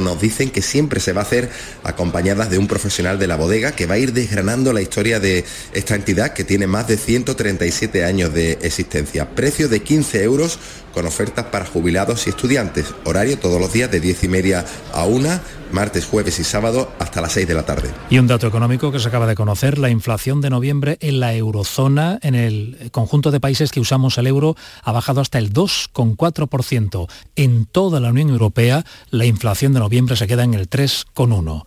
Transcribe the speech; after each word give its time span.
nos 0.00 0.20
dicen 0.20 0.50
que 0.50 0.62
siempre 0.62 1.00
se 1.00 1.12
va 1.12 1.22
a 1.22 1.24
hacer 1.24 1.50
acompañadas 1.84 2.50
de 2.50 2.58
un 2.58 2.66
profesional 2.66 3.18
de 3.18 3.26
la 3.26 3.36
bodega 3.36 3.72
que 3.72 3.86
va 3.86 3.94
a 3.94 3.98
ir 3.98 4.12
desgranando 4.12 4.72
la 4.72 4.82
historia 4.82 5.20
de 5.20 5.44
esta 5.72 5.94
entidad 5.94 6.32
que 6.32 6.44
tiene 6.44 6.66
más 6.66 6.88
de 6.88 6.96
137 6.96 8.04
años 8.04 8.32
de 8.32 8.58
existencia. 8.62 9.30
Precio 9.34 9.68
de 9.68 9.80
15 9.80 10.22
euros 10.22 10.58
con 10.92 11.06
ofertas 11.06 11.46
para 11.46 11.66
jubilados 11.66 12.26
y 12.26 12.30
estudiantes. 12.30 12.86
Horario 13.04 13.38
todos 13.38 13.60
los 13.60 13.72
días 13.72 13.90
de 13.90 14.00
10 14.00 14.24
y 14.24 14.28
media 14.28 14.64
a 14.92 15.04
1, 15.04 15.40
martes, 15.72 16.06
jueves 16.06 16.38
y 16.38 16.44
sábado 16.44 16.92
hasta 16.98 17.20
las 17.20 17.32
6 17.32 17.48
de 17.48 17.54
la 17.54 17.64
tarde. 17.64 17.90
Y 18.10 18.18
un 18.18 18.26
dato 18.26 18.46
económico 18.46 18.92
que 18.92 18.98
se 18.98 19.08
acaba 19.08 19.26
de 19.26 19.34
conocer, 19.34 19.78
la 19.78 19.90
inflación 19.90 20.40
de 20.40 20.50
noviembre 20.50 20.98
en 21.00 21.20
la 21.20 21.34
eurozona, 21.34 22.18
en 22.22 22.34
el 22.34 22.88
conjunto 22.92 23.30
de 23.30 23.40
países 23.40 23.70
que 23.70 23.80
usamos 23.80 24.18
el 24.18 24.26
euro, 24.26 24.56
ha 24.82 24.92
bajado 24.92 25.20
hasta 25.20 25.38
el 25.38 25.52
2,4%. 25.52 27.08
En 27.36 27.66
toda 27.66 28.00
la 28.00 28.10
Unión 28.10 28.30
Europea, 28.30 28.84
la 29.10 29.26
inflación 29.26 29.72
de 29.72 29.80
noviembre 29.80 30.16
se 30.16 30.26
queda 30.26 30.44
en 30.44 30.54
el 30.54 30.68
3,1%. 30.68 31.64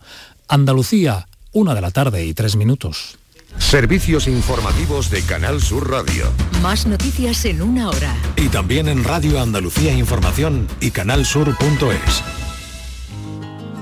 Andalucía, 0.48 1.28
una 1.52 1.74
de 1.74 1.80
la 1.80 1.92
tarde 1.92 2.24
y 2.24 2.34
tres 2.34 2.56
minutos. 2.56 3.18
Servicios 3.58 4.26
informativos 4.26 5.10
de 5.10 5.22
Canal 5.22 5.60
Sur 5.60 5.90
Radio. 5.90 6.26
Más 6.62 6.86
noticias 6.86 7.44
en 7.44 7.62
una 7.62 7.88
hora. 7.88 8.16
Y 8.36 8.48
también 8.48 8.88
en 8.88 9.04
Radio 9.04 9.40
Andalucía 9.40 9.92
Información 9.92 10.66
y 10.80 10.90
canalsur.es. 10.90 12.39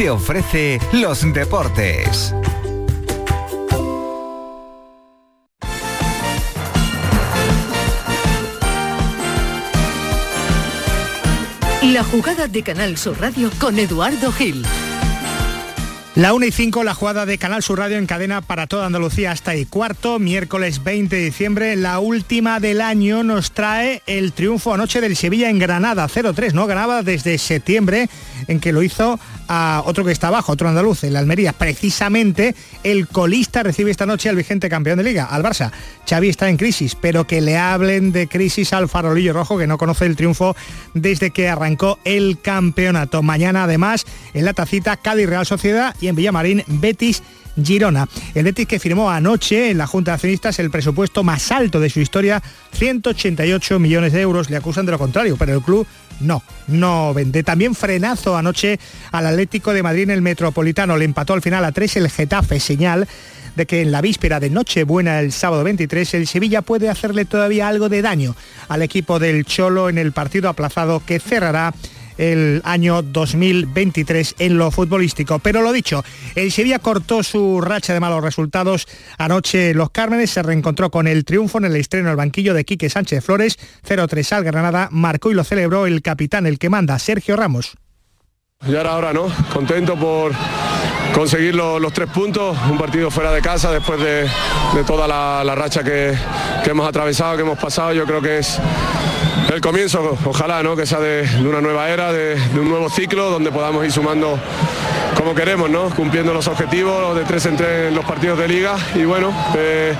te 0.00 0.08
ofrece 0.08 0.80
los 0.92 1.30
deportes. 1.34 2.34
La 11.82 12.02
jugada 12.02 12.48
de 12.48 12.62
Canal 12.62 12.96
Sur 12.96 13.20
Radio 13.20 13.50
con 13.60 13.78
Eduardo 13.78 14.32
Gil. 14.32 14.64
La 16.16 16.34
1 16.34 16.44
y 16.44 16.50
5, 16.50 16.82
la 16.82 16.92
jugada 16.92 17.24
de 17.24 17.38
Canal 17.38 17.62
Sur 17.62 17.78
Radio 17.78 17.96
en 17.96 18.06
cadena 18.06 18.40
para 18.40 18.66
toda 18.66 18.84
Andalucía 18.84 19.30
hasta 19.30 19.54
y 19.54 19.64
cuarto, 19.64 20.18
miércoles 20.18 20.82
20 20.82 21.14
de 21.14 21.22
diciembre, 21.22 21.76
la 21.76 22.00
última 22.00 22.58
del 22.58 22.80
año 22.80 23.22
nos 23.22 23.52
trae 23.52 24.02
el 24.06 24.32
triunfo 24.32 24.74
anoche 24.74 25.00
del 25.00 25.14
Sevilla 25.14 25.50
en 25.50 25.60
Granada, 25.60 26.08
0-3, 26.08 26.52
¿no? 26.52 26.66
Ganaba 26.66 27.04
desde 27.04 27.38
septiembre 27.38 28.10
en 28.48 28.58
que 28.58 28.72
lo 28.72 28.82
hizo 28.82 29.20
a 29.46 29.82
otro 29.84 30.04
que 30.04 30.10
está 30.10 30.28
abajo, 30.28 30.52
otro 30.52 30.68
andaluz, 30.68 31.04
el 31.04 31.16
Almería. 31.16 31.52
Precisamente 31.52 32.56
el 32.82 33.06
colista 33.06 33.62
recibe 33.62 33.92
esta 33.92 34.06
noche 34.06 34.28
al 34.28 34.36
vigente 34.36 34.68
campeón 34.68 34.98
de 34.98 35.04
liga, 35.04 35.24
al 35.24 35.44
Barça. 35.44 35.70
Xavi 36.08 36.28
está 36.28 36.48
en 36.48 36.56
crisis, 36.56 36.96
pero 36.96 37.26
que 37.26 37.40
le 37.40 37.56
hablen 37.56 38.10
de 38.10 38.26
crisis 38.26 38.72
al 38.72 38.88
farolillo 38.88 39.32
rojo 39.32 39.58
que 39.58 39.68
no 39.68 39.78
conoce 39.78 40.06
el 40.06 40.16
triunfo 40.16 40.56
desde 40.94 41.30
que 41.30 41.48
arrancó 41.48 42.00
el 42.04 42.40
campeonato. 42.40 43.22
Mañana 43.22 43.64
además 43.64 44.06
en 44.34 44.44
la 44.44 44.54
tacita 44.54 44.96
Cádiz 44.96 45.28
Real 45.28 45.46
Sociedad 45.46 45.94
y 46.00 46.08
en 46.08 46.16
Villamarín 46.16 46.62
Betis 46.66 47.22
Girona. 47.62 48.08
El 48.34 48.44
Betis 48.44 48.66
que 48.66 48.78
firmó 48.78 49.10
anoche 49.10 49.70
en 49.70 49.78
la 49.78 49.86
Junta 49.86 50.12
de 50.12 50.14
Accionistas 50.14 50.58
el 50.58 50.70
presupuesto 50.70 51.22
más 51.24 51.50
alto 51.52 51.80
de 51.80 51.90
su 51.90 52.00
historia, 52.00 52.42
188 52.72 53.78
millones 53.78 54.12
de 54.12 54.20
euros. 54.20 54.50
Le 54.50 54.56
acusan 54.56 54.86
de 54.86 54.92
lo 54.92 54.98
contrario, 54.98 55.36
pero 55.36 55.54
el 55.54 55.62
club 55.62 55.86
no, 56.20 56.42
no 56.68 57.12
vende. 57.14 57.42
También 57.42 57.74
frenazo 57.74 58.36
anoche 58.36 58.78
al 59.12 59.26
Atlético 59.26 59.72
de 59.72 59.82
Madrid 59.82 60.02
en 60.04 60.10
el 60.10 60.22
Metropolitano. 60.22 60.96
Le 60.96 61.04
empató 61.04 61.34
al 61.34 61.42
final 61.42 61.64
a 61.64 61.72
3 61.72 61.96
el 61.96 62.10
Getafe, 62.10 62.60
señal 62.60 63.06
de 63.56 63.66
que 63.66 63.82
en 63.82 63.90
la 63.90 64.00
víspera 64.00 64.40
de 64.40 64.48
Nochebuena 64.48 65.20
el 65.20 65.32
sábado 65.32 65.64
23 65.64 66.14
el 66.14 66.26
Sevilla 66.26 66.62
puede 66.62 66.88
hacerle 66.88 67.24
todavía 67.24 67.68
algo 67.68 67.88
de 67.88 68.00
daño 68.00 68.36
al 68.68 68.82
equipo 68.82 69.18
del 69.18 69.44
Cholo 69.44 69.88
en 69.88 69.98
el 69.98 70.12
partido 70.12 70.48
aplazado 70.48 71.02
que 71.04 71.18
cerrará 71.18 71.74
el 72.20 72.60
año 72.64 73.02
2023 73.02 74.36
en 74.38 74.58
lo 74.58 74.70
futbolístico. 74.70 75.38
Pero 75.38 75.62
lo 75.62 75.72
dicho, 75.72 76.04
el 76.34 76.52
Sevilla 76.52 76.78
cortó 76.78 77.22
su 77.22 77.60
racha 77.62 77.94
de 77.94 78.00
malos 78.00 78.22
resultados 78.22 78.86
anoche 79.18 79.72
Los 79.74 79.90
Cármenes, 79.90 80.30
se 80.30 80.42
reencontró 80.42 80.90
con 80.90 81.08
el 81.08 81.24
triunfo 81.24 81.58
en 81.58 81.64
el 81.64 81.76
estreno 81.76 82.08
del 82.08 82.16
banquillo 82.16 82.52
de 82.52 82.64
Quique 82.64 82.90
Sánchez 82.90 83.24
Flores, 83.24 83.58
0-3 83.88 84.32
al 84.32 84.44
Granada, 84.44 84.88
marcó 84.92 85.30
y 85.30 85.34
lo 85.34 85.44
celebró 85.44 85.86
el 85.86 86.02
capitán, 86.02 86.46
el 86.46 86.58
que 86.58 86.68
manda, 86.68 86.98
Sergio 86.98 87.36
Ramos. 87.36 87.76
Ya 88.68 88.82
era 88.82 88.94
hora, 88.94 89.14
¿no? 89.14 89.26
Contento 89.54 89.96
por 89.96 90.32
conseguir 91.14 91.54
los, 91.54 91.92
tres 91.94 92.10
puntos, 92.10 92.56
un 92.70 92.76
partido 92.76 93.10
fuera 93.10 93.32
de 93.32 93.40
casa 93.40 93.72
después 93.72 93.98
de, 93.98 94.28
toda 94.86 95.08
la, 95.08 95.54
racha 95.54 95.82
que, 95.82 96.14
hemos 96.66 96.86
atravesado, 96.86 97.36
que 97.36 97.42
hemos 97.42 97.58
pasado, 97.58 97.94
yo 97.94 98.04
creo 98.04 98.20
que 98.20 98.38
es 98.38 98.58
el 99.54 99.60
comienzo, 99.60 100.16
ojalá, 100.24 100.62
¿no? 100.62 100.76
Que 100.76 100.86
sea 100.86 101.00
de, 101.00 101.26
una 101.40 101.60
nueva 101.60 101.90
era, 101.90 102.12
de, 102.12 102.36
un 102.54 102.68
nuevo 102.68 102.88
ciclo 102.88 103.30
donde 103.30 103.50
podamos 103.50 103.84
ir 103.84 103.90
sumando 103.90 104.38
como 105.16 105.34
queremos, 105.34 105.68
¿no? 105.68 105.90
Cumpliendo 105.90 106.32
los 106.32 106.46
objetivos 106.46 107.16
de 107.16 107.24
tres 107.24 107.46
en 107.46 107.56
tres 107.56 107.88
en 107.88 107.94
los 107.94 108.04
partidos 108.04 108.38
de 108.38 108.46
liga 108.46 108.76
y 108.94 109.04
bueno, 109.04 109.34
eh, 109.56 109.92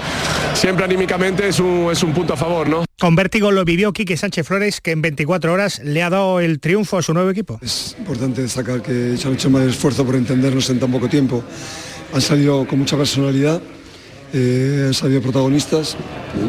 siempre 0.55 0.85
anímicamente 0.85 1.49
es 1.49 1.59
un, 1.59 1.89
es 1.91 2.03
un 2.03 2.13
punto 2.13 2.35
a 2.35 2.37
favor, 2.37 2.69
¿no? 2.69 2.85
Con 2.99 3.17
vértigo 3.17 3.51
lo 3.51 3.65
vivió 3.65 3.93
Quique 3.93 4.17
Sánchez 4.17 4.47
Flores, 4.47 4.81
que 4.81 4.93
en 4.93 5.03
24 5.03 5.53
horas 5.53 5.81
le 5.83 6.03
ha 6.03 6.11
dado 6.11 6.39
el 6.39 6.61
triunfo 6.61 6.99
a 6.99 7.03
su 7.03 7.13
nuevo 7.13 7.31
equipo. 7.31 7.59
Es 7.63 7.97
importante 7.99 8.43
destacar 8.43 8.83
que 8.83 9.17
se 9.17 9.27
han 9.27 9.35
hecho 9.35 9.51
más 9.51 9.63
esfuerzo 9.63 10.05
por 10.05 10.15
entendernos 10.15 10.71
en 10.71 10.79
tan 10.79 10.93
poco 10.93 11.09
tiempo. 11.09 11.43
Han 12.15 12.21
salido 12.21 12.67
con 12.67 12.79
mucha 12.79 12.97
personalidad, 12.97 13.61
eh, 14.33 14.85
han 14.87 14.95
salido 14.95 15.21
protagonistas, 15.21 15.97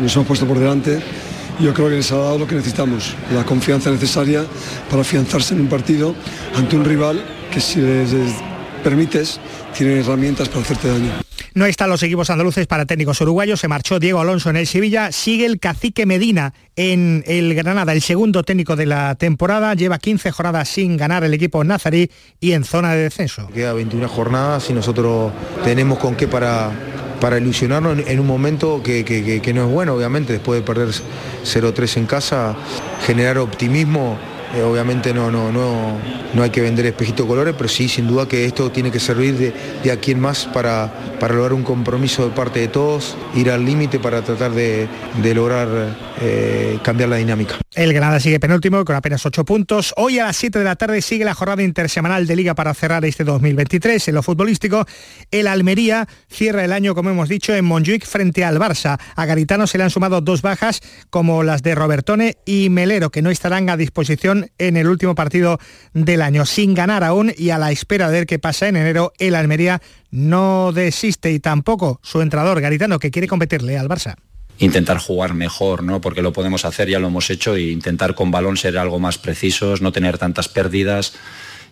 nos 0.02 0.16
hemos 0.16 0.28
puesto 0.28 0.46
por 0.46 0.60
delante 0.60 1.02
yo 1.60 1.74
creo 1.74 1.90
que 1.90 1.96
les 1.96 2.12
ha 2.12 2.18
dado 2.18 2.40
lo 2.40 2.48
que 2.48 2.56
necesitamos, 2.56 3.16
la 3.34 3.44
confianza 3.46 3.90
necesaria 3.92 4.46
para 4.90 5.02
afianzarse 5.02 5.54
en 5.54 5.62
un 5.62 5.68
partido 5.68 6.16
ante 6.56 6.76
un 6.76 6.86
rival 6.86 7.24
que 7.52 7.60
si 7.60 7.82
les 7.82 8.12
permites 8.84 9.40
tiene 9.78 10.00
herramientas 10.00 10.50
para 10.50 10.62
hacerte 10.62 10.88
daño. 10.88 11.31
No 11.54 11.66
están 11.66 11.90
los 11.90 12.02
equipos 12.02 12.30
andaluces 12.30 12.66
para 12.66 12.86
técnicos 12.86 13.20
uruguayos. 13.20 13.60
Se 13.60 13.68
marchó 13.68 14.00
Diego 14.00 14.22
Alonso 14.22 14.50
en 14.50 14.56
el 14.56 14.68
Sevilla. 14.68 15.12
Sigue 15.12 15.46
el 15.46 15.60
cacique 15.60 16.06
Medina 16.06 16.54
en 16.78 17.26
el 17.28 17.54
Granada, 17.56 17.92
el 17.92 18.02
segundo 18.02 18.44
técnico 18.44 18.78
de 18.78 18.86
la 18.86 19.16
temporada. 19.16 19.74
Lleva 19.74 20.00
15 20.00 20.32
jornadas 20.32 20.70
sin 20.70 20.96
ganar 20.96 21.26
el 21.26 21.34
equipo 21.34 21.62
nazarí 21.66 22.10
y 22.40 22.54
en 22.54 22.64
zona 22.64 22.94
de 22.94 23.04
descenso. 23.04 23.48
Queda 23.54 23.74
21 23.74 24.08
jornadas 24.08 24.70
y 24.70 24.74
nosotros 24.74 25.34
tenemos 25.66 26.00
con 26.00 26.16
qué 26.16 26.30
para, 26.30 26.72
para 27.20 27.38
ilusionarnos 27.38 28.00
en, 28.08 28.20
un 28.22 28.28
momento 28.28 28.82
que, 28.82 29.04
que 29.04 29.54
no 29.54 29.66
es 29.66 29.72
bueno, 29.74 29.96
obviamente, 29.96 30.32
después 30.32 30.62
de 30.62 30.66
perder 30.66 30.88
0-3 30.90 31.98
en 31.98 32.06
casa, 32.06 32.56
generar 33.06 33.38
optimismo 33.40 34.18
eh, 34.56 34.64
obviamente 34.64 35.14
no, 35.14 35.32
no, 35.32 35.52
no, 35.52 35.98
no 36.34 36.44
hay 36.44 36.50
que 36.50 36.62
vender 36.62 36.86
espejito 36.86 37.28
colores, 37.28 37.56
pero 37.58 37.70
sí, 37.70 37.88
sin 37.88 38.08
duda 38.08 38.28
que 38.28 38.46
esto 38.46 38.72
tiene 38.72 38.92
que 38.92 39.00
servir 39.00 39.38
de, 39.38 39.54
de 39.84 39.92
aquí 39.92 40.12
en 40.12 40.20
más 40.20 40.46
para, 40.46 40.92
para 41.20 41.34
lograr 41.34 41.54
un 41.54 41.64
compromiso 41.64 42.26
de 42.26 42.32
parte 42.32 42.60
de 42.60 42.68
todos, 42.68 43.16
ir 43.36 43.50
al 43.52 43.66
límite 43.66 44.00
para 44.00 44.22
tratar 44.22 44.52
de 44.52 44.88
lograr 45.34 46.11
eh, 46.24 46.78
cambiar 46.84 47.10
la 47.10 47.16
dinámica. 47.16 47.56
El 47.74 47.94
Granada 47.94 48.20
sigue 48.20 48.40
penúltimo 48.40 48.86
con 48.86 48.96
apenas 48.96 49.26
8 49.26 49.44
puntos. 49.44 49.94
Hoy 49.98 50.20
a 50.20 50.26
las 50.26 50.38
7 50.38 50.60
de 50.60 50.66
la 50.66 50.76
tarde 50.76 51.02
sigue 51.02 51.26
la 51.26 51.34
jornada 51.34 51.64
intersemanal 51.64 52.28
de 52.28 52.36
Liga 52.36 52.54
para 52.54 52.74
cerrar 52.76 53.04
este 53.06 53.24
2023. 53.24 54.08
En 54.08 54.16
lo 54.16 54.22
futbolístico, 54.22 54.86
el 55.32 55.48
Almería 55.48 56.08
cierra 56.30 56.64
el 56.64 56.74
año, 56.74 56.94
como 56.94 57.10
hemos 57.10 57.28
dicho, 57.28 57.56
en 57.56 57.66
Montjuic 57.66 58.06
frente 58.06 58.46
al 58.46 58.60
Barça. 58.60 59.00
A 59.16 59.26
Garitano 59.26 59.66
se 59.66 59.80
le 59.80 59.84
han 59.86 59.90
sumado 59.90 60.22
dos 60.22 60.44
bajas, 60.44 60.82
como 61.10 61.42
las 61.42 61.64
de 61.64 61.74
Robertone 61.74 62.38
y 62.46 62.70
Melero, 62.70 63.10
que 63.10 63.24
no 63.24 63.32
estarán 63.32 63.70
a 63.70 63.78
disposición 63.78 64.52
en 64.60 64.78
el 64.78 64.88
último 64.88 65.16
partido 65.16 65.58
del 65.94 66.22
año. 66.22 66.46
Sin 66.46 66.76
ganar 66.76 67.04
aún 67.04 67.34
y 67.36 67.50
a 67.50 67.58
la 67.58 67.72
espera 67.72 68.10
de 68.10 68.20
ver 68.20 68.28
qué 68.28 68.38
pasa 68.38 68.68
en 68.68 68.76
enero, 68.76 69.12
el 69.18 69.34
Almería 69.34 69.82
no 70.12 70.72
desiste 70.72 71.32
y 71.32 71.40
tampoco 71.40 72.00
su 72.04 72.22
entrador 72.22 72.62
Garitano, 72.62 73.00
que 73.00 73.10
quiere 73.10 73.28
competirle 73.28 73.78
al 73.78 73.90
Barça 73.90 74.16
intentar 74.62 75.00
jugar 75.00 75.34
mejor, 75.34 75.84
¿no? 75.84 76.02
Porque 76.02 76.22
lo 76.22 76.34
podemos 76.34 76.66
hacer, 76.66 76.88
ya 76.88 77.00
lo 77.00 77.08
hemos 77.08 77.30
hecho, 77.32 77.56
e 77.56 77.72
intentar 77.72 78.14
con 78.14 78.30
balón 78.30 78.58
ser 78.58 78.78
algo 78.78 79.00
más 79.00 79.18
precisos, 79.18 79.82
no 79.82 79.92
tener 79.92 80.20
tantas 80.20 80.48
pérdidas 80.48 81.14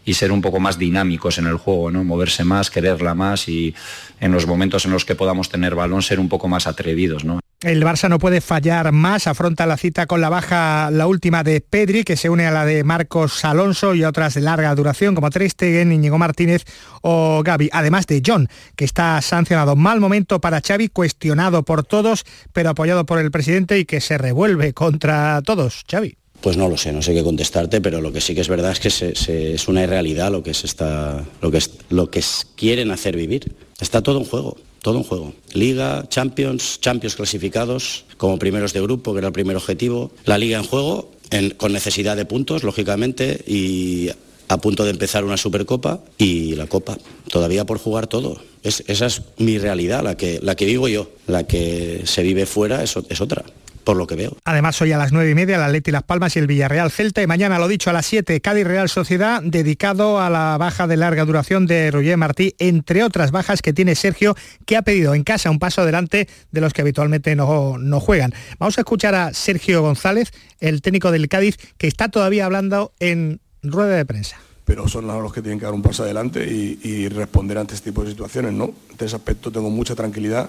y 0.06 0.16
ser 0.16 0.32
un 0.32 0.42
poco 0.42 0.60
más 0.60 0.80
dinámicos 0.80 1.38
en 1.38 1.46
el 1.46 1.58
juego, 1.58 1.92
¿no? 1.92 2.04
Moverse 2.04 2.44
más, 2.44 2.72
quererla 2.72 3.14
más 3.14 3.48
y 3.48 3.76
en 4.20 4.32
los 4.32 4.48
momentos 4.48 4.86
en 4.86 4.92
los 4.92 5.06
que 5.06 5.14
podamos 5.14 5.50
tener 5.50 5.76
balón 5.76 6.02
ser 6.02 6.20
un 6.20 6.30
poco 6.30 6.48
más 6.48 6.66
atrevidos, 6.66 7.24
¿no? 7.24 7.40
El 7.62 7.84
Barça 7.84 8.08
no 8.08 8.20
puede 8.20 8.40
fallar 8.40 8.94
más, 8.94 9.28
afronta 9.28 9.66
la 9.66 9.76
cita 9.76 10.08
con 10.08 10.22
la 10.22 10.30
baja, 10.30 10.90
la 10.92 11.08
última 11.08 11.44
de 11.44 11.60
Pedri, 11.60 12.06
que 12.06 12.16
se 12.16 12.30
une 12.30 12.46
a 12.46 12.52
la 12.52 12.66
de 12.66 12.86
Marcos 12.86 13.44
Alonso 13.44 13.96
y 13.96 14.06
otras 14.06 14.36
de 14.36 14.40
larga 14.40 14.74
duración 14.76 15.14
como 15.14 15.30
Tristegen, 15.30 15.92
Íñigo 15.92 16.18
Martínez 16.18 16.64
o 17.02 17.44
Gaby, 17.44 17.70
además 17.74 18.08
de 18.08 18.24
John, 18.26 18.48
que 18.78 18.86
está 18.86 19.22
sancionado. 19.22 19.76
Mal 19.76 20.00
momento 20.00 20.40
para 20.40 20.62
Xavi, 20.66 20.88
cuestionado 20.88 21.64
por 21.64 21.84
todos, 21.84 22.24
pero 22.54 22.70
apoyado 22.70 23.06
por 23.06 23.20
el 23.20 23.30
presidente 23.30 23.78
y 23.78 23.84
que 23.84 24.00
se 24.00 24.18
revuelve 24.18 24.72
contra 24.72 25.42
todos. 25.42 25.84
Xavi. 25.92 26.16
Pues 26.40 26.56
no 26.56 26.70
lo 26.70 26.78
sé, 26.78 26.94
no 26.94 27.02
sé 27.02 27.14
qué 27.14 27.26
contestarte, 27.26 27.82
pero 27.82 28.00
lo 28.00 28.14
que 28.14 28.22
sí 28.22 28.34
que 28.36 28.40
es 28.40 28.48
verdad 28.48 28.72
es 28.72 28.80
que 28.80 29.54
es 29.54 29.68
una 29.68 29.84
irrealidad 29.84 30.32
lo 30.32 30.44
que, 30.44 30.52
está, 30.52 31.26
lo, 31.42 31.52
que 31.52 31.62
lo 31.90 32.10
que 32.10 32.24
quieren 32.56 32.92
hacer 32.92 33.18
vivir. 33.18 33.54
Está 33.82 34.02
todo 34.02 34.20
en 34.20 34.24
juego 34.24 34.56
todo 34.82 34.98
un 34.98 35.04
juego. 35.04 35.34
Liga, 35.54 36.06
Champions, 36.10 36.80
Champions 36.82 37.16
clasificados 37.16 38.06
como 38.18 38.40
primeros 38.40 38.74
de 38.74 38.82
grupo, 38.82 39.14
que 39.14 39.20
era 39.20 39.28
el 39.28 39.34
primer 39.34 39.56
objetivo. 39.56 40.12
La 40.26 40.38
liga 40.38 40.58
en 40.58 40.64
juego, 40.64 41.12
con 41.58 41.74
necesidad 41.74 42.16
de 42.16 42.26
puntos, 42.26 42.64
lógicamente, 42.64 43.44
y 43.48 44.10
a 44.48 44.58
punto 44.58 44.84
de 44.84 44.92
empezar 44.92 45.24
una 45.24 45.38
Supercopa 45.38 46.02
y 46.18 46.56
la 46.56 46.68
Copa. 46.68 46.98
Todavía 47.30 47.66
por 47.66 47.78
jugar 47.78 48.08
todo. 48.08 48.42
esa 48.64 49.06
es 49.06 49.22
mi 49.38 49.58
realidad, 49.58 50.04
la 50.04 50.18
que, 50.18 50.40
la 50.42 50.56
que 50.56 50.66
vivo 50.66 50.88
yo. 50.88 51.10
La 51.28 51.46
que 51.46 52.02
se 52.06 52.24
vive 52.24 52.46
fuera 52.46 52.84
es 52.84 52.96
otra 52.96 53.46
por 53.90 53.98
lo 53.98 54.06
que 54.06 54.14
veo. 54.14 54.38
Además, 54.46 54.80
hoy 54.84 54.92
a 54.92 55.00
las 55.00 55.12
nueve 55.12 55.32
y 55.32 55.34
media, 55.34 55.58
la 55.58 55.68
Leti 55.68 55.90
Las 55.90 56.04
Palmas 56.04 56.36
y 56.36 56.40
el 56.40 56.46
Villarreal 56.46 56.92
Celta. 56.92 57.24
Y 57.24 57.26
mañana, 57.26 57.58
lo 57.58 57.68
dicho, 57.68 57.90
a 57.90 57.94
las 57.94 58.06
7, 58.06 58.40
Cádiz 58.40 58.68
Real 58.68 58.88
Sociedad, 58.88 59.42
dedicado 59.42 60.22
a 60.22 60.30
la 60.30 60.60
baja 60.60 60.86
de 60.86 60.96
larga 60.96 61.26
duración 61.26 61.66
de 61.66 61.90
Roger 61.90 62.16
Martí, 62.16 62.54
entre 62.60 63.04
otras 63.04 63.32
bajas 63.32 63.64
que 63.64 63.74
tiene 63.74 63.96
Sergio, 63.96 64.36
que 64.68 64.78
ha 64.78 64.84
pedido 64.84 65.16
en 65.16 65.24
casa 65.24 65.50
un 65.50 65.58
paso 65.58 65.82
adelante 65.82 66.28
de 66.52 66.62
los 66.62 66.72
que 66.72 66.82
habitualmente 66.82 67.36
no, 67.36 67.80
no 67.80 68.00
juegan. 68.00 68.32
Vamos 68.60 68.78
a 68.78 68.82
escuchar 68.82 69.16
a 69.16 69.34
Sergio 69.34 69.82
González, 69.82 70.34
el 70.60 70.84
técnico 70.84 71.12
del 71.12 71.28
Cádiz, 71.28 71.58
que 71.80 71.88
está 71.88 72.10
todavía 72.10 72.46
hablando 72.46 72.94
en 73.00 73.42
rueda 73.64 73.96
de 73.96 74.06
prensa 74.06 74.38
pero 74.66 74.88
son 74.88 75.08
los 75.08 75.34
que 75.34 75.42
tienen 75.42 75.58
que 75.58 75.66
dar 75.66 75.74
un 75.74 75.82
paso 75.82 76.04
adelante 76.04 76.46
y, 76.46 77.10
responder 77.10 77.58
ante 77.58 77.74
este 77.74 77.90
tipo 77.90 78.04
de 78.04 78.12
situaciones, 78.12 78.54
¿no? 78.54 78.66
En 78.66 79.04
ese 79.04 79.16
aspecto 79.16 79.52
tengo 79.52 79.72
mucha 79.72 79.96
tranquilidad 79.96 80.48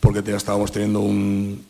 porque 0.00 0.22
ya 0.22 0.38
estábamos 0.38 0.72
teniendo 0.72 1.00
un, 1.00 1.66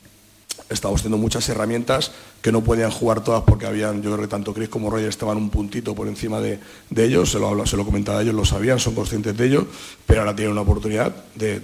estamos 0.70 1.02
teniendo 1.02 1.22
muchas 1.22 1.48
herramientas 1.48 2.12
que 2.42 2.52
no 2.52 2.62
podían 2.62 2.90
jugar 2.90 3.24
todas 3.24 3.42
porque 3.42 3.66
habían, 3.66 4.02
yo 4.02 4.12
creo 4.12 4.22
que 4.22 4.28
tanto 4.28 4.54
Chris 4.54 4.68
como 4.68 4.90
Roger 4.90 5.08
estaban 5.08 5.36
un 5.36 5.50
puntito 5.50 5.94
por 5.94 6.06
encima 6.06 6.40
de, 6.40 6.60
ellos, 6.96 7.30
se 7.30 7.38
lo, 7.38 7.66
se 7.66 7.76
lo 7.76 7.84
comentaba 7.84 8.18
a 8.20 8.22
ellos, 8.22 8.34
lo 8.34 8.44
sabían, 8.44 8.78
son 8.78 8.94
conscientes 8.94 9.36
de 9.36 9.46
ello, 9.46 9.66
pero 10.06 10.20
ahora 10.20 10.36
tienen 10.36 10.52
una 10.52 10.60
oportunidad 10.60 11.14
de, 11.34 11.60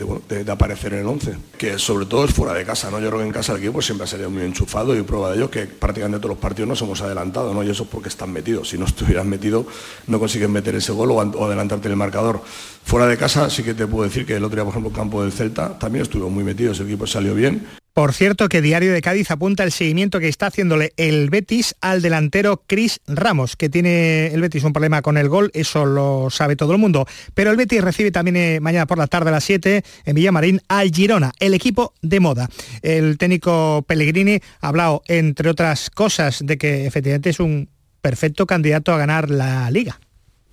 aparecer 0.51 0.95
en 0.95 1.01
el 1.01 1.07
11, 1.07 1.37
que 1.59 1.79
sobre 1.79 2.07
todo 2.07 2.25
es 2.25 2.33
fuera 2.33 2.55
de 2.55 2.65
casa, 2.65 2.91
¿no? 2.91 2.99
Yo 3.01 3.09
creo 3.09 3.21
que 3.21 3.27
en 3.27 3.33
casa 3.33 3.53
el 3.53 3.59
equipo 3.59 3.81
siempre 3.83 4.05
ha 4.05 4.09
salido 4.09 4.31
muy 4.31 4.43
enchufado 4.43 4.97
y 4.97 5.03
prueba 5.03 5.31
de 5.31 5.37
ello 5.37 5.51
que 5.51 5.67
prácticamente 5.67 6.19
todos 6.19 6.37
los 6.37 6.39
partidos 6.39 6.69
nos 6.69 6.83
hemos 6.83 7.01
adelantado, 7.01 7.55
¿no? 7.55 7.63
Y 7.63 7.71
eso 7.71 7.85
es 7.85 7.89
porque 7.89 8.09
están 8.09 8.33
metidos, 8.33 8.69
si 8.69 8.79
no 8.79 8.85
estuvieran 8.95 9.29
metidos 9.29 9.67
no 10.07 10.19
consiguen 10.19 10.53
meter 10.53 10.75
ese 10.75 10.93
gol 10.93 11.11
o, 11.11 11.15
o 11.15 11.45
adelantarte 11.45 11.89
en 11.89 11.93
el 11.93 11.99
marcador. 11.99 12.41
Fuera 12.85 13.07
de 13.07 13.17
casa 13.17 13.49
sí 13.49 13.63
que 13.63 13.75
te 13.75 13.87
puedo 13.87 14.05
decir 14.05 14.27
que 14.27 14.37
el 14.37 14.45
otro 14.45 14.57
día, 14.57 14.65
por 14.65 14.73
ejemplo, 14.73 14.91
el 14.91 14.97
campo 14.97 15.23
del 15.23 15.33
Celta 15.33 15.79
también 15.79 16.03
estuvo 16.03 16.29
muy 16.31 16.45
metido, 16.45 16.73
ese 16.73 16.83
equipo 16.83 17.07
salió 17.07 17.35
bien 17.35 17.84
por 17.95 18.13
cierto, 18.13 18.49
que 18.49 18.61
Diario 18.61 18.93
de 18.93 19.01
Cádiz 19.01 19.31
apunta 19.31 19.63
el 19.63 19.71
seguimiento 19.71 20.19
que 20.19 20.27
está 20.27 20.49
haciéndole 20.49 20.93
el 20.97 21.31
Betis 21.31 21.77
al 21.81 22.03
delantero 22.03 22.61
Cris 22.67 23.01
Ramos, 23.07 23.55
que 23.55 23.69
tiene 23.69 24.35
el 24.35 24.41
Betis 24.41 24.65
un 24.65 24.73
problema 24.73 25.01
con 25.01 25.17
el 25.17 25.29
gol, 25.29 25.53
eso 25.55 25.87
lo 25.87 26.29
sabe 26.29 26.57
todo 26.57 26.73
el 26.73 26.79
mundo. 26.79 27.07
Pero 27.35 27.53
el 27.53 27.57
Betis 27.57 27.85
recibe 27.85 28.11
también 28.11 28.37
eh, 28.37 28.59
mañana 28.59 28.87
por 28.87 28.99
la 28.99 29.07
tarde 29.07 29.29
a 29.29 29.35
las 29.35 29.45
7 29.45 29.85
en 30.07 30.15
Villamarín 30.17 30.61
al 30.67 30.91
Girona, 30.91 31.31
el 31.39 31.55
equipo 31.55 31.95
de 32.03 32.19
moda. 32.19 32.51
El 32.83 33.17
técnico 33.17 33.85
Pellegrini 33.87 34.41
ha 34.61 34.69
hablado, 34.69 35.05
entre 35.07 35.49
otras 35.49 35.89
cosas, 35.89 36.41
de 36.45 36.59
que 36.59 36.87
efectivamente 36.87 37.31
es 37.31 37.39
un 37.39 37.69
perfecto 38.01 38.45
candidato 38.45 38.93
a 38.93 38.99
ganar 38.99 39.31
la 39.31 39.71
liga. 39.71 40.01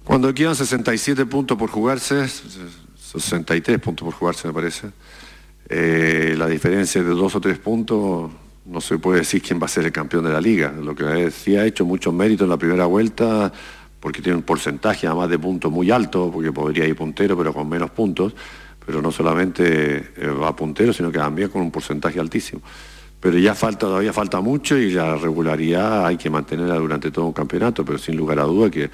Cuando 0.03 0.31
quedan 0.31 0.55
67 0.55 1.25
puntos 1.25 1.57
por 1.57 1.71
jugarse, 1.71 2.27
63 2.27 3.79
puntos 3.79 4.05
por 4.05 4.13
jugarse 4.13 4.47
me 4.47 4.53
parece 4.53 4.89
eh, 5.69 6.35
la 6.37 6.47
diferencia 6.47 7.01
de 7.03 7.09
dos 7.09 7.35
o 7.35 7.41
tres 7.41 7.57
puntos, 7.57 8.31
no 8.65 8.81
se 8.81 8.97
puede 8.99 9.19
decir 9.19 9.41
quién 9.41 9.59
va 9.59 9.65
a 9.65 9.69
ser 9.69 9.85
el 9.85 9.91
campeón 9.91 10.23
de 10.25 10.31
la 10.31 10.41
liga. 10.41 10.71
Lo 10.71 10.95
que 10.95 11.31
sí 11.31 11.55
ha 11.55 11.65
hecho 11.65 11.85
mucho 11.85 12.11
mérito 12.11 12.43
en 12.43 12.49
la 12.49 12.57
primera 12.57 12.85
vuelta, 12.85 13.51
porque 13.99 14.21
tiene 14.21 14.37
un 14.37 14.43
porcentaje 14.43 15.07
además 15.07 15.29
de 15.29 15.39
puntos 15.39 15.71
muy 15.71 15.91
alto, 15.91 16.29
porque 16.31 16.51
podría 16.51 16.85
ir 16.85 16.95
puntero, 16.95 17.37
pero 17.37 17.53
con 17.53 17.69
menos 17.69 17.91
puntos, 17.91 18.33
pero 18.85 19.01
no 19.01 19.11
solamente 19.11 20.11
eh, 20.17 20.27
va 20.27 20.55
puntero, 20.55 20.91
sino 20.91 21.11
que 21.11 21.19
también 21.19 21.49
con 21.49 21.61
un 21.61 21.71
porcentaje 21.71 22.19
altísimo. 22.19 22.61
Pero 23.19 23.37
ya 23.37 23.53
falta, 23.53 23.81
todavía 23.81 24.11
falta 24.11 24.41
mucho 24.41 24.75
y 24.77 24.91
la 24.91 25.15
regularidad 25.15 26.07
hay 26.07 26.17
que 26.17 26.31
mantenerla 26.31 26.75
durante 26.75 27.11
todo 27.11 27.25
un 27.25 27.33
campeonato, 27.33 27.85
pero 27.85 27.99
sin 27.99 28.17
lugar 28.17 28.39
a 28.39 28.43
duda 28.43 28.71
que 28.71 28.89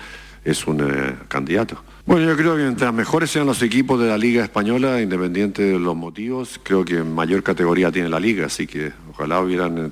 es 0.47 0.65
un 0.65 0.79
eh, 0.79 1.13
candidato. 1.27 1.83
Bueno, 2.05 2.25
yo 2.25 2.37
creo 2.37 2.55
que 2.55 2.63
mientras 2.63 2.93
mejores 2.93 3.29
sean 3.29 3.45
los 3.45 3.61
equipos 3.61 3.99
de 3.99 4.07
la 4.07 4.17
Liga 4.17 4.41
Española, 4.41 5.01
independiente 5.01 5.61
de 5.61 5.77
los 5.77 5.93
motivos, 5.93 6.57
creo 6.63 6.85
que 6.85 7.03
mayor 7.03 7.43
categoría 7.43 7.91
tiene 7.91 8.07
la 8.07 8.17
Liga, 8.17 8.45
así 8.45 8.65
que 8.65 8.93
ojalá 9.11 9.41
hubieran, 9.41 9.91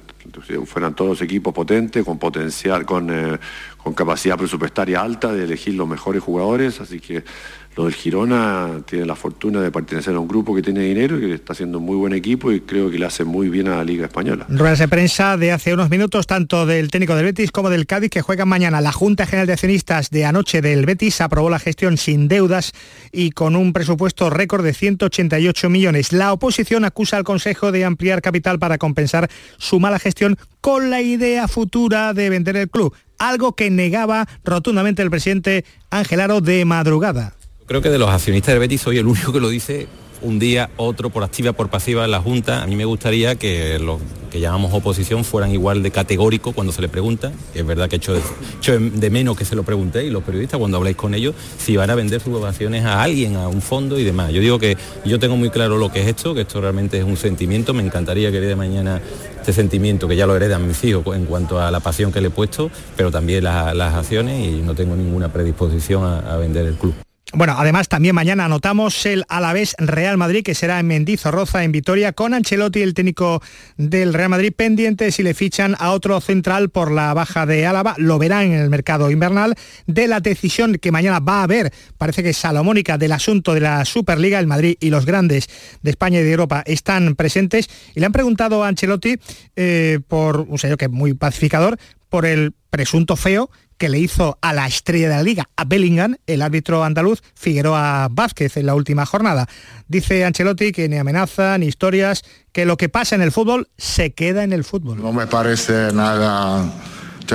fueran 0.66 0.96
todos 0.96 1.22
equipos 1.22 1.54
potentes, 1.54 2.06
con 2.06 2.18
potencial, 2.18 2.86
con, 2.86 3.10
eh, 3.12 3.38
con 3.76 3.94
capacidad 3.94 4.38
presupuestaria 4.38 5.02
alta 5.02 5.34
de 5.34 5.44
elegir 5.44 5.74
los 5.74 5.90
mejores 5.90 6.24
jugadores, 6.24 6.80
así 6.80 7.02
que 7.02 7.26
lo 7.76 7.86
del 7.86 7.94
Girona 7.94 8.82
tiene 8.86 9.06
la 9.06 9.16
fortuna 9.16 9.62
de 9.62 9.70
pertenecer 9.70 10.16
a 10.16 10.20
un 10.20 10.28
grupo 10.28 10.56
que 10.56 10.62
tiene 10.62 10.82
dinero 10.82 11.18
y 11.18 11.22
que 11.22 11.34
está 11.34 11.54
haciendo 11.54 11.80
un 11.80 11.86
muy 11.86 11.98
buen 11.98 12.14
equipo 12.14 12.52
y 12.52 12.62
creo 12.62 12.90
que 12.90 12.98
le 12.98 13.06
hace 13.06 13.26
muy 13.26 13.50
bien 13.50 13.68
a 13.68 13.78
la 13.78 13.84
Liga 13.84 14.06
Española. 14.06 14.46
Ruedas 14.48 14.80
de 14.80 14.88
prensa 14.88 15.36
de 15.36 15.52
hace 15.52 15.74
unos 15.74 15.90
minutos, 15.90 16.26
tanto 16.26 16.66
del 16.66 16.90
técnico 16.90 17.16
del 17.16 17.26
Betis 17.26 17.52
como 17.52 17.70
del 17.70 17.86
Cádiz, 17.86 18.10
que 18.10 18.22
juegan 18.22 18.48
mañana. 18.48 18.80
La 18.80 18.94
Junta 18.94 19.26
General 19.26 19.48
de 19.48 19.54
Accionistas 19.54 20.10
de 20.10 20.26
anoche 20.26 20.62
del 20.62 20.86
Betis 20.86 21.20
aprobó 21.20 21.50
la 21.50 21.60
gestión 21.60 21.98
sin 21.98 22.30
deudas 22.30 22.72
y 23.12 23.32
con 23.32 23.58
un 23.58 23.74
presupuesto 23.74 24.30
récord 24.30 24.64
de 24.64 24.74
188 24.74 25.70
millones. 25.70 26.14
La 26.14 26.32
oposición 26.32 26.86
acusa 26.86 27.18
al 27.18 27.26
Consejo 27.26 27.74
de 27.74 27.84
ampliar 27.84 28.22
capital 28.22 28.58
para 28.58 28.78
compensar 28.78 29.30
su 29.58 29.82
mala 29.82 30.00
gestión 30.00 30.38
con 30.62 30.90
la 30.90 31.02
idea 31.02 31.48
futura 31.50 32.14
de 32.14 32.30
vender 32.30 32.56
el 32.56 32.70
club, 32.70 32.96
algo 33.20 33.54
que 33.54 33.70
negaba 33.70 34.28
rotundamente 34.46 35.02
el 35.02 35.10
presidente 35.10 35.66
Ángel 35.90 36.22
Aro 36.22 36.40
de 36.40 36.64
madrugada. 36.64 37.34
Creo 37.68 37.82
que 37.82 37.90
de 37.90 37.98
los 37.98 38.10
accionistas 38.10 38.54
del 38.54 38.60
Betis 38.60 38.82
soy 38.82 39.00
el 39.00 39.08
único 39.08 39.34
que 39.34 39.40
lo 39.40 39.50
dice 39.50 39.88
un 40.22 40.38
día, 40.38 40.70
otro, 40.78 41.10
por 41.10 41.24
activa, 41.24 41.52
por 41.54 41.70
pasiva 41.70 42.06
en 42.06 42.12
la 42.12 42.22
Junta. 42.22 42.62
A 42.62 42.68
mí 42.68 42.76
me 42.76 42.86
gustaría 42.86 43.36
que 43.36 43.80
los 43.80 44.00
que 44.30 44.40
llamamos 44.40 44.72
oposición 44.72 45.24
fueran 45.24 45.52
igual 45.52 45.82
de 45.82 45.90
categórico 45.90 46.54
cuando 46.54 46.72
se 46.72 46.84
le 46.84 46.90
pregunta. 46.90 47.32
Es 47.56 47.66
verdad 47.66 47.90
que 47.90 47.96
he 47.96 47.98
hecho 47.98 48.14
de, 48.14 48.80
de 48.92 49.10
menos 49.10 49.36
que 49.36 49.46
se 49.46 49.56
lo 49.56 49.64
preguntéis 49.64 50.12
los 50.12 50.24
periodistas 50.24 50.60
cuando 50.60 50.78
habláis 50.78 50.96
con 50.96 51.16
ellos 51.16 51.34
si 51.58 51.76
van 51.76 51.90
a 51.90 51.96
vender 51.96 52.22
sus 52.22 52.36
ovaciones 52.36 52.86
a 52.86 53.02
alguien, 53.02 53.36
a 53.36 53.48
un 53.48 53.64
fondo 53.64 53.98
y 53.98 54.04
demás. 54.04 54.32
Yo 54.32 54.42
digo 54.42 54.60
que 54.60 54.78
yo 55.04 55.18
tengo 55.18 55.36
muy 55.36 55.50
claro 55.50 55.78
lo 55.80 55.92
que 55.92 56.02
es 56.02 56.08
esto, 56.08 56.36
que 56.36 56.42
esto 56.42 56.62
realmente 56.62 57.00
es 57.00 57.04
un 57.04 57.18
sentimiento. 57.18 57.74
Me 57.74 57.84
encantaría 57.84 58.32
que 58.32 58.40
de 58.40 58.56
mañana 58.56 59.02
este 59.40 59.54
sentimiento 59.54 60.08
que 60.08 60.16
ya 60.16 60.28
lo 60.28 60.36
heredan 60.36 60.68
mis 60.68 60.84
hijos 60.84 61.16
en 61.16 61.26
cuanto 61.26 61.60
a 61.60 61.72
la 61.72 61.80
pasión 61.80 62.12
que 62.12 62.22
le 62.22 62.28
he 62.28 62.32
puesto, 62.32 62.70
pero 62.96 63.10
también 63.10 63.44
las 63.44 63.94
acciones 63.96 64.54
y 64.54 64.62
no 64.62 64.76
tengo 64.76 64.96
ninguna 64.96 65.34
predisposición 65.34 66.04
a 66.04 66.38
vender 66.38 66.68
el 66.68 66.76
club. 66.76 67.05
Bueno, 67.36 67.56
además 67.58 67.90
también 67.90 68.16
mañana 68.16 68.46
anotamos 68.46 69.06
el 69.06 69.26
Alavés 69.28 69.76
Real 69.78 70.16
Madrid, 70.16 70.42
que 70.42 70.56
será 70.56 70.80
en 70.80 70.88
Mendizorroza, 70.88 71.66
en 71.66 71.74
Vitoria, 71.74 72.14
con 72.14 72.34
Ancelotti, 72.34 72.82
el 72.82 72.94
técnico 72.94 73.42
del 73.76 74.14
Real 74.14 74.30
Madrid, 74.30 74.54
pendiente 74.56 75.12
si 75.12 75.22
le 75.22 75.34
fichan 75.34 75.76
a 75.80 75.92
otro 75.92 76.22
central 76.22 76.70
por 76.70 76.92
la 76.92 77.14
baja 77.14 77.46
de 77.46 77.66
Álava. 77.66 77.94
Lo 77.98 78.18
verán 78.20 78.54
en 78.54 78.62
el 78.62 78.70
mercado 78.70 79.12
invernal. 79.12 79.56
De 79.86 80.08
la 80.08 80.22
decisión 80.22 80.76
que 80.76 80.94
mañana 80.94 81.20
va 81.20 81.42
a 81.42 81.44
haber, 81.44 81.74
parece 81.98 82.24
que 82.24 82.32
salomónica, 82.32 82.98
del 82.98 83.12
asunto 83.12 83.54
de 83.54 83.60
la 83.60 83.84
Superliga, 83.84 84.40
el 84.40 84.48
Madrid 84.48 84.78
y 84.80 84.90
los 84.90 85.06
grandes 85.06 85.50
de 85.82 85.90
España 85.90 86.22
y 86.22 86.24
de 86.24 86.32
Europa 86.32 86.64
están 86.66 87.16
presentes. 87.16 87.68
Y 87.96 88.00
le 88.00 88.06
han 88.06 88.14
preguntado 88.14 88.64
a 88.64 88.70
Ancelotti, 88.70 89.18
eh, 89.58 90.00
por 90.08 90.40
un 90.40 90.58
señor 90.58 90.78
que 90.78 90.86
es 90.86 90.92
muy 90.92 91.14
pacificador, 91.14 91.78
por 92.08 92.26
el 92.26 92.54
presunto 92.70 93.18
feo 93.18 93.50
que 93.78 93.90
le 93.90 94.00
hizo 94.00 94.38
a 94.42 94.54
la 94.54 94.68
estrella 94.68 95.10
de 95.10 95.16
la 95.16 95.24
liga, 95.24 95.50
a 95.56 95.66
Bellingham, 95.66 96.16
el 96.28 96.42
árbitro 96.42 96.84
andaluz 96.84 97.22
Figueroa 97.36 98.08
Vázquez 98.12 98.58
en 98.58 98.68
la 98.68 98.76
última 98.76 99.06
jornada. 99.06 99.48
Dice 99.88 100.26
Ancelotti 100.26 100.72
que 100.72 100.88
ni 100.88 100.98
amenaza 100.98 101.58
ni 101.58 101.68
historias, 101.68 102.24
que 102.52 102.66
lo 102.66 102.78
que 102.78 102.90
pasa 102.90 103.16
en 103.16 103.22
el 103.22 103.32
fútbol 103.32 103.68
se 103.78 104.14
queda 104.14 104.44
en 104.44 104.54
el 104.54 104.64
fútbol. 104.64 105.02
No 105.02 105.12
me 105.12 105.28
parece 105.28 105.92
nada, 105.94 106.66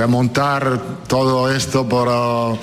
montar 0.07 0.79
todo 1.07 1.51
esto 1.51 1.87
por 1.87 2.07
uh, 2.07 2.57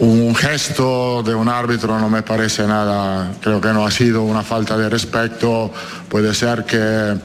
un 0.00 0.34
gesto 0.34 1.22
de 1.22 1.34
un 1.34 1.48
árbitro 1.48 1.98
no 1.98 2.10
me 2.10 2.22
parece 2.22 2.66
nada, 2.66 3.32
creo 3.40 3.60
que 3.60 3.68
no 3.68 3.86
ha 3.86 3.90
sido 3.90 4.22
una 4.22 4.42
falta 4.42 4.76
de 4.76 4.88
respeto, 4.88 5.72
puede 6.08 6.34
ser 6.34 6.64
que 6.64 7.16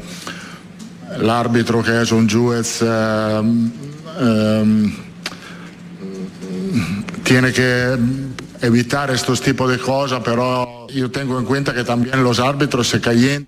el 1.19 1.29
árbitro 1.29 1.83
que 1.83 2.01
es 2.01 2.11
un 2.11 2.29
juez... 2.29 2.81
Uh, 2.81 3.87
Em, 4.19 4.93
tiene 7.23 7.51
que 7.53 7.97
evitar 8.61 9.11
estos 9.11 9.41
tipos 9.41 9.69
de 9.69 9.77
cosas, 9.77 10.21
pero 10.23 10.87
yo 10.89 11.11
tengo 11.11 11.37
en 11.39 11.45
cuenta 11.45 11.73
que 11.73 11.83
también 11.83 12.23
los 12.23 12.39
árbitros 12.39 12.87
se 12.87 12.99
calientan. 12.99 13.47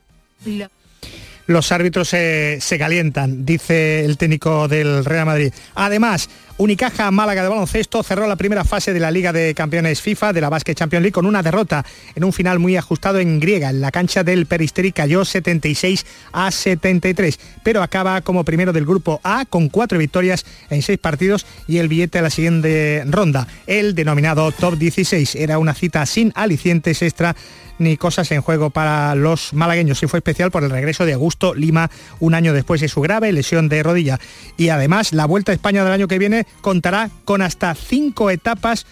Los 1.50 1.72
árbitros 1.72 2.08
se, 2.10 2.60
se 2.62 2.78
calientan, 2.78 3.44
dice 3.44 4.06
el 4.06 4.20
técnico 4.20 4.68
del 4.68 5.04
Real 5.04 5.26
Madrid. 5.26 5.52
Además, 5.74 6.30
Unicaja 6.60 7.10
Málaga 7.10 7.42
de 7.42 7.48
baloncesto 7.48 8.04
cerró 8.04 8.28
la 8.28 8.36
primera 8.36 8.64
fase 8.66 8.94
de 8.94 9.00
la 9.00 9.10
Liga 9.10 9.34
de 9.34 9.56
Campeones 9.56 10.00
FIFA 10.00 10.32
de 10.32 10.42
la 10.42 10.50
Basket 10.50 10.76
Champions 10.76 11.02
League 11.02 11.14
con 11.14 11.26
una 11.26 11.42
derrota 11.42 11.84
en 12.14 12.24
un 12.24 12.34
final 12.34 12.60
muy 12.60 12.76
ajustado 12.76 13.18
en 13.18 13.40
griega. 13.40 13.72
En 13.72 13.82
la 13.82 13.90
cancha 13.90 14.24
del 14.24 14.46
Peristeri 14.46 14.92
cayó 14.92 15.26
76 15.26 16.06
a 16.34 16.52
73, 16.52 17.40
pero 17.64 17.82
acaba 17.82 18.22
como 18.22 18.44
primero 18.44 18.72
del 18.72 18.86
grupo 18.86 19.20
A 19.24 19.46
con 19.46 19.70
cuatro 19.70 19.98
victorias 19.98 20.46
en 20.70 20.84
seis 20.84 21.00
partidos 21.00 21.48
y 21.66 21.78
el 21.78 21.88
billete 21.88 22.20
a 22.20 22.24
la 22.24 22.30
siguiente 22.30 23.06
ronda. 23.08 23.48
El 23.66 23.96
denominado 23.96 24.52
Top 24.52 24.78
16 24.78 25.34
era 25.34 25.58
una 25.58 25.74
cita 25.74 26.06
sin 26.06 26.32
alicientes 26.36 27.02
extra 27.02 27.36
ni 27.80 27.98
cosas 27.98 28.32
en 28.32 28.42
juego 28.42 28.70
para 28.70 29.16
los 29.16 29.54
malagueños 29.54 30.04
y 30.04 30.08
fue 30.08 30.20
especial 30.20 30.52
por 30.52 30.64
el 30.64 30.70
regreso 30.70 31.06
de 31.06 31.14
Augusto 31.14 31.54
Lima 31.56 31.90
un 32.20 32.36
año 32.36 32.54
después 32.54 32.82
de 32.82 32.88
su 32.88 33.02
grave 33.02 33.32
lesión 33.32 33.70
de 33.70 33.82
rodilla. 33.82 34.20
Y 34.58 34.70
además 34.70 35.14
la 35.14 35.26
Vuelta 35.26 35.52
a 35.52 35.56
España 35.56 35.84
del 35.84 35.94
año 35.94 36.08
que 36.08 36.20
viene 36.20 36.46
contará 36.62 37.10
con 37.26 37.42
hasta 37.42 37.74
cinco 37.74 38.30
etapas 38.30 38.86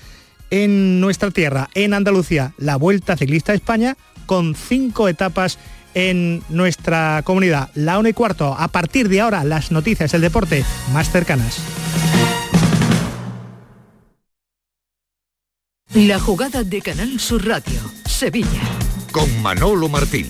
en 0.50 1.00
nuestra 1.00 1.32
tierra, 1.32 1.70
en 1.74 1.94
Andalucía. 1.94 2.54
La 2.58 2.78
Vuelta 2.78 3.18
Ciclista 3.18 3.52
a 3.52 3.56
España 3.56 3.98
con 4.26 4.56
cinco 4.56 5.08
etapas 5.08 5.60
en 5.94 6.44
nuestra 6.50 7.22
comunidad. 7.24 7.70
La 7.74 7.98
1 7.98 8.10
y 8.10 8.14
cuarto, 8.14 8.56
a 8.58 8.68
partir 8.68 9.10
de 9.10 9.22
ahora, 9.22 9.44
las 9.44 9.72
noticias 9.72 10.12
del 10.12 10.22
deporte 10.22 10.64
más 10.94 11.10
cercanas. 11.10 11.60
La 15.94 16.20
jugada 16.20 16.64
de 16.64 16.82
Canal 16.82 17.20
Sur 17.20 17.48
Radio, 17.48 17.80
Sevilla. 18.18 18.64
Con 19.12 19.44
Manolo 19.44 19.88
Martín. 19.88 20.28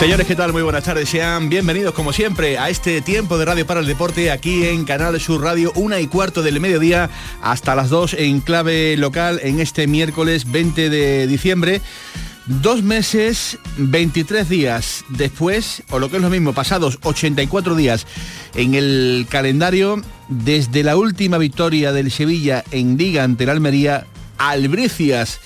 Señores, 0.00 0.26
¿qué 0.26 0.34
tal? 0.34 0.54
Muy 0.54 0.62
buenas 0.62 0.84
tardes. 0.84 1.10
Sean 1.10 1.50
bienvenidos, 1.50 1.92
como 1.92 2.14
siempre, 2.14 2.56
a 2.56 2.70
este 2.70 3.02
tiempo 3.02 3.36
de 3.36 3.44
Radio 3.44 3.66
para 3.66 3.80
el 3.80 3.86
Deporte 3.86 4.30
aquí 4.30 4.64
en 4.66 4.86
Canal 4.86 5.20
Sur 5.20 5.42
Radio, 5.42 5.72
una 5.74 6.00
y 6.00 6.06
cuarto 6.06 6.40
del 6.40 6.58
mediodía 6.58 7.10
hasta 7.42 7.74
las 7.74 7.90
dos 7.90 8.14
en 8.14 8.40
clave 8.40 8.96
local 8.96 9.40
en 9.42 9.60
este 9.60 9.86
miércoles 9.86 10.50
20 10.50 10.88
de 10.88 11.26
diciembre. 11.26 11.82
Dos 12.46 12.82
meses, 12.82 13.58
23 13.76 14.48
días 14.48 15.04
después, 15.10 15.82
o 15.90 15.98
lo 15.98 16.08
que 16.08 16.16
es 16.16 16.22
lo 16.22 16.30
mismo, 16.30 16.54
pasados 16.54 16.98
84 17.02 17.74
días 17.74 18.06
en 18.54 18.74
el 18.74 19.26
calendario, 19.28 20.00
desde 20.30 20.82
la 20.82 20.96
última 20.96 21.36
victoria 21.36 21.92
del 21.92 22.10
Sevilla 22.10 22.64
en 22.70 22.96
Liga 22.96 23.22
ante 23.22 23.44
el 23.44 23.50
Almería, 23.50 24.06
Albricias 24.38 25.40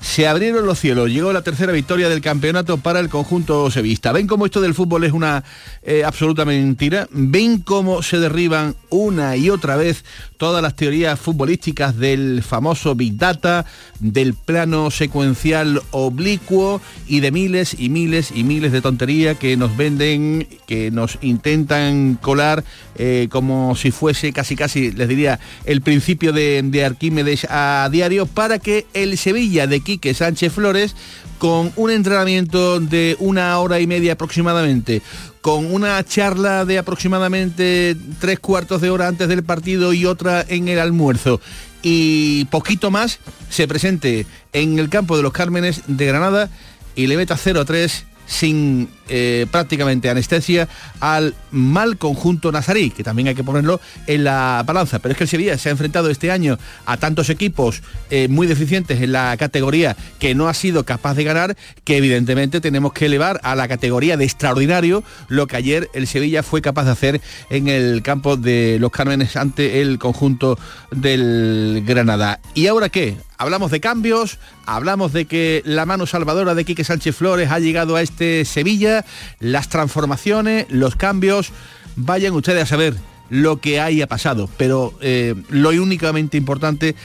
se 0.00 0.26
abrieron 0.26 0.66
los 0.66 0.78
cielos. 0.78 1.10
Llegó 1.10 1.32
la 1.32 1.42
tercera 1.42 1.72
victoria 1.72 2.08
del 2.08 2.20
campeonato 2.20 2.78
para 2.78 3.00
el 3.00 3.08
conjunto 3.08 3.70
sevista. 3.70 4.12
¿Ven 4.12 4.26
cómo 4.26 4.46
esto 4.46 4.60
del 4.60 4.74
fútbol 4.74 5.04
es 5.04 5.12
una 5.12 5.44
eh, 5.82 6.04
absoluta 6.04 6.44
mentira? 6.44 7.08
¿Ven 7.10 7.58
cómo 7.58 8.02
se 8.02 8.18
derriban 8.18 8.76
una 8.90 9.36
y 9.36 9.50
otra 9.50 9.76
vez 9.76 10.04
todas 10.36 10.62
las 10.62 10.76
teorías 10.76 11.18
futbolísticas 11.18 11.96
del 11.96 12.42
famoso 12.42 12.94
Big 12.94 13.16
Data, 13.16 13.66
del 13.98 14.34
plano 14.34 14.90
secuencial 14.90 15.82
oblicuo 15.90 16.80
y 17.08 17.20
de 17.20 17.32
miles 17.32 17.74
y 17.78 17.88
miles 17.88 18.30
y 18.34 18.44
miles 18.44 18.70
de 18.70 18.80
tonterías 18.80 19.36
que 19.36 19.56
nos 19.56 19.76
venden, 19.76 20.46
que 20.66 20.92
nos 20.92 21.18
intentan 21.22 22.14
colar 22.14 22.62
eh, 22.96 23.28
como 23.30 23.74
si 23.74 23.90
fuese 23.90 24.32
casi 24.32 24.54
casi, 24.54 24.92
les 24.92 25.08
diría, 25.08 25.40
el 25.64 25.82
principio 25.82 26.32
de, 26.32 26.62
de 26.62 26.84
Arquímedes 26.84 27.46
a 27.50 27.88
diario 27.90 28.26
para 28.26 28.60
que 28.60 28.86
el 28.94 29.18
Sevilla 29.18 29.66
de 29.66 29.80
Quique 29.88 30.12
Sánchez 30.12 30.52
Flores 30.52 30.94
con 31.38 31.72
un 31.76 31.90
entrenamiento 31.90 32.78
de 32.78 33.16
una 33.20 33.58
hora 33.58 33.80
y 33.80 33.86
media 33.86 34.12
aproximadamente, 34.12 35.00
con 35.40 35.72
una 35.72 36.04
charla 36.04 36.66
de 36.66 36.76
aproximadamente 36.76 37.96
tres 38.20 38.38
cuartos 38.38 38.82
de 38.82 38.90
hora 38.90 39.08
antes 39.08 39.28
del 39.28 39.44
partido 39.44 39.94
y 39.94 40.04
otra 40.04 40.44
en 40.46 40.68
el 40.68 40.78
almuerzo. 40.78 41.40
Y 41.80 42.44
poquito 42.50 42.90
más, 42.90 43.18
se 43.48 43.66
presente 43.66 44.26
en 44.52 44.78
el 44.78 44.90
campo 44.90 45.16
de 45.16 45.22
los 45.22 45.32
Cármenes 45.32 45.80
de 45.86 46.04
Granada 46.04 46.50
y 46.94 47.06
le 47.06 47.16
meta 47.16 47.38
0 47.38 47.62
a 47.62 47.64
3 47.64 48.04
sin 48.28 48.88
eh, 49.08 49.46
prácticamente 49.50 50.10
anestesia 50.10 50.68
al 51.00 51.34
mal 51.50 51.96
conjunto 51.96 52.52
nazarí, 52.52 52.90
que 52.90 53.02
también 53.02 53.28
hay 53.28 53.34
que 53.34 53.42
ponerlo 53.42 53.80
en 54.06 54.22
la 54.24 54.62
balanza. 54.64 54.98
Pero 54.98 55.12
es 55.12 55.18
que 55.18 55.24
el 55.24 55.30
Sevilla 55.30 55.58
se 55.58 55.70
ha 55.70 55.72
enfrentado 55.72 56.10
este 56.10 56.30
año 56.30 56.58
a 56.84 56.98
tantos 56.98 57.30
equipos 57.30 57.82
eh, 58.10 58.28
muy 58.28 58.46
deficientes 58.46 59.00
en 59.00 59.12
la 59.12 59.36
categoría 59.38 59.96
que 60.18 60.34
no 60.34 60.48
ha 60.48 60.54
sido 60.54 60.84
capaz 60.84 61.14
de 61.14 61.24
ganar, 61.24 61.56
que 61.84 61.96
evidentemente 61.96 62.60
tenemos 62.60 62.92
que 62.92 63.06
elevar 63.06 63.40
a 63.42 63.56
la 63.56 63.66
categoría 63.66 64.16
de 64.16 64.24
extraordinario 64.24 65.02
lo 65.28 65.46
que 65.46 65.56
ayer 65.56 65.88
el 65.94 66.06
Sevilla 66.06 66.42
fue 66.42 66.60
capaz 66.60 66.84
de 66.84 66.90
hacer 66.90 67.20
en 67.48 67.68
el 67.68 68.02
campo 68.02 68.36
de 68.36 68.76
los 68.78 68.90
Cármenes 68.90 69.36
ante 69.36 69.80
el 69.80 69.98
conjunto 69.98 70.58
del 70.90 71.82
Granada. 71.86 72.40
¿Y 72.54 72.66
ahora 72.66 72.90
qué? 72.90 73.16
Hablamos 73.40 73.70
de 73.70 73.78
cambios, 73.78 74.38
hablamos 74.66 75.12
de 75.12 75.26
que 75.26 75.62
la 75.64 75.86
mano 75.86 76.06
salvadora 76.06 76.56
de 76.56 76.64
Quique 76.64 76.82
Sánchez 76.82 77.14
Flores 77.14 77.52
ha 77.52 77.60
llegado 77.60 77.94
a 77.94 78.02
este 78.02 78.44
Sevilla, 78.44 79.04
las 79.38 79.68
transformaciones, 79.68 80.66
los 80.70 80.96
cambios, 80.96 81.52
vayan 81.94 82.34
ustedes 82.34 82.64
a 82.64 82.66
saber 82.66 82.96
lo 83.30 83.58
que 83.58 83.80
haya 83.80 84.08
pasado, 84.08 84.50
pero 84.56 84.92
eh, 85.00 85.36
lo 85.50 85.68
únicamente 85.68 86.36
importante 86.36 86.96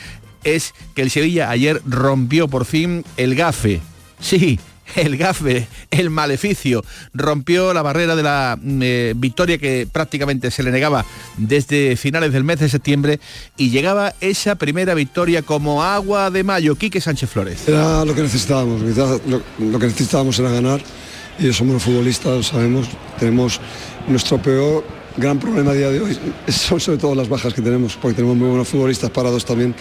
es 0.44 0.74
que 0.96 1.04
el 1.04 1.12
Sevilla 1.12 1.52
ayer 1.52 1.84
rompió 1.86 2.48
por 2.48 2.66
fin 2.66 3.06
el 3.16 3.36
gafe, 3.36 3.82
sí, 4.20 4.60
el 4.96 5.18
gafe, 5.18 5.68
el 5.92 6.10
maleficio, 6.10 6.84
rompió 7.14 7.74
la 7.74 7.82
barrera 7.82 8.16
de 8.16 8.24
la 8.24 8.58
mm, 8.62 8.80
eh, 8.84 9.14
victoria 9.16 9.58
que 9.58 9.88
prácticamente 9.92 10.52
se 10.52 10.64
le 10.64 10.72
negaba 10.72 11.06
desde 11.38 11.96
finales 11.96 12.34
del 12.34 12.44
mes 12.44 12.60
de 12.60 12.70
septiembre 12.70 13.20
y 13.58 13.70
llegaba 13.70 14.14
esa 14.22 14.56
primera 14.56 14.94
victoria 14.94 15.42
como 15.42 15.84
agua 15.84 16.32
de 16.32 16.44
mayo. 16.44 16.76
Quique 16.76 17.02
Sánchez 17.02 17.30
Flores. 17.30 17.68
Era 17.68 18.06
lo 18.06 18.16
que 18.16 18.22
necesitábamos, 18.22 18.82
lo, 18.82 19.42
lo 19.60 19.80
que 19.80 19.88
necesitábamos 19.88 20.40
era 20.40 20.50
ganar 20.50 20.82
y 21.40 21.52
somos 21.52 21.74
los 21.74 21.84
futbolistas, 21.84 22.48
sabemos, 22.48 22.88
tenemos 23.20 23.60
nuestro 24.08 24.42
peor 24.42 24.84
gran 25.18 25.40
problema 25.40 25.72
a 25.72 25.74
día 25.74 25.90
de 25.90 26.02
hoy 26.02 26.18
son 26.48 26.80
sobre 26.80 26.98
todo 26.98 27.14
las 27.16 27.30
bajas 27.30 27.54
que 27.54 27.62
tenemos, 27.62 27.96
porque 27.96 28.16
tenemos 28.16 28.36
muy 28.36 28.48
buenos 28.48 28.68
futbolistas 28.68 29.10
parados 29.10 29.46
también, 29.46 29.76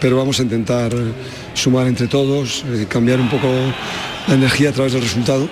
pero 0.00 0.16
vamos 0.16 0.38
a 0.38 0.42
intentar 0.42 0.92
sumar 1.54 1.86
entre 1.86 2.06
todos, 2.06 2.64
cambiar 2.88 3.20
un 3.20 3.30
poco 3.30 3.48
la 4.28 4.34
energía 4.34 4.70
a 4.70 4.72
través 4.72 4.92
del 4.92 5.02
resultado. 5.02 5.48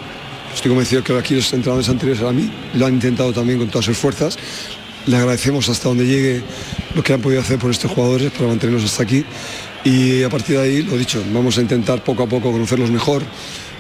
Estoy 0.55 0.71
convencido 0.71 1.03
que 1.03 1.17
aquí 1.17 1.35
los 1.35 1.53
entrenadores 1.53 1.89
anteriores 1.89 2.23
a 2.23 2.33
mí 2.33 2.51
lo 2.75 2.87
han 2.87 2.95
intentado 2.95 3.33
también 3.33 3.59
con 3.59 3.69
todas 3.69 3.87
sus 3.87 3.97
fuerzas. 3.97 4.39
Le 5.07 5.17
agradecemos 5.17 5.69
hasta 5.69 5.89
donde 5.89 6.07
llegue 6.07 6.43
lo 6.95 7.03
que 7.03 7.13
han 7.13 7.21
podido 7.21 7.41
hacer 7.41 7.59
por 7.59 7.71
estos 7.71 7.91
jugadores 7.91 8.31
para 8.31 8.49
mantenernos 8.49 8.85
hasta 8.85 9.03
aquí. 9.03 9.25
Y 9.85 10.23
a 10.23 10.31
partir 10.31 10.57
de 10.57 10.63
ahí, 10.63 10.83
lo 10.83 10.97
dicho, 10.97 11.23
vamos 11.33 11.59
a 11.59 11.61
intentar 11.61 12.03
poco 12.03 12.23
a 12.23 12.27
poco 12.27 12.53
conocerlos 12.53 12.91
mejor, 12.91 13.23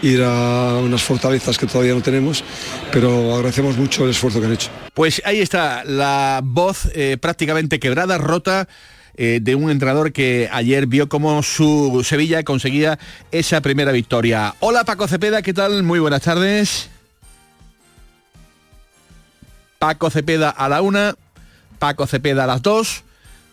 ir 0.05 0.23
a 0.23 0.79
unas 0.83 1.03
fortalezas 1.03 1.57
que 1.57 1.67
todavía 1.67 1.95
no 1.95 2.03
tenemos, 2.03 2.45
pero 2.93 3.35
agradecemos 3.35 3.77
mucho 3.77 4.05
el 4.05 4.11
esfuerzo 4.11 4.41
que 4.41 4.47
han 4.47 4.53
hecho. 4.53 4.71
Pues 4.93 5.23
ahí 5.25 5.41
está 5.41 5.83
la 5.85 6.41
voz 6.45 6.89
eh, 6.95 7.17
prácticamente 7.21 7.81
quebrada, 7.81 8.19
rota. 8.19 8.69
Eh, 9.17 9.39
de 9.41 9.55
un 9.55 9.71
entrenador 9.71 10.13
que 10.13 10.49
ayer 10.51 10.89
vio 10.89 11.09
cómo 11.09 11.41
su 11.45 12.03
Sevilla 12.05 12.43
conseguía 12.43 12.99
esa 13.31 13.61
primera 13.61 13.93
victoria. 13.93 14.57
Hola 14.59 14.83
Paco 14.83 15.07
Cepeda, 15.07 15.41
¿qué 15.41 15.55
tal? 15.55 15.85
Muy 15.85 16.01
buenas 16.01 16.23
tardes. 16.23 16.91
Paco 19.79 20.11
Cepeda 20.11 20.51
a 20.51 20.69
la 20.69 20.83
una, 20.83 21.15
Paco 21.79 22.09
Cepeda 22.09 22.43
a 22.43 22.47
las 22.49 22.63
dos, 22.63 23.05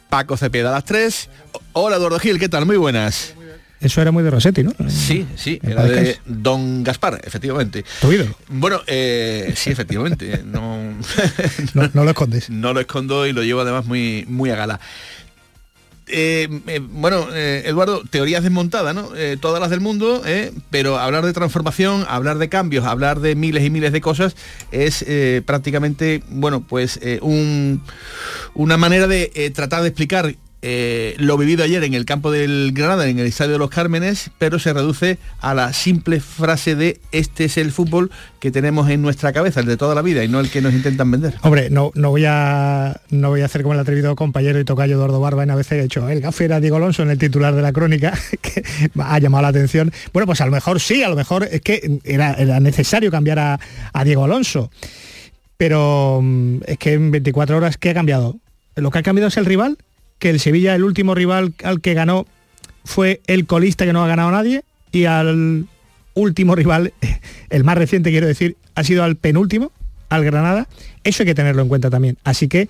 Paco 0.10 0.36
Cepeda 0.36 0.70
a 0.70 0.72
las 0.72 0.86
tres. 0.86 1.30
Hola 1.74 1.98
Eduardo 1.98 2.18
Gil, 2.18 2.40
¿qué 2.40 2.50
tal? 2.50 2.66
Muy 2.66 2.78
buenas. 2.78 3.36
Eso 3.82 4.00
era 4.00 4.12
muy 4.12 4.22
de 4.24 4.30
Rossetti, 4.30 4.64
¿no? 4.64 4.74
Sí, 4.90 5.26
sí, 5.36 5.60
era 5.64 5.84
de 5.84 6.20
Don 6.28 6.84
Gaspar, 6.84 7.20
efectivamente. 7.24 7.84
¿Tu 8.00 8.12
ídolo? 8.12 8.36
Bueno, 8.48 8.80
eh, 8.86 9.54
sí, 9.56 9.72
efectivamente. 9.72 10.44
no, 10.46 10.94
no, 11.74 12.04
lo 12.04 12.10
escondes. 12.10 12.52
No 12.52 12.74
lo 12.74 12.80
escondo 12.80 13.26
y 13.26 13.34
lo 13.34 13.42
llevo 13.44 13.62
además 13.62 13.86
muy, 13.86 14.24
muy 14.28 14.52
a 14.52 14.56
gala. 14.56 14.80
Eh, 16.14 16.48
eh, 16.68 16.80
bueno, 16.80 17.34
Eduardo, 17.34 18.04
teorías 18.08 18.44
desmontadas, 18.44 18.94
¿no? 18.94 19.10
todas 19.40 19.60
las 19.60 19.72
del 19.72 19.80
mundo, 19.80 20.22
pero 20.70 21.00
hablar 21.00 21.26
de 21.26 21.34
transformación, 21.34 22.06
hablar 22.08 22.38
de 22.38 22.50
cambios, 22.50 22.86
hablar 22.86 23.20
de 23.20 23.34
miles 23.34 23.64
y 23.64 23.72
miles 23.72 23.94
de 23.94 24.02
cosas 24.02 24.36
es 24.72 25.04
prácticamente, 25.46 26.22
bueno, 26.28 26.62
pues 26.68 27.00
un, 27.22 27.82
una 28.54 28.78
manera 28.78 29.08
de 29.08 29.52
tratar 29.56 29.82
de 29.82 29.88
explicar 29.88 30.36
eh, 30.64 31.16
lo 31.18 31.38
vivido 31.38 31.64
ayer 31.64 31.84
en 31.84 31.96
el 31.96 32.06
campo 32.06 32.32
del 32.32 32.72
Granada, 32.74 33.08
en 33.08 33.18
el 33.18 33.26
Estadio 33.26 33.54
de 33.54 33.58
los 33.58 33.72
Cármenes, 33.72 34.30
pero 34.38 34.60
se 34.60 34.74
reduce 34.74 35.18
a 35.40 35.56
la 35.56 35.74
simple 35.74 36.20
frase 36.20 36.76
de 36.76 37.00
este 37.12 37.46
es 37.46 37.58
el 37.58 37.72
fútbol 37.72 38.12
que 38.40 38.52
tenemos 38.52 38.90
en 38.90 39.02
nuestra 39.02 39.34
cabeza, 39.34 39.62
el 39.62 39.66
de 39.66 39.78
toda 39.78 39.96
la 39.96 40.04
vida 40.04 40.24
y 40.24 40.28
no 40.28 40.40
el 40.40 40.52
que 40.52 40.62
nos 40.62 40.74
intentan 40.74 41.10
vender. 41.10 41.34
Hombre, 41.42 41.72
no, 41.72 41.92
no, 41.96 42.12
voy, 42.12 42.26
a, 42.28 43.02
no 43.10 43.30
voy 43.30 43.42
a 43.42 43.46
hacer 43.46 43.64
como 43.64 43.74
el 43.74 43.80
atrevido 43.80 44.16
compañero 44.16 44.60
y 44.60 44.64
tocayo 44.64 44.96
Eduardo 44.96 45.20
Barba 45.20 45.42
en 45.42 45.50
a 45.50 45.56
veces 45.56 45.80
he 45.80 45.82
dicho, 45.82 46.08
el 46.08 46.22
gafe 46.22 46.46
era 46.46 46.60
Diego 46.60 46.78
Alonso 46.78 47.02
en 47.02 47.10
el 47.10 47.18
titular 47.18 47.56
de 47.56 47.62
la 47.64 47.74
crónica, 47.74 48.14
que 48.42 48.64
ha 49.00 49.20
llamado 49.20 49.42
la 49.42 49.48
atención. 49.48 49.92
Bueno, 50.14 50.28
pues 50.28 50.42
a 50.42 50.46
lo 50.46 50.52
mejor 50.52 50.80
sí, 50.80 51.02
a 51.02 51.10
lo 51.10 51.16
mejor 51.16 51.48
es 51.50 51.62
que 51.62 52.00
era, 52.04 52.34
era 52.34 52.60
necesario 52.60 53.10
cambiar 53.10 53.40
a, 53.40 53.60
a 53.94 54.04
Diego 54.04 54.26
Alonso. 54.26 54.70
Pero 55.58 56.20
mm, 56.22 56.58
es 56.68 56.78
que 56.78 56.94
en 56.94 57.10
24 57.10 57.58
horas, 57.58 57.78
¿qué 57.78 57.90
ha 57.90 57.94
cambiado? 57.96 58.38
Lo 58.76 58.92
que 58.92 59.00
ha 59.00 59.04
cambiado 59.04 59.28
es 59.28 59.38
el 59.38 59.46
rival 59.46 59.78
que 60.22 60.30
el 60.30 60.40
Sevilla, 60.40 60.76
el 60.76 60.84
último 60.84 61.16
rival 61.16 61.54
al 61.64 61.82
que 61.82 61.96
ganó, 61.96 62.28
fue 62.86 63.22
el 63.26 63.48
colista 63.48 63.86
que 63.86 63.92
no 63.92 64.04
ha 64.04 64.08
ganado 64.08 64.30
nadie, 64.30 64.64
y 64.92 65.06
al 65.06 65.66
último 66.14 66.56
rival, 66.56 66.94
el 67.50 67.64
más 67.64 67.76
reciente 67.76 68.12
quiero 68.12 68.28
decir, 68.28 68.56
ha 68.76 68.84
sido 68.84 69.04
al 69.04 69.16
penúltimo, 69.16 69.72
al 70.10 70.24
Granada. 70.24 70.68
Eso 71.04 71.24
hay 71.24 71.28
que 71.28 71.34
tenerlo 71.34 71.64
en 71.64 71.70
cuenta 71.70 71.90
también. 71.90 72.20
Así 72.24 72.48
que 72.48 72.70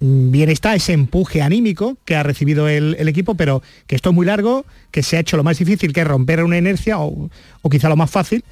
mm, 0.00 0.30
bien 0.30 0.48
está 0.48 0.74
ese 0.74 0.94
empuje 0.94 1.42
anímico 1.42 1.98
que 2.06 2.16
ha 2.16 2.22
recibido 2.22 2.68
el, 2.68 2.96
equipo, 3.06 3.34
pero 3.34 3.62
que 3.86 3.94
esto 3.94 4.08
es 4.08 4.14
muy 4.14 4.24
largo, 4.24 4.64
que 4.90 5.02
se 5.02 5.18
ha 5.18 5.20
hecho 5.20 5.36
lo 5.36 5.44
más 5.44 5.58
difícil, 5.58 5.92
que 5.92 6.04
romper 6.04 6.42
una 6.42 6.56
inercia, 6.56 6.98
o, 6.98 7.28
o 7.60 7.68
quizá 7.68 7.90
lo 7.90 7.96
más 7.96 8.10
fácil, 8.10 8.44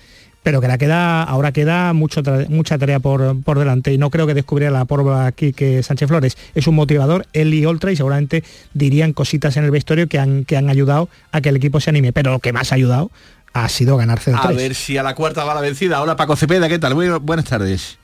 pero 0.46 0.60
que 0.60 0.68
la 0.68 0.78
queda, 0.78 1.24
ahora 1.24 1.50
queda 1.50 1.92
mucho 1.92 2.22
mucha 2.48 2.78
tarea 2.78 3.00
por, 3.00 3.42
por, 3.42 3.58
delante 3.58 3.92
y 3.92 3.98
no 3.98 4.10
creo 4.10 4.28
que 4.28 4.34
descubriera 4.34 4.70
la 4.70 4.84
pólvora 4.84 5.26
aquí 5.26 5.52
que 5.52 5.82
Sánchez 5.82 6.06
Flores 6.06 6.38
es 6.54 6.68
un 6.68 6.76
motivador, 6.76 7.26
él 7.32 7.52
y 7.52 7.66
Oltra 7.66 7.90
y 7.90 7.96
seguramente 7.96 8.44
dirían 8.72 9.12
cositas 9.12 9.56
en 9.56 9.64
el 9.64 9.72
vestuario 9.72 10.06
que 10.06 10.20
han, 10.20 10.44
que 10.44 10.56
han 10.56 10.70
ayudado 10.70 11.08
a 11.32 11.40
que 11.40 11.48
el 11.48 11.56
equipo 11.56 11.80
se 11.80 11.90
anime, 11.90 12.12
pero 12.12 12.30
lo 12.30 12.38
que 12.38 12.52
más 12.52 12.70
ha 12.70 12.76
ayudado 12.76 13.10
ha 13.54 13.68
sido 13.68 13.96
ganarse 13.96 14.30
el 14.30 14.36
A 14.36 14.52
ver 14.52 14.76
si 14.76 14.96
a 14.96 15.02
la 15.02 15.16
cuarta 15.16 15.42
va 15.42 15.52
la 15.52 15.60
vencida. 15.60 16.00
Hola 16.00 16.14
Paco 16.14 16.36
Cepeda, 16.36 16.68
¿qué 16.68 16.78
tal? 16.78 16.94
buenas 16.94 17.46
tardes. 17.46 17.98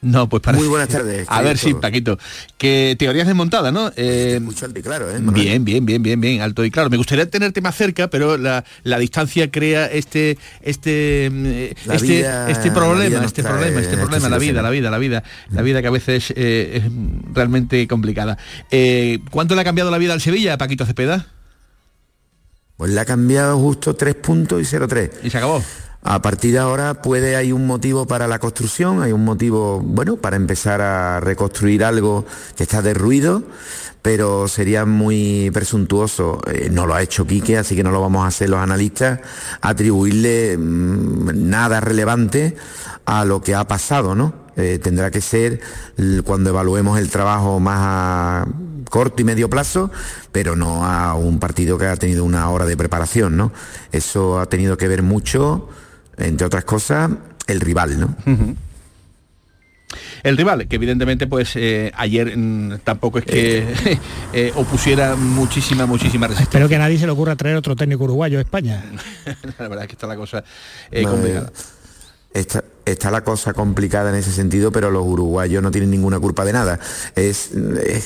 No, 0.00 0.28
pues 0.28 0.42
para... 0.42 0.56
Muy 0.56 0.68
buenas 0.68 0.88
tardes. 0.88 1.26
A 1.30 1.42
ver, 1.42 1.58
sí, 1.58 1.74
Paquito. 1.74 2.18
Que 2.56 2.94
teorías 2.98 3.26
desmontadas, 3.26 3.72
¿no? 3.72 3.90
Eh, 3.96 4.38
mucho 4.40 4.66
alto 4.66 4.78
y 4.78 4.82
claro, 4.82 5.10
¿eh? 5.10 5.18
Bien, 5.20 5.64
bien, 5.64 5.84
bien, 5.84 6.02
bien, 6.02 6.20
bien, 6.20 6.40
alto 6.40 6.64
y 6.64 6.70
claro. 6.70 6.88
Me 6.88 6.96
gustaría 6.96 7.28
tenerte 7.28 7.60
más 7.60 7.74
cerca, 7.74 8.08
pero 8.08 8.36
la, 8.36 8.64
distancia 8.98 9.50
crea 9.50 9.86
este 9.86 10.38
este 10.62 11.26
este, 11.90 12.50
este 12.50 12.70
problema, 12.70 13.24
este 13.24 13.42
problema, 13.42 13.80
este 13.80 13.96
problema, 13.96 14.28
la 14.28 14.38
vida, 14.38 14.62
la 14.62 14.70
vida, 14.70 14.90
la 14.90 14.98
vida, 14.98 15.22
la 15.50 15.62
vida 15.62 15.82
que 15.82 15.88
a 15.88 15.92
veces 15.92 16.32
eh, 16.36 16.82
es 16.84 17.34
realmente 17.34 17.86
complicada. 17.88 18.38
Eh, 18.70 19.20
¿Cuánto 19.30 19.54
le 19.54 19.62
ha 19.62 19.64
cambiado 19.64 19.90
la 19.90 19.98
vida 19.98 20.12
al 20.12 20.20
Sevilla, 20.20 20.58
Paquito 20.58 20.86
Cepeda? 20.86 21.26
Pues 22.76 22.92
le 22.92 23.00
ha 23.00 23.04
cambiado 23.04 23.58
justo 23.58 23.96
tres 23.96 24.14
puntos 24.14 24.60
y 24.62 24.64
0-3. 24.64 25.10
Y 25.24 25.30
se 25.30 25.38
acabó. 25.38 25.62
A 26.02 26.22
partir 26.22 26.52
de 26.52 26.58
ahora 26.58 27.02
puede 27.02 27.34
hay 27.34 27.50
un 27.52 27.66
motivo 27.66 28.06
para 28.06 28.28
la 28.28 28.38
construcción, 28.38 29.02
hay 29.02 29.12
un 29.12 29.24
motivo, 29.24 29.80
bueno, 29.80 30.16
para 30.16 30.36
empezar 30.36 30.80
a 30.80 31.18
reconstruir 31.20 31.82
algo 31.82 32.24
que 32.56 32.62
está 32.62 32.82
derruido, 32.82 33.42
pero 34.00 34.46
sería 34.46 34.86
muy 34.86 35.50
presuntuoso, 35.52 36.40
eh, 36.46 36.68
no 36.70 36.86
lo 36.86 36.94
ha 36.94 37.02
hecho 37.02 37.26
Quique, 37.26 37.58
así 37.58 37.74
que 37.74 37.82
no 37.82 37.90
lo 37.90 38.00
vamos 38.00 38.24
a 38.24 38.28
hacer 38.28 38.48
los 38.48 38.60
analistas, 38.60 39.20
atribuirle 39.60 40.56
mm, 40.56 41.50
nada 41.50 41.80
relevante 41.80 42.56
a 43.04 43.24
lo 43.24 43.42
que 43.42 43.56
ha 43.56 43.66
pasado, 43.66 44.14
¿no? 44.14 44.46
Eh, 44.56 44.78
tendrá 44.82 45.10
que 45.10 45.20
ser 45.20 45.60
cuando 46.24 46.50
evaluemos 46.50 46.98
el 46.98 47.10
trabajo 47.10 47.60
más 47.60 47.78
a 47.80 48.46
corto 48.88 49.22
y 49.22 49.24
medio 49.24 49.50
plazo, 49.50 49.90
pero 50.32 50.56
no 50.56 50.84
a 50.84 51.14
un 51.14 51.38
partido 51.38 51.76
que 51.76 51.86
ha 51.86 51.96
tenido 51.96 52.24
una 52.24 52.48
hora 52.50 52.66
de 52.66 52.76
preparación, 52.76 53.36
¿no? 53.36 53.52
Eso 53.92 54.40
ha 54.40 54.46
tenido 54.46 54.76
que 54.76 54.88
ver 54.88 55.02
mucho 55.02 55.68
entre 56.18 56.46
otras 56.46 56.64
cosas, 56.64 57.10
el 57.46 57.60
rival, 57.60 57.98
¿no? 57.98 58.16
El 60.22 60.36
rival, 60.36 60.66
que 60.68 60.76
evidentemente 60.76 61.26
pues 61.26 61.54
eh, 61.56 61.92
ayer 61.96 62.36
mm, 62.36 62.80
tampoco 62.84 63.18
es 63.18 63.24
que 63.24 63.58
eh. 63.58 63.98
Eh, 64.34 64.52
opusiera 64.56 65.16
muchísima, 65.16 65.86
muchísima 65.86 66.26
resistencia. 66.26 66.58
Espero 66.58 66.68
que 66.68 66.76
a 66.76 66.78
nadie 66.78 66.98
se 66.98 67.06
le 67.06 67.12
ocurra 67.12 67.34
traer 67.34 67.56
otro 67.56 67.74
técnico 67.74 68.04
uruguayo 68.04 68.38
a 68.38 68.42
España. 68.42 68.84
la 69.58 69.68
verdad 69.68 69.84
es 69.84 69.88
que 69.88 69.94
está 69.94 70.06
la 70.06 70.16
cosa 70.16 70.44
complicada. 71.02 71.50
Está, 72.34 72.62
está, 72.92 73.10
la 73.10 73.22
cosa 73.22 73.52
complicada 73.52 74.10
en 74.10 74.16
ese 74.16 74.32
sentido, 74.32 74.72
pero 74.72 74.90
los 74.90 75.04
uruguayos 75.06 75.62
no 75.62 75.70
tienen 75.70 75.90
ninguna 75.90 76.18
culpa 76.18 76.44
de 76.44 76.52
nada. 76.52 76.80
Es, 77.14 77.50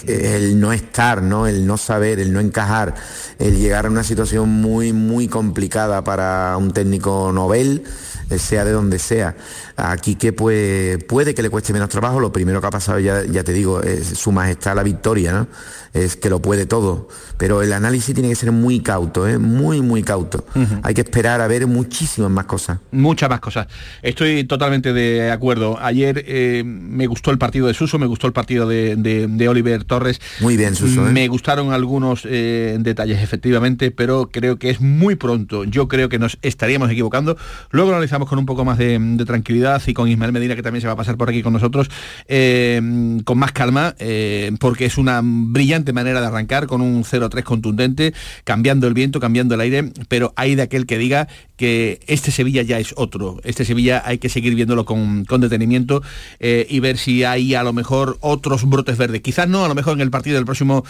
el 0.07 0.61
no 0.61 0.73
estar, 0.73 1.23
¿no? 1.23 1.47
el 1.47 1.67
no 1.67 1.77
saber, 1.77 2.21
el 2.21 2.33
no 2.33 2.41
encajar, 2.41 2.95
el 3.39 3.59
llegar 3.59 3.87
a 3.87 3.91
una 3.91 4.05
situación 4.05 4.49
muy, 4.49 4.93
muy 4.93 5.29
complicada 5.29 6.05
para 6.05 6.57
un 6.57 6.73
técnico 6.73 7.33
novel, 7.33 7.85
eh, 8.31 8.39
sea 8.39 8.65
de 8.65 8.73
donde 8.73 8.99
sea. 8.99 9.37
Aquí 9.77 10.15
que 10.15 10.33
pues, 10.33 11.03
puede 11.05 11.35
que 11.35 11.43
le 11.43 11.51
cueste 11.51 11.73
menos 11.73 11.89
trabajo, 11.89 12.21
lo 12.21 12.33
primero 12.33 12.61
que 12.61 12.67
ha 12.67 12.71
pasado, 12.71 12.99
ya, 12.99 13.25
ya 13.25 13.45
te 13.45 13.53
digo, 13.53 13.83
es 13.83 14.07
su 14.19 14.33
majestad 14.33 14.77
la 14.77 14.83
victoria. 14.83 15.47
Es 15.93 16.17
que 16.17 16.31
lo 16.31 16.41
puede 16.41 16.65
todo. 16.65 17.09
Pero 17.37 17.63
el 17.63 17.73
análisis 17.73 18.15
tiene 18.15 18.29
que 18.29 18.37
ser 18.37 18.53
muy 18.53 18.81
cauto, 18.81 19.29
¿eh? 19.29 19.39
muy, 19.39 19.81
muy 19.81 20.03
cauto. 20.03 20.45
Hay 20.83 20.95
que 20.95 21.01
esperar 21.01 21.41
a 21.41 21.49
ver 21.49 21.67
muchísimas 21.67 22.31
más 22.31 22.45
cosas. 22.47 22.79
Muchas 22.93 23.29
más 23.29 23.41
cosas. 23.41 23.67
Estoy 24.01 24.45
totalmente 24.45 24.93
de 24.93 25.31
acuerdo. 25.31 25.79
Ayer 25.81 26.25
eh, 26.27 26.63
me 26.65 27.07
gustó 27.07 27.31
el 27.31 27.39
partido 27.39 27.67
de 27.67 27.75
Suso, 27.75 27.99
me 27.99 28.07
gustó 28.07 28.27
el 28.27 28.33
partido 28.33 28.69
de, 28.69 29.47
Oliver 29.49 29.85
Torres. 29.85 30.21
Muy 30.41 30.57
bien, 30.57 30.75
Suso. 30.75 31.07
¿eh? 31.07 31.13
Me 31.13 31.29
gustaron 31.29 31.73
algunos 31.73 32.23
detalles, 32.23 33.21
efectivamente, 33.21 33.91
pero 33.91 34.31
creo 34.31 34.59
que 34.59 34.71
es 34.71 34.81
muy 34.81 35.17
pronto. 35.17 35.65
Yo 35.65 35.89
creo 35.89 36.09
que 36.09 36.19
nos 36.19 36.39
estaríamos 36.43 36.91
equivocando. 36.91 37.37
Luego 37.71 37.91
analizamos 37.91 38.13
arrancamos 38.13 38.29
con 38.29 38.39
un 38.39 38.47
poco 38.47 38.65
más 38.65 38.79
de, 38.79 39.23
tranquilidad 39.27 39.83
y 39.87 39.95
con 39.95 40.09
Ismael 40.09 40.33
Medina, 40.33 40.55
que 40.55 40.63
también 40.63 40.81
se 40.81 40.87
va 40.87 40.95
a 40.95 40.97
pasar 40.97 41.17
por 41.17 41.29
aquí 41.29 41.43
con 41.43 41.53
nosotros, 41.53 41.89
eh, 42.29 42.81
con 43.25 43.39
más 43.39 43.53
calma, 43.53 43.95
eh, 43.99 44.53
porque 44.59 44.85
es 44.85 44.99
una 44.99 45.21
brillante 45.23 45.82
manera 45.93 46.21
de 46.21 46.29
arrancar 46.29 46.69
con 46.69 46.81
un 46.81 47.03
0-3 47.03 47.43
contundente, 47.43 48.15
cambiando 48.45 48.87
el 48.87 48.95
viento, 48.95 49.19
cambiando 49.19 49.57
el 49.57 49.61
aire, 49.63 49.91
pero 50.09 50.33
hay 50.37 50.55
de 50.55 50.63
aquel 50.63 50.87
que 50.87 50.99
diga 50.99 51.27
que 51.57 52.01
este 52.07 52.31
Sevilla 52.31 52.63
ya 52.63 52.79
es 52.79 52.95
otro. 52.97 53.41
Este 53.43 53.65
Sevilla 53.65 54.03
hay 54.05 54.19
que 54.19 54.29
seguir 54.29 54.55
viéndolo 54.55 54.85
con, 54.85 55.25
detenimiento 55.25 56.03
y 56.41 56.81
ver 56.81 56.99
si 56.99 57.25
hay 57.25 57.55
a 57.55 57.63
lo 57.63 57.73
mejor 57.73 58.19
otros 58.21 58.69
brotes 58.69 58.99
verdes. 58.99 59.23
Quizás 59.23 59.49
no, 59.49 59.65
a 59.65 59.69
lo 59.69 59.75
mejor 59.75 59.95
en 59.95 60.03
el 60.03 60.11
partido 60.11 60.37
del 60.37 60.45
próximo 60.45 60.85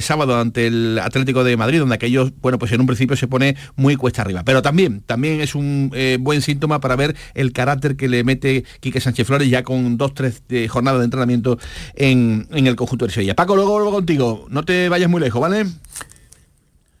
sábado 0.00 0.38
ante 0.38 0.66
el 0.66 0.98
Atlético 0.98 1.44
de 1.44 1.56
Madrid, 1.56 1.78
donde 1.78 1.94
aquellos, 1.94 2.32
bueno, 2.40 2.58
pues 2.58 2.72
en 2.72 2.80
un 2.80 2.86
principio 2.86 3.16
se 3.16 3.28
pone 3.28 3.56
muy 3.76 3.96
cuesta 3.96 4.22
arriba. 4.22 4.42
Pero 4.44 4.62
también, 4.62 5.02
también 5.06 5.40
es 5.40 5.54
un 5.54 5.90
eh, 5.94 6.18
buen 6.20 6.42
síntoma 6.42 6.80
para 6.80 6.96
ver 6.96 7.16
el 7.34 7.52
carácter 7.52 7.96
que 7.96 8.08
le 8.08 8.24
mete 8.24 8.64
Quique 8.80 9.00
Sánchez 9.00 9.26
Flores 9.26 9.48
ya 9.48 9.62
con 9.62 9.96
dos, 9.96 10.14
tres 10.14 10.42
eh, 10.48 10.68
jornadas 10.68 11.00
de 11.00 11.04
entrenamiento 11.04 11.58
en, 11.94 12.46
el 12.50 12.76
conjunto 12.76 13.06
de 13.06 13.12
Sevilla. 13.12 13.34
Paco, 13.34 13.56
luego 13.56 13.72
vuelvo 13.72 13.92
contigo. 13.92 14.17
No 14.18 14.64
te 14.64 14.88
vayas 14.88 15.08
muy 15.08 15.20
lejos, 15.20 15.40
¿vale? 15.40 15.66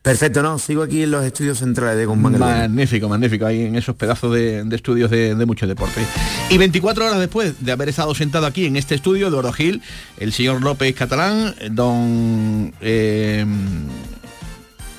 Perfecto, 0.02 0.42
no, 0.42 0.58
sigo 0.58 0.82
aquí 0.82 1.02
en 1.02 1.10
los 1.10 1.24
estudios 1.24 1.58
centrales 1.58 1.98
de 1.98 2.06
Guzmán. 2.06 2.38
Magnífico, 2.38 3.10
magnífico, 3.10 3.44
ahí 3.44 3.64
en 3.64 3.76
esos 3.76 3.94
pedazos 3.94 4.32
de, 4.32 4.64
estudios 4.70 5.10
de, 5.10 5.34
mucho 5.44 5.66
deporte. 5.66 6.00
Y 6.48 6.56
24 6.56 7.06
horas 7.06 7.18
después 7.18 7.62
de 7.62 7.72
haber 7.72 7.90
estado 7.90 8.14
sentado 8.14 8.46
aquí 8.46 8.64
en 8.64 8.76
este 8.76 8.94
estudio 8.94 9.30
de 9.30 9.36
Oro 9.36 9.52
Gil, 9.52 9.82
el 10.18 10.32
señor 10.32 10.62
López 10.62 10.94
Catalán, 10.94 11.54
don 11.72 12.72
eh, 12.80 13.44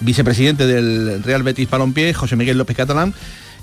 vicepresidente 0.01 0.67
del 0.67 1.23
Real 1.23 1.41
Betis 1.41 1.69
Balompié, 1.69 2.13
José 2.13 2.35
Miguel 2.35 2.57
López 2.57 2.77
Catalán, 2.77 3.15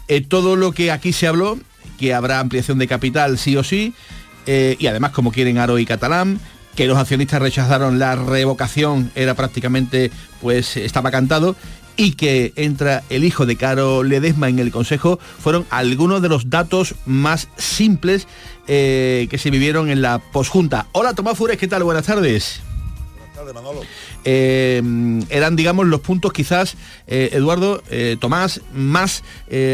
eh, 0.09 0.23
todo 0.23 0.57
lo 0.57 0.73
que 0.73 0.91
aquí 0.91 1.13
se 1.13 1.29
habló, 1.29 1.59
que 1.99 2.13
habrá 2.13 2.41
ampliación 2.41 2.79
de 2.79 2.89
capital 2.89 3.39
sí 3.39 3.57
o 3.57 3.63
sí, 3.63 3.95
eh, 4.47 4.77
y 4.81 4.87
además 4.87 5.13
como 5.13 5.31
quieren 5.31 5.59
Aro 5.59 5.79
y 5.79 5.87
Catalán, 5.87 6.41
que 6.77 6.87
los 6.87 6.99
accionistas 6.99 7.41
rechazaron 7.41 7.99
la 7.99 8.15
revocación, 8.15 9.11
era 9.15 9.35
prácticamente, 9.35 10.13
pues 10.43 10.77
estaba 10.77 11.11
cantado, 11.11 11.57
y 11.97 12.13
que 12.13 12.53
entra 12.57 13.03
el 13.09 13.25
hijo 13.25 13.47
de 13.47 13.57
Caro 13.57 14.03
Ledesma 14.03 14.51
en 14.51 14.59
el 14.59 14.71
Consejo, 14.71 15.19
fueron 15.39 15.67
algunos 15.71 16.21
de 16.21 16.29
los 16.29 16.51
datos 16.51 16.95
más 17.07 17.49
simples 17.57 18.29
eh, 18.69 19.27
que 19.31 19.39
se 19.39 19.51
vivieron 19.51 19.89
en 19.91 20.03
la 20.03 20.19
posjunta. 20.19 20.87
Hola 20.93 21.15
Tomás 21.15 21.39
Fures, 21.39 21.57
¿qué 21.57 21.67
tal? 21.67 21.83
Buenas 21.83 22.05
tardes. 22.05 22.61
Buenas 23.17 23.35
tardes, 23.35 23.55
Manolo. 23.55 23.81
Eh, 24.29 24.83
eran, 25.31 25.55
digamos, 25.55 25.87
los 25.87 26.01
puntos 26.01 26.33
quizás, 26.33 26.77
eh, 27.07 27.31
Eduardo, 27.33 27.81
eh, 27.91 28.17
Tomás, 28.21 28.61
más 28.75 29.23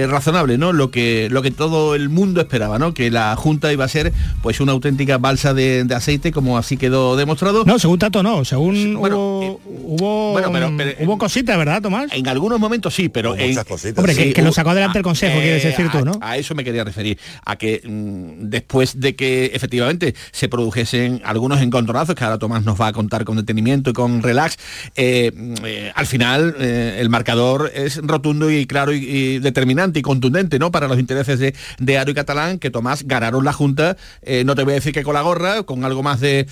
razonable, 0.08 0.58
¿no? 0.58 0.74
Lo 0.74 0.90
que, 0.90 1.28
lo 1.30 1.40
que 1.40 1.50
todo 1.50 1.94
el 1.94 2.10
mundo 2.10 2.42
esperaba, 2.42 2.78
¿no? 2.78 2.92
Que 2.92 3.10
la 3.10 3.34
Junta 3.34 3.72
iba 3.72 3.86
a 3.86 3.88
ser 3.88 4.12
pues 4.42 4.60
una 4.60 4.72
auténtica 4.72 5.16
balsa 5.16 5.54
de, 5.54 5.86
aceite, 5.94 6.32
como 6.32 6.58
así 6.58 6.76
quedó 6.76 7.16
demostrado. 7.16 7.64
No, 7.64 7.78
según 7.78 7.98
Tato 7.98 8.22
no, 8.22 8.44
según 8.44 8.96
hubo, 8.96 9.58
hubo, 9.64 10.32
hubo 10.34 11.18
cositas, 11.18 11.56
¿verdad, 11.56 11.80
Tomás? 11.80 12.12
En 12.12 12.28
algunos 12.28 12.60
momentos 12.60 12.94
sí, 12.94 13.08
pero... 13.08 13.34
En, 13.34 13.56
hombre, 13.96 14.34
que, 14.34 14.42
lo 14.42 14.52
sacó 14.52 14.70
adelante 14.70 14.98
el 14.98 15.04
Consejo, 15.04 15.38
quieres 15.40 15.64
decir 15.64 15.88
tú, 15.90 16.04
¿no? 16.04 16.18
A, 16.20 16.36
eso 16.36 16.54
me 16.54 16.62
quería 16.62 16.84
referir, 16.84 17.18
a 17.46 17.56
que 17.56 17.80
mm, 17.82 18.50
después 18.50 19.00
de 19.00 19.16
que 19.16 19.46
efectivamente 19.54 20.14
se 20.30 20.48
produjesen 20.48 21.22
algunos 21.24 21.62
encontronazos, 21.62 22.14
que 22.14 22.24
ahora 22.24 22.38
Tomás 22.38 22.64
nos 22.64 22.78
va 22.78 22.88
a 22.88 22.92
contar 22.92 23.24
con 23.24 23.38
detenimiento 23.38 23.90
y 23.90 23.92
con 23.94 24.22
relax, 24.42 24.58
eh, 24.96 25.32
eh, 25.64 25.92
al 25.94 26.06
final 26.06 26.56
eh, 26.58 26.98
el 27.00 27.08
marcador 27.08 27.70
es 27.74 27.98
rotundo 28.02 28.50
y 28.50 28.66
claro 28.66 28.92
y, 28.92 29.38
determinante 29.38 30.00
y 30.00 30.02
contundente 30.02 30.58
¿no? 30.58 30.70
para 30.70 30.88
los 30.88 30.98
intereses 30.98 31.38
de, 31.38 31.54
de 31.78 31.98
Aro 31.98 32.10
y 32.10 32.14
Catalán, 32.14 32.58
que 32.58 32.70
Tomás 32.70 33.04
ganaron 33.04 33.44
la 33.44 33.52
Junta, 33.52 33.96
no 34.44 34.54
te 34.54 34.64
voy 34.64 34.72
a 34.72 34.74
decir 34.76 34.92
que 34.92 35.02
con 35.02 35.14
la 35.14 35.22
gorra, 35.22 35.62
con 35.62 35.84
algo 35.84 36.02
más 36.02 36.20
de, 36.20 36.46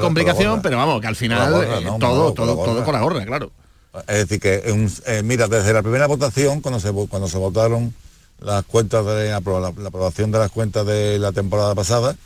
complicación, 0.00 0.62
pero 0.62 0.76
vamos, 0.76 1.00
que 1.00 1.06
al 1.06 1.16
final 1.16 1.52
todo, 2.00 2.32
todo, 2.32 2.54
todo 2.56 2.84
con 2.84 2.94
la 2.94 3.00
gorra, 3.00 3.24
claro. 3.24 3.50
Es 4.08 4.28
decir, 4.28 4.40
que 4.40 5.22
mira, 5.24 5.48
desde 5.48 5.72
la 5.72 5.82
primera 5.82 6.06
votación, 6.06 6.60
cuando 6.60 6.80
se, 6.80 6.92
cuando 7.08 7.28
se 7.28 7.38
votaron 7.38 7.94
las 8.40 8.64
cuentas 8.64 9.04
de 9.06 9.30
la, 9.30 9.36
aprobación 9.36 10.30
de 10.30 10.38
las 10.38 10.50
cuentas 10.50 10.86
de 10.86 11.18
la 11.18 11.32
temporada 11.32 11.74
pasada, 11.74 12.16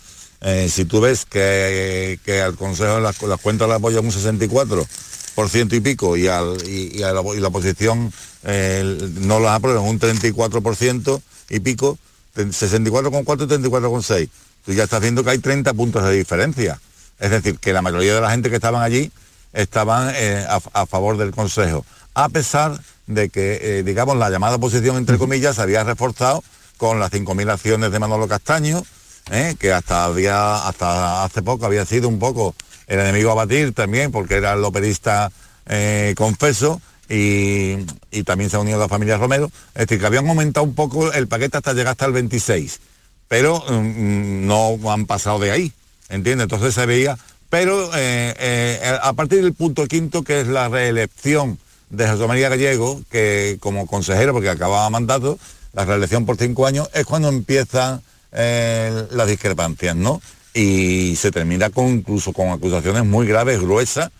eh, 0.42 0.68
si 0.70 0.86
tú 0.86 1.00
ves 1.00 1.26
que, 1.26 2.18
al 2.42 2.56
Consejo 2.56 3.00
las, 3.00 3.20
las 3.22 3.40
cuentas 3.40 3.68
le 3.68 3.74
apoyan 3.74 4.04
un 4.04 4.10
64% 4.10 5.72
y 5.72 5.80
pico 5.80 6.16
y, 6.16 6.28
al, 6.28 6.56
y, 6.66 6.98
la, 6.98 7.20
oposición 7.20 8.12
eh, 8.44 9.10
no 9.20 9.38
las 9.38 9.56
aprueban 9.56 9.84
un 9.84 10.00
34% 10.00 11.20
y 11.50 11.60
pico, 11.60 11.98
64,4 12.36 13.42
y 13.42 13.68
34,6. 13.68 14.28
Tú 14.64 14.72
ya 14.72 14.84
estás 14.84 15.02
viendo 15.02 15.24
que 15.24 15.30
hay 15.30 15.38
30 15.38 15.74
puntos 15.74 16.04
de 16.04 16.12
diferencia. 16.12 16.80
Es 17.18 17.30
decir, 17.30 17.58
que 17.58 17.72
la 17.74 17.82
mayoría 17.82 18.14
de 18.14 18.20
la 18.20 18.30
gente 18.30 18.48
que 18.48 18.56
estaban 18.56 18.82
allí 18.82 19.10
estaban 19.52 20.12
eh, 20.14 20.46
a, 20.48 20.86
favor 20.86 21.18
del 21.18 21.32
Consejo. 21.32 21.84
A 22.14 22.28
pesar 22.30 22.80
de 23.06 23.28
que, 23.28 23.82
digamos, 23.84 24.16
la 24.16 24.30
llamada 24.30 24.56
oposición, 24.56 24.96
entre 24.96 25.18
comillas, 25.18 25.56
se 25.56 25.62
había 25.62 25.84
reforzado 25.84 26.42
con 26.76 26.98
las 26.98 27.12
5.000 27.12 27.50
acciones 27.50 27.92
de 27.92 27.98
Manolo 27.98 28.26
Castaño, 28.26 28.82
¿eh? 29.30 29.56
que 29.58 29.72
hasta, 29.72 30.04
había, 30.04 30.66
hasta 30.66 31.24
hace 31.24 31.42
poco 31.42 31.66
había 31.66 31.84
sido 31.86 32.08
un 32.08 32.18
poco 32.18 32.54
el 32.86 32.98
enemigo 33.00 33.30
a 33.30 33.34
batir 33.34 33.72
también, 33.72 34.10
porque 34.10 34.34
era 34.34 34.54
el 34.54 34.64
operista 34.64 35.30
eh, 35.66 36.14
confeso, 36.16 36.80
y, 37.08 37.76
también 38.24 38.50
se 38.50 38.56
ha 38.56 38.60
unido 38.60 38.78
la 38.78 38.88
familia 38.88 39.16
Romero. 39.16 39.50
Es 39.74 39.86
decir, 39.86 39.98
que 39.98 40.06
habían 40.06 40.28
aumentado 40.28 40.64
un 40.64 40.74
poco 40.74 41.12
el 41.12 41.26
paquete 41.26 41.56
hasta 41.56 41.72
llegar 41.72 41.92
hasta 41.92 42.06
el 42.06 42.12
26, 42.12 42.80
pero 43.26 43.64
mm, 43.68 43.72
mm, 43.72 44.46
no 44.46 44.78
han 44.92 45.06
pasado 45.06 45.38
de 45.38 45.50
ahí, 45.50 45.72
¿entiendes? 46.08 46.44
Entonces 46.44 46.74
se 46.74 46.86
veía, 46.86 47.18
pero 47.48 47.90
eh, 47.96 48.98
a 49.02 49.12
partir 49.14 49.42
del 49.42 49.54
punto 49.54 49.86
quinto, 49.86 50.22
que 50.22 50.40
es 50.40 50.46
la 50.46 50.68
reelección 50.68 51.58
de 51.90 52.08
José 52.08 52.26
María 52.28 52.48
Gallego, 52.48 53.02
que 53.10 53.56
como 53.58 53.86
consejero, 53.86 54.32
porque 54.32 54.48
acababa 54.48 54.88
mandato, 54.90 55.38
la 55.72 55.84
reelección 55.84 56.26
por 56.26 56.36
cinco 56.36 56.66
años, 56.66 56.88
es 56.94 57.04
cuando 57.04 57.28
empieza 57.28 58.02
eh, 58.32 59.06
las 59.10 59.26
discrepancias, 59.26 59.96
¿no? 59.96 60.22
Y 60.54 61.16
se 61.16 61.32
termina 61.32 61.70
con 61.70 61.88
incluso 61.88 62.32
con 62.32 62.50
acusaciones 62.50 63.04
muy 63.04 63.26
graves, 63.26 63.60
gruesas, 63.60 64.10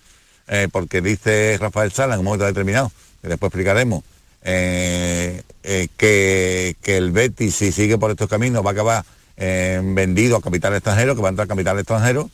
eh, 0.49 0.69
porque 0.71 1.01
dice 1.01 1.57
Rafael 1.61 1.93
Sala 1.93 2.15
en 2.15 2.21
un 2.21 2.27
momento 2.27 2.45
determinado, 2.45 2.91
que 3.23 3.29
después 3.29 3.51
explicaremos, 3.51 4.03
eh, 4.43 5.43
que, 5.63 6.77
el 6.85 7.13
Betis, 7.13 7.55
si 7.55 7.73
sigue 7.73 7.99
por 7.99 8.11
estos 8.11 8.29
caminos, 8.29 8.65
va 8.65 8.71
a 8.71 8.73
acabar 8.73 9.05
vendido 9.37 10.37
a 10.37 10.43
capital 10.43 10.75
extranjero, 10.75 11.17
que 11.17 11.23
va 11.23 11.29
a 11.29 11.31
entrar 11.31 11.47
a 11.47 11.49
capital 11.49 11.79
extranjero, 11.79 12.29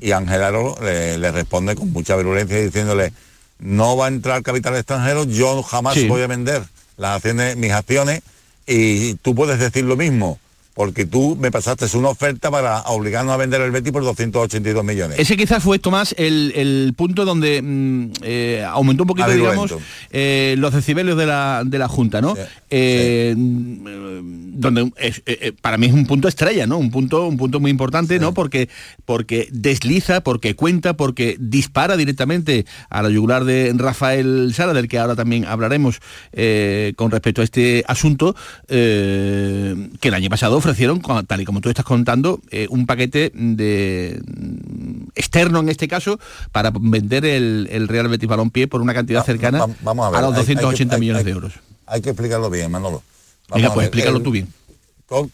y 0.00 0.10
Ángel 0.10 0.42
Aro 0.42 0.76
le, 0.82 1.32
responde 1.32 1.74
con 1.74 1.90
mucha 1.90 2.16
virulencia 2.16 2.60
diciéndole, 2.60 3.14
no 3.60 3.96
va 3.96 4.06
a 4.06 4.08
entrar 4.08 4.42
capital 4.42 4.76
extranjero, 4.76 5.24
yo 5.24 5.62
jamás 5.62 5.96
voy 6.06 6.20
a 6.20 6.26
vender 6.26 6.62
las 6.98 7.16
acciones, 7.16 7.56
mis 7.56 7.72
acciones, 7.72 8.20
y 8.66 9.14
tú 9.14 9.34
puedes 9.34 9.58
decir 9.58 9.84
lo 9.84 9.96
mismo 9.96 10.38
porque 10.74 11.04
tú 11.04 11.36
me 11.38 11.50
pasaste 11.50 11.86
una 11.96 12.08
oferta 12.08 12.50
para 12.50 12.82
obligarnos 12.82 13.34
a 13.34 13.36
vender 13.36 13.60
el 13.60 13.70
Betis 13.70 13.92
por 13.92 14.04
282 14.04 14.84
millones. 14.84 15.18
Ese 15.18 15.36
quizás 15.36 15.62
fue, 15.62 15.78
Tomás, 15.78 16.14
el, 16.16 16.52
el 16.54 16.94
punto 16.96 17.24
donde 17.24 17.60
mm, 17.60 18.12
eh, 18.22 18.64
aumentó 18.68 19.02
un 19.02 19.08
poquito, 19.08 19.30
digamos, 19.30 19.74
eh, 20.10 20.54
los 20.58 20.72
decibelios 20.72 21.18
de 21.18 21.26
la, 21.26 21.62
de 21.66 21.78
la 21.78 21.88
Junta, 21.88 22.20
¿no? 22.20 22.36
Eh, 22.70 23.34
donde 23.36 24.92
para 25.60 25.76
mí 25.76 25.86
es 25.86 25.92
un 25.92 26.06
punto 26.06 26.28
estrella, 26.28 26.66
¿no? 26.66 26.78
Un 26.78 26.90
punto, 26.90 27.26
un 27.26 27.36
punto 27.36 27.58
muy 27.58 27.70
importante, 27.70 28.18
¿no? 28.20 28.32
Porque, 28.32 28.68
porque 29.04 29.48
desliza, 29.50 30.20
porque 30.20 30.54
cuenta, 30.54 30.94
porque 30.94 31.36
dispara 31.40 31.96
directamente 31.96 32.64
a 32.90 33.02
la 33.02 33.10
yugular 33.10 33.44
de 33.44 33.72
Rafael 33.76 34.52
Sara, 34.54 34.72
del 34.72 34.86
que 34.86 34.98
ahora 34.98 35.16
también 35.16 35.46
hablaremos 35.46 36.00
con 36.96 37.10
respecto 37.10 37.40
a 37.40 37.44
este 37.44 37.84
asunto, 37.88 38.36
que 38.68 39.88
el 40.00 40.14
año 40.14 40.30
pasado 40.30 40.60
ofrecieron, 40.70 41.00
tal 41.26 41.40
y 41.40 41.44
como 41.44 41.60
tú 41.60 41.68
estás 41.68 41.84
contando, 41.84 42.40
eh, 42.50 42.66
un 42.70 42.86
paquete 42.86 43.32
de 43.34 44.20
externo 45.14 45.60
en 45.60 45.68
este 45.68 45.88
caso 45.88 46.18
para 46.52 46.70
vender 46.70 47.24
el, 47.24 47.88
Real 47.88 48.08
Betis 48.08 48.28
Balompié 48.28 48.68
por 48.68 48.80
una 48.80 48.94
cantidad 48.94 49.24
cercana 49.24 49.64
a, 49.64 50.20
los 50.20 50.34
280 50.34 50.98
millones 50.98 51.24
de 51.24 51.30
euros. 51.30 51.54
Hay 51.86 52.00
que 52.00 52.10
explicarlo 52.10 52.50
bien, 52.50 52.70
Manolo. 52.70 53.02
Venga, 53.52 53.74
pues 53.74 53.86
explícalo 53.86 54.20
tú 54.20 54.30
bien. 54.30 54.48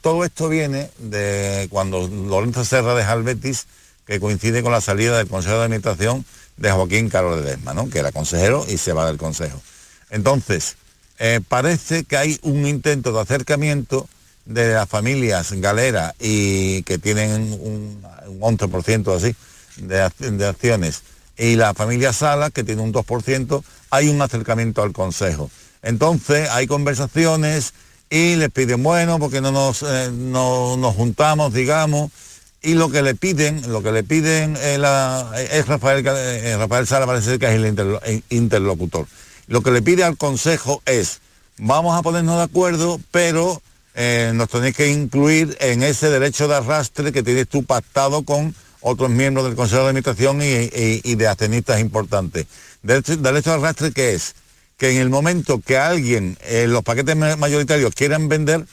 Todo, 0.01 0.25
esto 0.25 0.49
viene 0.49 0.90
de 0.99 1.66
cuando 1.70 2.09
Lorenzo 2.09 2.64
Serra 2.64 2.94
deja 2.94 3.12
el 3.12 3.22
Betis, 3.22 3.66
que 4.07 4.18
coincide 4.20 4.62
con 4.62 4.72
la 4.72 4.81
salida 4.81 5.18
del 5.18 5.29
Consejo 5.29 5.59
de 5.59 5.64
Administración 5.64 6.25
de 6.57 6.70
Joaquín 6.70 7.11
Carlos 7.11 7.44
de 7.44 7.51
Desma, 7.51 7.75
que 7.90 7.99
era 7.99 8.11
consejero 8.11 8.64
y 8.68 8.79
se 8.79 8.94
va 8.94 9.07
del 9.07 9.18
Consejo. 9.18 9.61
Entonces, 10.09 10.77
eh, 11.18 11.40
parece 11.46 12.05
que 12.05 12.16
hay 12.16 12.38
un 12.42 12.66
intento 12.66 13.12
de 13.12 13.20
acercamiento 13.20 14.09
de 14.47 14.75
las 14.75 14.89
familias 14.89 15.53
Galera 15.53 16.15
y 16.21 16.83
que 16.85 16.99
tienen 16.99 17.53
un, 17.61 18.03
11% 18.41 19.15
así 19.17 19.35
de, 19.77 20.03
acciones 20.47 21.03
y 21.37 21.57
la 21.57 21.75
familia 21.75 22.13
Sala 22.13 22.51
que 22.51 22.65
tiene 22.65 22.83
un 22.83 22.93
2%, 22.93 23.63
hay 23.91 24.09
un 24.09 24.23
acercamiento 24.23 24.83
al 24.83 24.93
Consejo. 24.93 25.51
Entonces 25.83 26.49
hay 26.51 26.67
conversaciones 26.67 27.75
y 28.09 28.37
les 28.37 28.51
piden, 28.51 28.83
bueno, 28.83 29.19
porque 29.19 29.41
no 29.41 29.53
nos, 29.53 29.83
eh, 29.83 30.11
no 30.13 30.77
nos 30.77 30.95
juntamos, 30.95 31.53
digamos, 31.53 32.11
y 32.63 32.75
lo 32.75 32.91
que 32.91 33.03
le 33.03 33.15
piden, 33.15 33.71
lo 33.71 33.83
que 33.83 33.93
le 33.93 34.03
piden 34.03 34.57
eh, 34.61 34.79
la- 34.79 35.31
es 35.51 35.67
Rafael, 35.67 36.05
eh, 36.07 36.57
Rafael 36.59 36.87
Sala, 36.87 37.07
parece 37.07 37.39
que 37.39 37.47
es 37.47 37.53
el 37.53 37.67
interlo- 37.67 38.01
eh, 38.05 38.23
interlocutor. 38.31 39.07
Lo 39.49 39.61
que 39.63 39.71
le 39.71 39.83
pide 39.83 40.05
al 40.05 40.17
Consejo 40.17 40.83
es, 40.87 41.21
vamos 41.59 41.97
a 41.99 42.03
ponernos 42.03 42.37
de 42.39 42.43
acuerdo, 42.45 43.01
pero 43.11 43.61
eh, 43.97 44.31
nos 44.35 44.49
tenéis 44.51 44.77
que 44.77 44.89
incluir 44.89 45.57
en 45.59 45.83
ese 45.83 46.11
derecho 46.11 46.47
de 46.47 46.55
arrastre 46.55 47.11
que 47.13 47.23
tienes 47.23 47.49
tú 47.49 47.65
pactado 47.65 48.23
con 48.23 48.55
otros 48.81 49.11
miembros 49.11 49.47
del 49.47 49.57
Consejo 49.57 49.83
de 49.83 49.89
Administración 49.89 50.41
y, 50.43 51.15
de 51.17 51.27
accionistas 51.27 51.81
importantes. 51.81 52.47
Derecho, 52.83 53.17
derecho 53.17 53.51
de 53.51 53.57
arrastre 53.57 53.93
que 53.93 54.15
es 54.15 54.35
que 54.77 54.91
en 54.91 54.99
el 54.99 55.09
momento 55.09 55.61
que 55.61 55.79
alguien, 55.79 56.37
eh, 56.43 56.67
los 56.69 56.85
paquetes 56.85 57.17
ma- 57.17 57.37
mayoritarios 57.37 57.95
quieran 57.95 58.29
vender, 58.29 58.67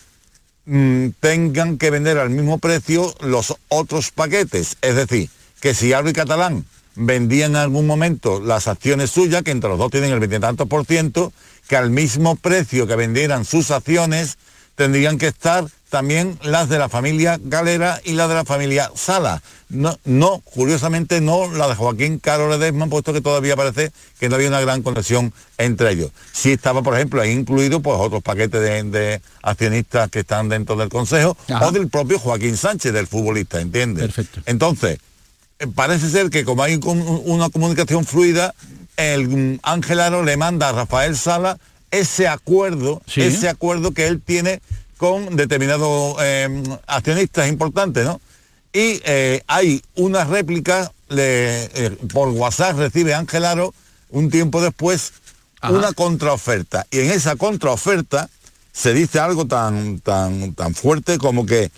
mm, 0.66 1.08
tengan 1.22 1.78
que 1.78 1.90
vender 1.90 2.18
al 2.18 2.30
mismo 2.30 2.60
precio 2.60 3.16
los 3.22 3.56
otros 3.70 4.12
paquetes. 4.12 4.76
Es 4.82 4.96
decir, 4.96 5.30
que 5.62 5.74
si 5.74 5.94
Aro 5.94 6.10
y 6.10 6.14
Catalán 6.14 6.66
vendían 6.96 7.52
en 7.52 7.58
algún 7.58 7.88
momento 7.88 8.42
las 8.42 8.68
acciones 8.68 9.10
suyas, 9.10 9.44
que 9.44 9.52
entre 9.52 9.70
los 9.70 9.80
dos 9.80 9.90
tienen 9.90 10.12
el 10.12 10.20
veintitantos 10.20 10.68
por 10.68 10.86
ciento, 10.86 11.32
que 11.70 11.78
al 11.78 11.90
mismo 11.90 12.36
precio 12.36 12.86
que 12.86 12.98
vendieran 12.98 13.46
sus 13.46 13.72
acciones, 13.72 14.38
tendrían 14.76 15.18
que 15.18 15.28
estar 15.28 15.66
también 15.90 16.40
las 16.42 16.70
de 16.70 16.80
la 16.80 16.90
familia 16.90 17.40
Galera 17.44 18.02
y 18.04 18.14
las 18.14 18.28
de 18.28 18.36
la 18.36 18.46
familia 18.46 18.90
Sala. 18.96 19.44
No, 19.70 19.98
no, 20.06 20.40
curiosamente 20.40 21.22
no 21.22 21.52
la 21.52 21.68
de 21.68 21.76
Joaquín 21.76 22.20
Caro 22.20 22.50
Ledesma, 22.50 22.88
puesto 22.88 23.14
que 23.14 23.22
todavía 23.22 23.56
parece 23.56 23.92
que 24.20 24.30
no 24.30 24.36
había 24.36 24.48
una 24.48 24.62
gran 24.62 24.82
conexión 24.82 25.34
entre 25.58 25.92
ellos. 25.92 26.12
Sí 26.32 26.52
estaba, 26.52 26.82
por 26.82 26.96
ejemplo, 26.96 27.22
ahí 27.22 27.32
incluido 27.32 27.80
pues 27.80 27.98
otros 28.00 28.24
paquetes 28.24 28.62
de, 28.62 28.84
de 28.84 29.22
accionistas 29.42 30.10
que 30.10 30.20
están 30.20 30.50
dentro 30.50 30.76
del 30.76 30.90
Consejo 30.90 31.38
o 31.62 31.72
del 31.72 31.90
propio 31.90 32.18
Joaquín 32.18 32.58
Sánchez, 32.58 32.92
del 32.92 33.08
futbolista, 33.08 33.62
¿entiendes? 33.62 34.06
Perfecto. 34.06 34.42
Entonces, 34.46 35.00
eh, 35.60 35.68
parece 35.68 36.10
ser 36.10 36.30
que 36.30 36.44
como 36.44 36.64
hay 36.64 36.80
una 36.84 37.50
comunicación 37.50 38.06
fluida, 38.06 38.54
el 38.98 39.28
mm, 39.28 39.60
Ángel 39.64 40.00
Aro 40.00 40.24
le 40.24 40.38
manda 40.38 40.70
a 40.70 40.72
Rafael 40.72 41.16
Sala 41.16 41.58
ese 42.00 42.28
acuerdo, 42.28 43.02
Sí. 43.08 43.22
ese 43.22 43.48
acuerdo 43.50 43.92
que 43.92 44.08
él 44.08 44.22
tiene 44.22 44.62
con 44.98 45.36
determinados 45.36 46.16
eh, 46.22 46.64
accionistas 46.88 47.48
importantes, 47.50 48.06
¿no? 48.06 48.20
Y 48.74 49.02
eh, 49.06 49.42
hay 49.48 49.82
una 49.96 50.24
réplica, 50.24 50.92
le- 51.10 51.66
eh, 51.66 51.98
por 52.12 52.30
WhatsApp 52.30 52.78
recibe 52.78 53.14
Ángel 53.14 53.46
Aro 53.46 53.74
un 54.10 54.30
tiempo 54.32 54.62
después 54.62 55.14
una 55.70 55.94
contraoferta. 55.94 56.86
Y 56.92 57.00
en 57.00 57.12
esa 57.12 57.36
contraoferta 57.36 58.30
se 58.74 58.94
dice 58.94 59.20
algo 59.20 59.46
tan, 59.46 60.00
tan, 60.02 60.54
tan 60.56 60.74
fuerte 60.76 61.18
como 61.18 61.46
que 61.46 61.70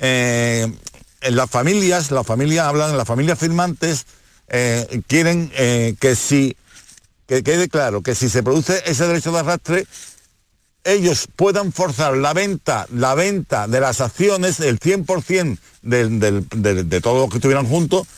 eh, 0.00 0.66
en 1.20 1.36
las 1.36 1.48
familias, 1.48 2.10
las 2.10 2.26
familias 2.26 2.66
hablan, 2.66 2.96
las 2.96 3.06
familias 3.06 3.38
firmantes 3.38 4.06
quieren 5.06 5.48
que 6.00 6.16
si, 6.16 6.56
que 7.30 7.44
quede 7.44 7.68
claro, 7.68 8.02
que 8.02 8.16
si 8.16 8.28
se 8.28 8.42
produce 8.42 8.82
ese 8.86 9.06
derecho 9.06 9.30
de 9.30 9.38
arrastre, 9.38 9.86
ellos 10.82 11.28
puedan 11.36 11.72
forzar 11.72 12.16
la 12.16 12.32
venta, 12.32 12.88
la 12.92 13.14
venta 13.14 13.68
de 13.68 13.78
las 13.80 14.00
acciones, 14.00 14.58
el 14.58 14.80
100% 14.80 15.58
del, 15.82 16.18
del- 16.18 16.44
del- 16.56 16.88
de 16.88 17.00
todo 17.00 17.20
lo 17.20 17.28
que 17.28 17.36
estuvieran 17.36 17.66
juntos, 17.66 18.08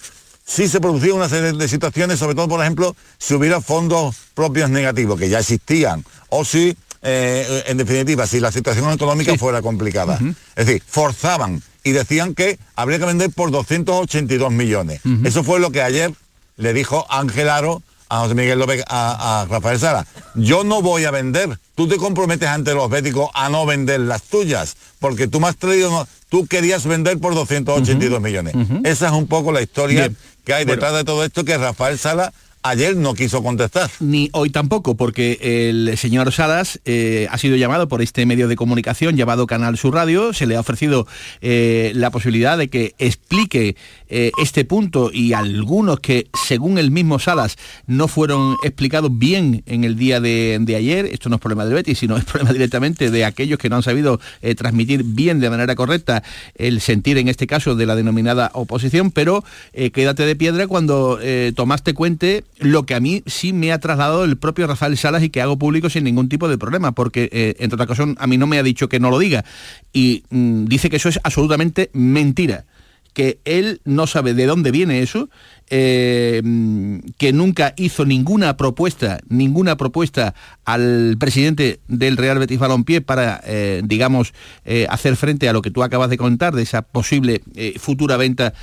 si 0.47 0.67
se 0.67 0.81
producía 0.81 1.13
una 1.13 1.29
serie 1.29 1.53
de 1.53 1.69
situaciones, 1.69 2.19
sobre 2.19 2.35
todo, 2.35 2.49
por 2.49 2.63
ejemplo, 2.63 2.97
si 3.19 3.35
hubiera 3.35 3.61
fondos 3.61 4.17
propios 4.33 4.71
negativos, 4.71 5.19
que 5.21 5.29
ya 5.29 5.41
existían, 5.41 6.05
o 6.31 6.43
si, 6.47 6.75
eh, 7.03 7.65
en 7.67 7.77
definitiva, 7.77 8.27
si 8.27 8.41
la 8.41 8.51
situación 8.51 8.91
económica 8.93 9.37
fuera 9.37 9.61
complicada. 9.61 10.19
Es 10.57 10.67
decir, 10.67 10.83
forzaban 10.87 11.63
y 11.85 11.91
decían 11.93 12.35
que 12.35 12.59
habría 12.77 12.99
que 12.99 13.05
vender 13.05 13.29
por 13.31 13.51
282 13.51 14.51
millones. 14.51 15.03
Eso 15.27 15.45
fue 15.45 15.61
lo 15.61 15.71
que 15.71 15.83
ayer 15.83 16.11
le 16.57 16.73
dijo 16.73 17.05
Ángel 17.11 17.51
Aro 17.51 17.83
a 18.15 18.19
José 18.21 18.35
Miguel 18.35 18.59
López, 18.59 18.85
a, 18.89 19.41
a 19.41 19.45
Rafael 19.47 19.79
Sara. 19.79 20.07
Yo 20.35 20.65
no 20.65 20.83
voy 20.83 21.05
a 21.05 21.11
vender. 21.11 21.59
Tú 21.75 21.89
te 21.89 21.97
comprometes 21.97 22.47
ante 22.47 22.75
los 22.75 22.91
béticos 22.91 23.31
a 23.33 23.49
no 23.49 23.65
vender 23.65 24.01
las 24.01 24.23
tuyas, 24.25 24.77
porque 24.99 25.29
tú 25.29 25.41
me 25.41 25.49
has 25.49 25.57
traído, 25.57 25.91
no- 25.91 26.07
tú 26.29 26.47
querías 26.47 26.85
vender 26.87 27.19
por 27.19 27.35
282 27.35 28.21
millones. 28.21 28.55
Esa 28.85 29.07
es 29.07 29.13
un 29.13 29.27
poco 29.27 29.51
la 29.51 29.63
historia 29.63 30.01
Bien. 30.09 30.17
que 30.45 30.53
hay 30.53 30.67
detrás 30.67 30.93
de 30.93 31.05
todo 31.05 31.25
esto 31.25 31.45
que 31.45 31.57
Rafael 31.57 31.99
Sala 31.99 32.35
ayer 32.63 32.97
no 32.97 33.15
quiso 33.15 33.43
contestar. 33.43 33.91
Ni 34.01 34.31
hoy 34.33 34.51
tampoco, 34.51 34.97
porque 34.97 35.39
el 35.69 35.97
señor 35.97 36.33
Salas 36.33 36.81
eh, 36.85 37.27
ha 37.31 37.39
sido 37.39 37.57
llamado 37.57 37.89
por 37.89 38.03
este 38.03 38.27
medio 38.27 38.49
de 38.49 38.57
comunicación 38.57 39.17
llamado 39.17 39.47
Canal 39.47 39.77
Sur 39.77 39.95
Radio, 39.95 40.33
se 40.33 40.47
le 40.47 40.57
ha 40.57 40.61
ofrecido 40.61 41.07
eh, 41.41 41.93
la 41.95 42.11
posibilidad 42.11 42.57
de 42.57 42.69
que 42.69 42.95
explique 42.99 43.77
eh, 44.09 44.31
este 44.41 44.65
punto 44.65 45.11
y 45.13 45.33
algunos 45.33 46.01
que, 46.01 46.29
según 46.47 46.79
el 46.79 46.91
mismo 46.91 47.19
Salas, 47.19 47.57
no 47.87 48.09
fueron 48.09 48.57
explicados 48.63 49.11
bien 49.17 49.63
en 49.67 49.85
el 49.85 49.97
día 49.97 50.21
de, 50.21 50.63
ayer. 50.77 51.07
Esto 51.07 51.29
no 51.29 51.37
es 51.37 51.41
problema 51.41 51.65
del 51.65 51.75
Betis, 51.75 51.99
sino 51.99 52.17
es 52.17 52.25
problema 52.25 52.53
directamente 52.53 53.11
de 53.11 53.25
aquellos 53.25 53.59
que 53.59 53.69
no 53.69 53.77
han 53.77 53.83
sabido 53.83 54.21
transmitir 54.57 55.05
bien 55.05 55.39
de 55.39 55.51
manera 55.51 55.75
correcta 55.75 56.23
el 56.55 56.81
sentir 56.81 57.19
en 57.19 57.29
este 57.29 57.47
caso 57.47 57.75
de 57.75 57.85
la 57.85 57.95
denominada 57.95 58.51
oposición, 58.55 59.11
pero 59.11 59.45
quédate 59.93 60.25
de 60.25 60.37
piedra 60.37 60.67
cuando 60.67 61.19
eh, 61.21 61.53
tomaste 61.55 61.95
cuente 61.95 62.45
lo 62.63 62.85
que 62.85 62.95
a 62.95 63.01
mí 63.01 63.23
sí 63.27 63.53
me 63.53 63.73
ha 63.73 63.79
trasladado 63.79 64.25
el 64.25 64.37
propio 64.37 64.67
Rafael 64.67 64.97
Salas 64.97 65.23
y 65.23 65.31
que 65.31 65.43
hago 65.43 65.59
público 65.59 65.91
sin 65.91 66.05
ningún 66.05 66.29
tipo 66.29 66.49
de 66.49 66.59
problema, 66.59 66.93
porque 66.93 67.29
eh, 67.33 67.55
entre 67.59 67.75
otras 67.77 67.89
cosas 67.89 68.15
a 68.19 68.27
mí 68.27 68.39
no 68.39 68.47
me 68.47 68.59
ha 68.59 68.63
dicho 68.63 68.89
que 68.89 69.01
no 69.01 69.11
lo 69.11 69.19
diga. 69.19 69.45
Y 69.93 70.25
mm, 70.31 70.65
dice 70.67 70.91
que 70.91 70.97
eso 70.97 71.09
es 71.09 71.21
absolutamente 71.23 71.91
mentira 71.93 72.65
que 73.13 73.41
él 73.45 73.81
no 73.85 74.07
sabe 74.07 74.35
de 74.35 74.47
dónde 74.47 74.71
viene 74.71 75.03
eso, 75.03 75.29
eh, 75.69 76.41
mm, 76.43 76.99
que 77.19 77.33
nunca 77.33 77.75
hizo 77.77 78.05
ninguna 78.05 78.57
propuesta, 78.57 79.21
ninguna 79.29 79.77
propuesta 79.77 80.35
al 80.65 81.17
presidente 81.19 81.81
del 81.89 82.17
Real 82.17 82.39
Betis 82.39 82.59
Balompié 82.59 83.01
para, 83.01 83.41
eh, 83.45 83.83
digamos, 83.85 84.33
eh, 84.65 84.87
hacer 84.89 85.17
frente 85.17 85.49
a 85.49 85.53
lo 85.53 85.63
que 85.63 85.71
tú 85.71 85.83
acabas 85.83 86.11
de 86.11 86.17
contar, 86.19 86.55
de 86.55 86.63
esa 86.63 86.83
posible 86.83 87.43
futura 87.79 88.17
venta 88.17 88.55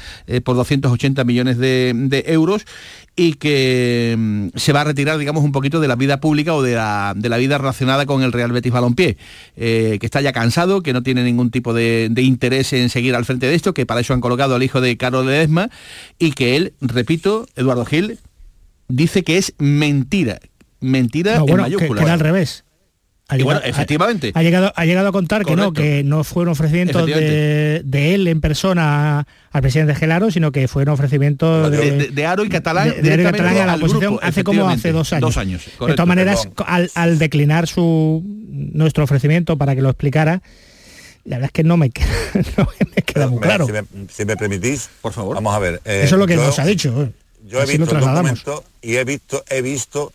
por 0.44 0.56
280 0.56 1.24
millones 1.24 1.58
de 1.58 2.24
euros 2.28 2.66
y 3.20 3.34
que 3.34 4.16
mm, 4.18 4.48
se 4.56 4.72
va 4.72 4.80
a 4.80 4.84
retirar, 4.86 5.18
digamos, 5.18 5.44
un 5.44 5.52
poquito 5.52 5.82
de 5.82 5.90
la 5.90 5.98
vida 5.98 6.22
pública 6.22 6.54
o 6.54 6.62
de 6.62 6.76
la, 6.76 7.12
de 7.18 7.28
la 7.28 7.36
vida 7.36 7.58
relacionada 7.58 8.06
con 8.06 8.24
el 8.24 8.32
Real 8.32 8.54
Betis 8.54 8.72
Balompié, 8.72 9.18
eh, 9.58 9.98
que 10.00 10.06
está 10.06 10.22
ya 10.22 10.32
cansado, 10.32 10.82
que 10.82 10.94
no 10.94 11.04
tiene 11.04 11.26
ningún 11.26 11.52
tipo 11.52 11.74
de, 11.74 12.08
de 12.10 12.22
interés 12.22 12.72
en 12.72 12.90
seguir 12.90 13.16
al 13.16 13.26
frente 13.26 13.48
de 13.48 13.56
esto, 13.56 13.74
que 13.74 13.86
para 13.86 14.00
eso 14.00 14.14
han 14.14 14.22
colocado 14.22 14.56
al 14.56 14.64
hijo 14.64 14.80
de 14.80 14.96
Carlos 14.96 15.26
Ledesma 15.26 15.70
y 16.18 16.32
que 16.32 16.56
él, 16.56 16.72
repito, 16.80 17.46
Eduardo 17.58 17.84
Gil, 17.84 18.20
dice 18.88 19.26
que 19.26 19.38
es 19.38 19.54
mentira, 19.58 20.40
mentira 20.80 21.40
No, 21.40 21.46
bueno, 21.46 21.66
en 21.66 21.72
que, 21.72 21.76
mayúsculas. 21.76 22.02
que 22.02 22.06
era 22.06 22.14
al 22.14 22.22
revés. 22.22 22.64
Ha 23.32 23.38
bueno, 23.44 23.62
efectivamente. 23.64 24.32
Ha, 24.34 24.40
ha 24.40 24.44
llegado, 24.44 24.74
ha 24.76 24.86
llegado 24.86 25.08
a 25.08 25.12
contar 25.12 25.46
que 25.46 25.56
no, 25.56 25.72
que 25.72 26.04
no 26.04 26.24
fue 26.24 26.44
un 26.44 26.50
ofrecimiento 26.50 27.06
de, 27.06 27.82
de 27.86 28.16
él 28.16 28.28
en 28.28 28.42
persona 28.42 29.28
al 29.52 29.62
presidente 29.62 29.94
Gelaro, 29.96 30.32
sino 30.32 30.52
que 30.52 30.68
fue 30.68 30.82
un 30.84 30.90
ofrecimiento 30.90 31.70
de, 31.70 31.78
de, 31.78 31.92
de- 31.92 32.08
de 32.10 32.26
Aro 32.26 32.44
y 32.44 32.50
Catalán, 32.50 32.90
de- 33.02 33.14
Aro 33.14 33.22
y 33.22 33.26
Catalán 33.26 33.58
a 33.58 33.66
la 33.68 33.76
oposición 33.76 34.14
grupo, 34.14 34.20
hace 34.26 34.44
como 34.44 34.68
hace 34.68 34.92
dos 34.92 35.14
años. 35.14 35.22
Dos 35.22 35.38
años, 35.38 35.64
de 35.66 35.94
todas 35.94 36.08
maneras, 36.08 36.50
al, 36.66 36.90
al 36.96 37.20
declinar 37.20 37.68
su 37.68 38.24
nuestro 38.26 39.04
ofrecimiento 39.04 39.58
para 39.58 39.76
que 39.76 39.82
lo 39.84 39.90
explicara, 39.90 40.42
la 41.26 41.36
verdad 41.38 41.46
es 41.50 41.52
que 41.52 41.64
no 41.64 41.78
me 41.78 41.90
queda, 41.92 42.08
no 42.58 42.68
me 42.96 43.02
queda 43.04 43.28
muy 43.28 43.36
Mira, 43.40 43.48
claro. 43.48 43.66
Si 43.68 43.72
me, 43.72 43.84
si 44.12 44.26
me 44.26 44.38
permitís, 44.38 44.90
por 45.02 45.14
favor. 45.14 45.36
Vamos 45.36 45.54
a 45.56 45.60
ver. 45.60 45.82
eh, 45.86 46.02
Eso 46.04 46.16
es 46.16 46.20
lo 46.20 46.26
que 46.26 46.36
yo- 46.36 46.44
nos 46.46 46.58
ha 46.58 46.66
dicho. 46.66 47.04
¿eh? 47.04 47.12
Yo 47.48 47.60
he 47.60 47.64
Así 47.64 47.78
visto 47.78 47.96
el 47.96 48.02
documento 48.02 48.64
y 48.82 48.96
he 48.96 49.04
visto, 49.04 49.44
he 49.50 49.62
visto 49.62 50.12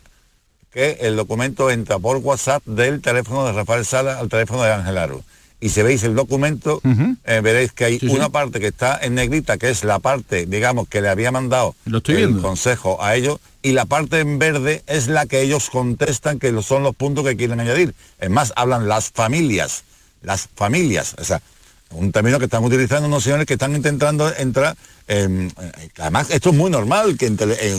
que 0.75 0.97
el 0.99 1.15
documento 1.15 1.71
entra 1.71 1.97
por 1.99 2.17
WhatsApp 2.17 2.61
del 2.65 2.99
teléfono 3.01 3.45
de 3.45 3.53
Rafael 3.53 3.85
Sala 3.85 4.19
al 4.19 4.27
teléfono 4.27 4.61
de 4.61 4.73
Ángel 4.73 4.97
Aro. 4.97 5.23
Y 5.61 5.69
si 5.69 5.81
veis 5.81 6.03
el 6.03 6.15
documento, 6.15 6.81
eh, 7.23 7.39
veréis 7.41 7.71
que 7.71 7.85
hay 7.85 7.93
Sí, 7.97 8.09
sí. 8.09 8.13
una 8.13 8.27
parte 8.27 8.59
que 8.59 8.67
está 8.67 8.99
en 9.01 9.15
negrita, 9.15 9.57
que 9.57 9.69
es 9.69 9.85
la 9.85 9.99
parte, 9.99 10.45
digamos, 10.45 10.89
que 10.89 10.99
le 10.99 11.07
había 11.07 11.31
mandado 11.31 11.75
estoy 11.85 12.15
el 12.15 12.27
viendo. 12.27 12.41
consejo 12.41 13.01
a 13.01 13.15
ellos, 13.15 13.39
y 13.63 13.71
la 13.71 13.85
parte 13.85 14.19
en 14.19 14.37
verde 14.37 14.83
es 14.85 15.07
la 15.07 15.25
que 15.27 15.39
ellos 15.41 15.69
contestan 15.69 16.39
que 16.39 16.51
son 16.61 16.83
los 16.83 16.93
puntos 16.93 17.23
que 17.23 17.37
quieren 17.37 17.61
añadir. 17.61 17.95
Es 18.19 18.29
más, 18.29 18.51
hablan 18.57 18.89
las 18.89 19.11
familias, 19.11 19.85
las 20.23 20.49
familias, 20.55 21.15
o 21.17 21.23
sea, 21.23 21.41
un 21.91 22.11
término 22.11 22.37
que 22.37 22.45
están 22.45 22.65
utilizando 22.65 23.07
unos 23.07 23.23
señores 23.23 23.45
que 23.45 23.53
están 23.53 23.73
intentando 23.77 24.29
entrar 24.35 24.75
en... 25.07 25.53
Además, 25.99 26.31
esto 26.31 26.49
es 26.49 26.55
muy 26.55 26.69
normal, 26.69 27.17
que 27.17 27.27
en- 27.27 27.37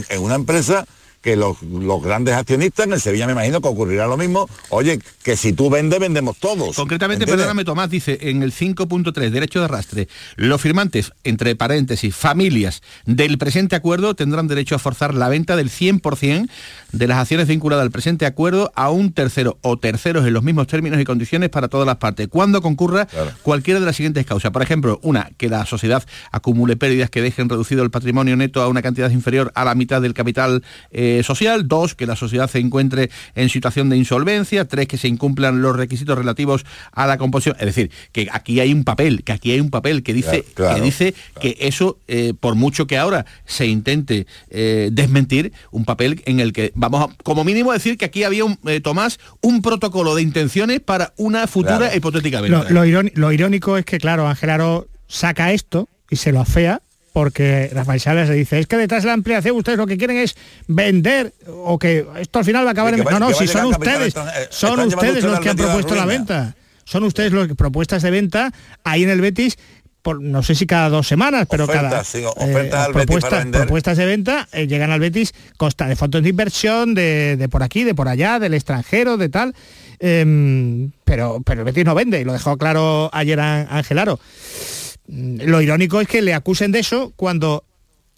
en 0.09 0.21
una 0.23 0.37
empresa 0.37 0.87
que 1.27 1.35
los, 1.35 1.61
los 1.61 2.01
grandes 2.01 2.37
accionistas 2.37 2.87
en 2.87 2.93
el 2.93 3.01
Sevilla 3.01 3.27
me 3.27 3.33
imagino 3.33 3.61
que 3.61 3.67
ocurrirá 3.67 4.07
lo 4.07 4.17
mismo. 4.17 4.49
Oye, 4.69 5.01
que 5.25 5.37
si 5.37 5.53
tú 5.53 5.69
vendes, 5.69 5.99
vendemos 5.99 6.37
todos. 6.39 6.77
Concretamente, 6.77 7.25
¿entiendes? 7.25 7.47
perdóname 7.47 7.65
Tomás, 7.65 7.91
dice 7.91 8.17
en 8.21 8.45
el 8.45 8.53
5.3, 8.53 9.31
derecho 9.31 9.59
de 9.59 9.65
arrastre, 9.65 10.09
los 10.37 10.61
firmantes, 10.61 11.11
entre 11.25 11.57
paréntesis, 11.57 12.15
familias 12.15 12.81
del 13.07 13.39
presente 13.39 13.75
acuerdo 13.75 14.15
tendrán 14.15 14.47
derecho 14.47 14.77
a 14.77 14.79
forzar 14.79 15.15
la 15.15 15.29
venta 15.29 15.57
del 15.57 15.69
100% 15.69 16.49
de 16.93 17.07
las 17.09 17.19
acciones 17.19 17.49
vinculadas 17.49 17.83
al 17.83 17.91
presente 17.91 18.25
acuerdo 18.25 18.71
a 18.77 18.91
un 18.91 19.13
tercero 19.13 19.59
o 19.63 19.79
terceros 19.79 20.29
en 20.29 20.33
los 20.33 20.45
mismos 20.45 20.69
términos 20.69 21.01
y 21.01 21.05
condiciones 21.05 21.51
para 21.51 21.67
todas 21.67 21.89
las 21.89 21.97
partes, 21.97 22.29
cuando 22.29 22.63
concurra 22.63 23.09
cualquiera 23.43 23.81
de 23.81 23.87
las 23.87 23.97
siguientes 23.97 24.25
causas. 24.27 24.53
Por 24.53 24.63
ejemplo, 24.63 25.01
una, 25.03 25.31
que 25.39 25.49
la 25.49 25.67
sociedad 25.67 26.05
acumule 26.31 26.77
pérdidas 26.77 27.11
que 27.11 27.21
dejen 27.21 27.49
reducido 27.49 27.83
el 27.83 27.91
patrimonio 27.91 28.37
neto 28.37 28.63
a 28.63 28.69
una 28.69 28.81
cantidad 28.81 29.11
inferior 29.11 29.51
a 29.57 29.65
la 29.65 29.75
mitad 29.75 30.01
del 30.01 30.15
capital 30.15 30.63
eh, 30.93 31.16
social, 31.23 31.69
dos, 31.69 31.95
que 31.95 32.07
la 32.07 32.17
sociedad 32.17 32.49
se 32.51 32.59
encuentre 32.59 33.11
en 33.35 33.49
situación 33.49 33.89
de 33.89 33.97
insolvencia, 33.97 34.67
tres, 34.67 34.87
que 34.89 34.99
se 34.99 35.09
incumplan 35.09 35.63
los 35.63 35.77
requisitos 35.77 36.17
relativos 36.17 36.65
a 36.93 37.07
la 37.07 37.19
composición. 37.19 37.57
Es 37.59 37.67
decir, 37.67 37.91
que 38.13 38.29
aquí 38.33 38.61
hay 38.61 38.73
un 38.73 38.85
papel, 38.85 39.23
que 39.25 39.33
aquí 39.33 39.53
hay 39.53 39.61
un 39.61 39.71
papel 39.71 40.03
que 40.03 40.13
dice, 40.15 40.43
Claro, 40.43 40.55
claro, 40.55 40.75
que, 40.77 40.81
dice 40.83 41.15
que 41.41 41.57
eso, 41.61 41.99
eh, 42.09 42.35
por 42.39 42.55
mucho 42.55 42.87
que 42.87 42.99
ahora 42.99 43.27
se 43.45 43.67
intente 43.67 44.27
eh, 44.51 44.91
desmentir, 44.93 45.53
un 45.71 45.85
papel 45.85 46.23
en 46.27 46.41
el 46.41 46.53
que 46.53 46.73
vamos 46.75 47.09
a, 47.11 47.15
como 47.23 47.45
mínimo, 47.45 47.73
decir 47.73 47.97
que 47.99 48.05
aquí 48.05 48.25
había, 48.25 48.45
un, 48.45 48.59
eh, 48.67 48.81
Tomás, 48.81 49.19
un 49.41 49.63
protocolo 49.63 50.15
de 50.15 50.23
intenciones 50.23 50.81
para 50.81 51.13
una 51.17 51.47
futura 51.47 51.79
Claro. 51.79 51.97
hipotética 51.97 52.41
venta. 52.41 52.67
Lo, 52.71 53.03
lo 53.03 53.33
irónico 53.33 53.77
es 53.77 53.85
que, 53.85 53.99
claro, 53.99 54.29
Ángel 54.29 54.51
Aro 54.51 54.89
saca 55.09 55.53
esto 55.53 55.89
y 56.11 56.17
se 56.17 56.33
lo 56.33 56.41
afea 56.41 56.83
porque 57.17 57.71
Rafael 57.73 57.99
Salas 57.99 58.29
le 58.29 58.35
dice, 58.35 58.59
es 58.59 58.67
que 58.67 58.77
detrás 58.77 59.03
de 59.03 59.07
la 59.07 59.15
ampliación 59.15 59.57
ustedes 59.57 59.79
lo 59.79 59.87
que 59.87 59.97
quieren 59.97 60.19
es 60.19 60.37
vender 60.69 61.33
o 61.49 61.79
que 61.79 62.05
esto 62.21 62.41
al 62.41 62.45
final 62.45 62.67
va 62.67 62.69
a 62.69 62.73
acabar 62.73 62.93
en... 62.93 63.01
va- 63.07 63.11
No, 63.13 63.21
no, 63.21 63.33
si 63.33 63.47
son 63.47 63.65
ustedes, 63.69 64.09
extranjero. 64.09 64.47
son 64.51 64.81
ustedes 64.81 65.25
los 65.25 65.41
que 65.41 65.49
han 65.49 65.57
la 65.57 65.63
propuesto 65.65 65.95
la 65.95 66.05
venta. 66.05 66.55
Son 66.85 67.05
ustedes 67.05 67.33
los 67.33 67.49
que 67.49 67.55
propuestas 67.55 68.03
de 68.03 68.11
venta 68.11 68.53
ahí 68.85 69.05
en 69.05 69.09
el 69.09 69.23
Betis 69.23 69.57
por 70.03 70.21
no 70.21 70.43
sé 70.43 70.55
si 70.55 70.67
cada 70.67 70.91
dos 70.91 71.09
semanas, 71.09 71.47
pero 71.51 71.65
Ofertas, 71.65 71.91
cada 71.91 72.05
sí, 72.05 72.23
ofertas 72.23 72.85
al 72.87 72.93
Betis 72.93 73.07
propuestas, 73.07 73.31
para 73.31 73.43
vender. 73.45 73.61
propuestas 73.63 73.97
de 73.97 74.05
venta 74.05 74.49
eh, 74.53 74.67
llegan 74.67 74.91
al 74.91 75.01
Betis 75.01 75.33
consta 75.57 75.87
de 75.89 75.97
fondos 75.97 76.23
de 76.23 76.29
inversión, 76.29 76.95
de, 76.95 77.37
de 77.39 77.49
por 77.49 77.63
aquí, 77.63 77.83
de 77.83 77.95
por 77.95 78.09
allá, 78.09 78.39
del 78.39 78.53
extranjero, 78.53 79.17
de 79.17 79.31
tal. 79.31 79.55
Em, 79.99 80.91
pero, 81.07 81.41
pero 81.43 81.63
el 81.63 81.65
Betis 81.65 81.87
no 81.87 81.95
vende, 81.95 82.21
y 82.21 82.25
lo 82.25 82.35
dejó 82.35 82.59
claro 82.59 83.09
ayer 83.15 83.41
Á- 83.41 83.67
Ángel 83.71 83.99
Aro. 84.01 84.21
Mm, 84.21 84.76
Lo 85.09 85.61
irónico 85.61 86.01
es 86.01 86.09
que 86.09 86.23
le 86.23 86.35
acusen 86.35 86.73
de 86.73 86.81
eso 86.81 87.13
cuando 87.17 87.63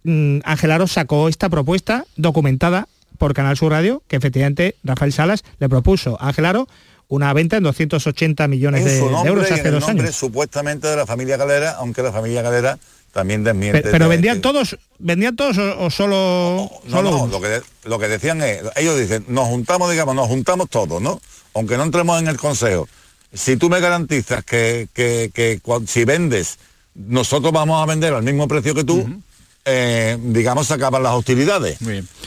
mm, 0.05 0.39
Ángel 0.45 0.71
Aro 0.71 0.87
sacó 0.87 1.29
esta 1.29 1.49
propuesta 1.49 2.05
documentada 2.17 2.89
por 3.19 3.35
Canal 3.35 3.57
Sur 3.57 3.73
Radio, 3.73 4.03
que 4.09 4.17
efectivamente 4.17 4.77
Rafael 4.85 5.13
Salas 5.13 5.43
le 5.59 5.69
propuso 5.69 6.17
a 6.21 6.29
Ángel 6.29 6.45
Aro 6.47 6.69
una 7.09 7.33
venta 7.33 7.57
en 7.57 7.63
280 7.63 8.49
millones 8.49 8.83
en 8.83 8.87
de, 8.87 8.99
euros 8.99 9.45
y 9.51 9.55
en 9.55 9.59
hace 9.61 9.69
el 9.69 9.75
dos 9.75 9.87
nombre 9.89 10.05
años. 10.07 10.17
supuestamente 10.17 10.89
de 10.89 10.97
la 10.97 11.07
familia 11.07 11.37
Galera, 11.37 11.73
aunque 11.79 12.03
la 12.03 12.13
familia 12.13 12.43
Galera 12.43 12.79
también 13.13 13.43
desmiente. 13.45 13.81
Pe- 13.83 13.91
Pero 13.91 14.05
de- 14.05 14.11
vendían 14.11 14.41
todos, 14.43 14.79
vendían 14.99 15.35
todos 15.35 15.57
o, 15.59 15.85
o 15.87 15.91
solo, 15.91 16.71
No, 16.85 16.91
solo 16.91 17.11
no, 17.11 17.27
lo 17.27 17.41
que, 17.41 17.61
lo 17.85 17.99
que 17.99 18.09
decían 18.09 18.43
es, 18.43 18.61
ellos 18.77 18.99
dicen, 18.99 19.25
nos 19.29 19.47
juntamos, 19.49 19.91
digamos, 19.91 20.15
nos 20.15 20.27
juntamos 20.29 20.69
todos, 20.69 21.01
¿no? 21.01 21.21
Aunque 21.55 21.77
no 21.79 21.85
entremos 21.85 22.21
en 22.21 22.29
el 22.29 22.37
consejo. 22.37 22.87
Si 23.33 23.57
tú 23.57 23.69
me 23.71 23.81
garantizas 23.81 24.45
que, 24.45 24.89
que, 24.93 25.31
que 25.35 25.61
si 25.87 26.05
vendes, 26.05 26.59
nosotros 27.07 27.53
vamos 27.53 27.83
a 27.83 27.87
vender 27.87 28.13
al 28.15 28.23
mismo 28.23 28.49
precio 28.49 28.75
que 28.75 28.85
tú, 28.85 29.09
eh, 29.65 30.17
digamos, 30.23 30.67
se 30.67 30.75
acaban 30.75 31.03
las 31.03 31.13
hostilidades. 31.13 31.79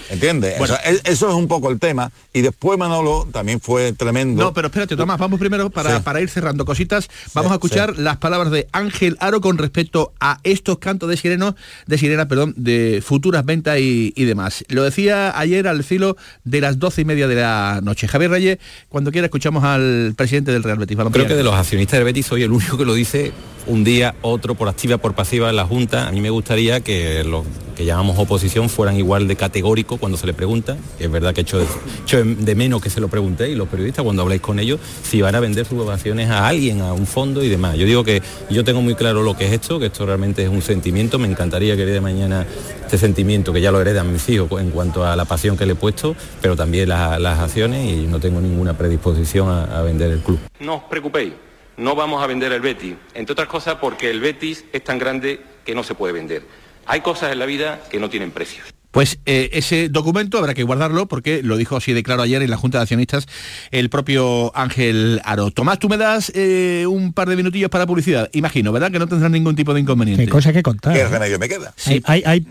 ¿Entiendes? 0.10 0.58
Bueno. 0.60 0.74
O 0.74 0.78
sea, 0.78 0.92
e- 0.92 1.02
eso 1.06 1.30
es 1.30 1.34
un 1.36 1.48
poco 1.48 1.72
el 1.72 1.80
tema. 1.80 2.12
Y 2.34 2.42
después 2.42 2.78
Manolo 2.78 3.28
también 3.32 3.60
fue 3.60 3.94
tremendo. 3.94 4.44
No, 4.44 4.54
pero 4.54 4.68
espérate, 4.68 4.96
Tomás, 4.96 5.18
vamos 5.18 5.40
primero 5.40 5.70
para, 5.70 5.98
Sí. 5.98 6.02
para 6.04 6.22
ir 6.22 6.30
cerrando 6.30 6.66
cositas. 6.66 7.08
Vamos 7.34 7.52
a 7.52 7.56
escuchar 7.56 7.98
las 7.98 8.18
palabras 8.18 8.52
de 8.52 8.68
Ángel 8.74 9.18
Aro 9.20 9.42
con 9.42 9.58
respecto 9.58 10.14
a 10.20 10.40
estos 10.44 10.78
cantos 10.80 11.10
de 11.10 11.18
sireno, 11.18 11.56
de 11.88 11.98
sirena, 11.98 12.28
perdón, 12.28 12.54
de 12.58 13.02
futuras 13.06 13.44
ventas 13.46 13.80
y, 13.80 14.14
y 14.16 14.26
demás. 14.26 14.64
Lo 14.68 14.84
decía 14.84 15.38
ayer 15.40 15.68
al 15.68 15.84
filo 15.84 16.18
de 16.44 16.62
las 16.62 16.78
doce 16.78 17.02
y 17.02 17.06
media 17.06 17.28
de 17.28 17.36
la 17.36 17.80
noche. 17.82 18.08
Javier 18.08 18.32
Reyes, 18.32 18.60
cuando 18.90 19.12
quiera 19.12 19.26
escuchamos 19.28 19.64
al 19.64 20.14
presidente 20.16 20.52
del 20.52 20.64
Real 20.64 20.78
Betis. 20.78 20.96
Creo 20.96 21.06
Balompié. 21.10 21.28
que 21.28 21.36
de 21.36 21.44
los 21.44 21.56
accionistas 21.56 21.98
del 21.98 22.06
Betis 22.06 22.26
soy 22.28 22.44
el 22.44 22.52
único 22.52 22.78
que 22.78 22.86
lo 22.86 22.94
dice 22.94 23.32
un 23.68 23.84
día, 23.84 24.16
otro, 24.22 24.56
por 24.56 24.68
activa, 24.68 24.98
por 24.98 25.14
pasiva 25.14 25.50
en 25.50 25.56
la 25.56 25.66
Junta. 25.66 26.08
A 26.08 26.12
mí 26.12 26.22
me 26.22 26.30
gustaría 26.30 26.82
que 26.82 27.24
los 27.24 27.46
que 27.76 27.86
llamamos 27.86 28.18
oposición 28.20 28.70
fueran 28.70 28.98
igual 28.98 29.28
de 29.28 29.36
categórico 29.36 29.98
cuando 29.98 30.18
se 30.18 30.28
le 30.28 30.34
pregunta. 30.34 30.78
Es 31.00 31.10
verdad 31.10 31.34
que 31.34 31.42
echo 31.42 31.58
de, 31.60 31.66
de 32.24 32.56
menos 32.56 32.82
que 32.82 32.90
se 32.90 33.00
lo 33.00 33.08
preguntéis 33.08 33.56
los 33.58 33.68
periodistas 33.68 34.04
cuando 34.04 34.22
habláis 34.24 34.42
con 34.42 34.60
ellos 34.60 34.80
si 35.04 35.22
van 35.22 35.36
a 35.36 35.40
vender 35.40 35.66
sus 35.66 35.88
acciones 35.90 36.30
a 36.30 36.48
alguien, 36.48 36.82
a 36.82 36.94
un 36.94 37.08
fondo 37.08 37.44
y 37.44 37.50
demás. 37.50 37.78
Yo 37.78 37.86
digo 37.86 38.04
que 38.04 38.22
yo 38.50 38.64
tengo 38.64 38.82
muy 38.82 38.96
claro 38.96 39.24
lo 39.24 39.38
que 39.38 39.46
es 39.48 39.54
esto, 39.54 39.80
que 39.80 39.88
esto 39.88 40.06
realmente 40.06 40.44
es 40.44 40.50
un 40.50 40.62
sentimiento. 40.62 41.18
Me 41.18 41.28
encantaría 41.28 41.76
que 41.78 41.86
de 41.86 42.02
mañana 42.02 42.46
este 42.84 42.98
sentimiento, 42.98 43.54
que 43.54 43.62
ya 43.62 43.72
lo 43.72 43.80
heredan 43.80 44.12
mis 44.12 44.28
hijos 44.30 44.62
en 44.62 44.72
cuanto 44.72 45.06
a 45.06 45.16
la 45.16 45.26
pasión 45.26 45.56
que 45.58 45.66
le 45.66 45.74
he 45.74 45.76
puesto, 45.76 46.16
pero 46.42 46.56
también 46.56 46.90
la- 46.90 47.20
las 47.20 47.40
acciones 47.40 47.90
y 47.90 48.06
no 48.08 48.20
tengo 48.20 48.42
ninguna 48.42 48.78
predisposición 48.78 49.50
a 49.50 49.82
vender 49.82 50.12
el 50.12 50.20
club. 50.20 50.40
No 50.60 50.76
os 50.76 50.84
preocupéis, 50.84 51.34
no 51.78 51.96
vamos 51.96 52.24
a 52.24 52.28
vender 52.28 52.52
el 52.52 52.62
Betis, 52.62 52.96
entre 53.14 53.34
otras 53.34 53.48
cosas 53.48 53.76
porque 53.82 54.10
el 54.10 54.20
Betis 54.20 54.66
es 54.74 54.84
tan 54.84 55.00
grande 55.00 55.42
que 55.66 55.76
no 55.76 55.84
se 55.84 55.96
puede 55.96 56.14
vender. 56.14 56.44
Hay 56.86 57.02
cosas 57.02 57.32
en 57.32 57.40
la 57.40 57.46
vida 57.46 57.82
que 57.90 58.00
no 58.00 58.10
tienen 58.10 58.32
precios. 58.32 58.68
Pues 58.92 59.20
eh, 59.26 59.52
ese 59.54 59.88
documento 59.88 60.38
habrá 60.38 60.54
que 60.54 60.64
guardarlo 60.64 61.06
porque 61.08 61.42
lo 61.44 61.56
dijo 61.56 61.78
así 61.78 61.94
de 61.94 62.04
claro 62.04 62.24
ayer 62.24 62.42
en 62.42 62.50
la 62.50 62.58
Junta 62.58 62.78
de 62.78 62.82
Accionistas 62.82 63.26
el 63.72 63.90
propio 63.90 64.52
Ángel 64.54 65.22
Aro. 65.24 65.50
Tomás, 65.50 65.80
tú 65.80 65.88
me 65.88 65.96
das 65.96 66.30
eh, 66.36 66.86
un 66.90 67.14
par 67.14 67.30
de 67.30 67.38
minutillos 67.38 67.70
para 67.70 67.86
publicidad. 67.88 68.30
Imagino, 68.34 68.74
¿verdad? 68.74 68.92
Que 68.92 69.00
no 69.00 69.08
tendrán 69.08 69.32
ningún 69.32 69.56
tipo 69.56 69.74
de 69.74 69.80
inconveniente. 69.80 70.26
Qué 70.26 70.30
cosa 70.30 70.52
que 70.52 70.62
contar. 70.62 70.94
¿Qué 70.94 71.08
remedio 71.08 71.40
me 71.40 71.48
queda? 71.48 71.74
Hay, 71.86 72.02
hay, 72.06 72.24
hay, 72.26 72.46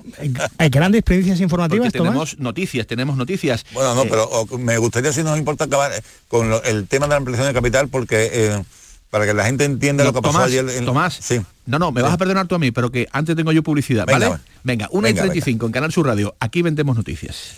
hay 0.56 0.68
grandes 0.70 1.00
experiencias 1.00 1.40
informativas, 1.40 1.88
Porque 1.88 1.98
Tomás. 1.98 2.12
tenemos 2.12 2.38
noticias, 2.38 2.87
tenemos 2.87 3.18
noticias. 3.18 3.66
Bueno, 3.74 3.94
no, 3.94 4.04
Eh, 4.04 4.09
pero 4.09 4.24
o- 4.24 4.56
me 4.56 4.78
gustaría, 4.78 5.12
si 5.12 5.22
nos 5.22 5.37
importa, 5.37 5.64
acabar 5.64 5.92
con 6.28 6.48
lo- 6.48 6.62
el 6.62 6.87
tema 6.88 7.04
de 7.04 7.11
la 7.11 7.16
ampliación 7.16 7.48
de 7.48 7.52
capital, 7.52 7.88
porque 7.88 8.30
eh, 8.33 8.62
para 9.11 9.27
que 9.27 9.35
la 9.35 9.44
gente 9.44 9.64
entienda 9.64 10.05
no, 10.05 10.11
lo 10.11 10.14
que 10.14 10.23
pasó 10.23 10.33
Tomás, 10.35 10.49
ayer. 10.49 10.68
en- 10.70 10.85
Tomás, 10.85 11.18
sí. 11.20 11.40
no, 11.66 11.79
no, 11.79 11.90
me 11.92 12.01
vas 12.03 12.12
a 12.12 12.16
perdonar 12.18 12.46
tú 12.46 12.55
a 12.55 12.59
mí, 12.59 12.70
pero 12.70 12.90
que 12.90 13.09
antes 13.12 13.35
tengo 13.37 13.51
yo 13.53 13.62
publicidad, 13.62 14.07
Venga, 14.07 14.18
¿vale? 14.18 14.31
va. 14.31 14.40
Venga, 14.62 14.88
1 14.92 15.09
y 15.09 15.12
Venga, 15.12 15.23
35 15.23 15.66
en 15.66 15.73
Canal 15.73 15.92
Sur 15.92 16.07
Radio. 16.07 16.35
Aquí 16.40 16.62
vendemos 16.62 16.96
noticias. 16.96 17.55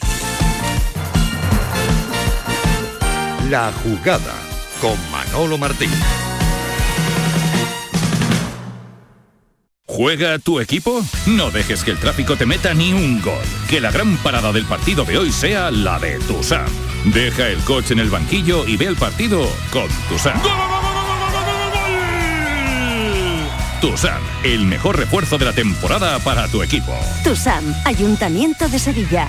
La 3.51 3.71
jugada 3.83 4.33
con 4.81 4.97
Manolo 5.11 5.59
Martín. 5.59 5.91
¿Juega 9.85 10.39
tu 10.39 10.59
equipo? 10.59 11.05
No 11.27 11.51
dejes 11.51 11.85
que 11.85 11.91
el 11.91 11.99
tráfico 11.99 12.37
te 12.37 12.47
meta 12.47 12.73
ni 12.73 12.95
un 12.95 13.21
gol. 13.21 13.35
Que 13.69 13.79
la 13.79 13.91
gran 13.91 14.17
parada 14.19 14.51
del 14.53 14.65
partido 14.65 15.05
de 15.05 15.19
hoy 15.19 15.31
sea 15.31 15.71
la 15.71 15.99
de 15.99 16.19
Tusam. 16.21 16.65
Deja 17.13 17.49
el 17.49 17.59
coche 17.59 17.93
en 17.93 18.01
el 18.01 18.09
banquillo 18.09 18.67
y 18.67 18.79
ve 18.79 18.87
el 18.87 18.97
partido 18.97 19.47
con 19.71 19.87
Tusam. 20.09 20.41
Tusam, 23.83 24.23
el 24.45 24.65
mejor 24.65 24.97
refuerzo 24.97 25.37
de 25.39 25.45
la 25.45 25.53
temporada 25.53 26.21
para 26.21 26.47
tu 26.47 26.63
equipo. 26.63 26.93
TUSAM, 27.25 27.75
Ayuntamiento 27.85 28.69
de 28.69 28.79
Sevilla. 28.79 29.29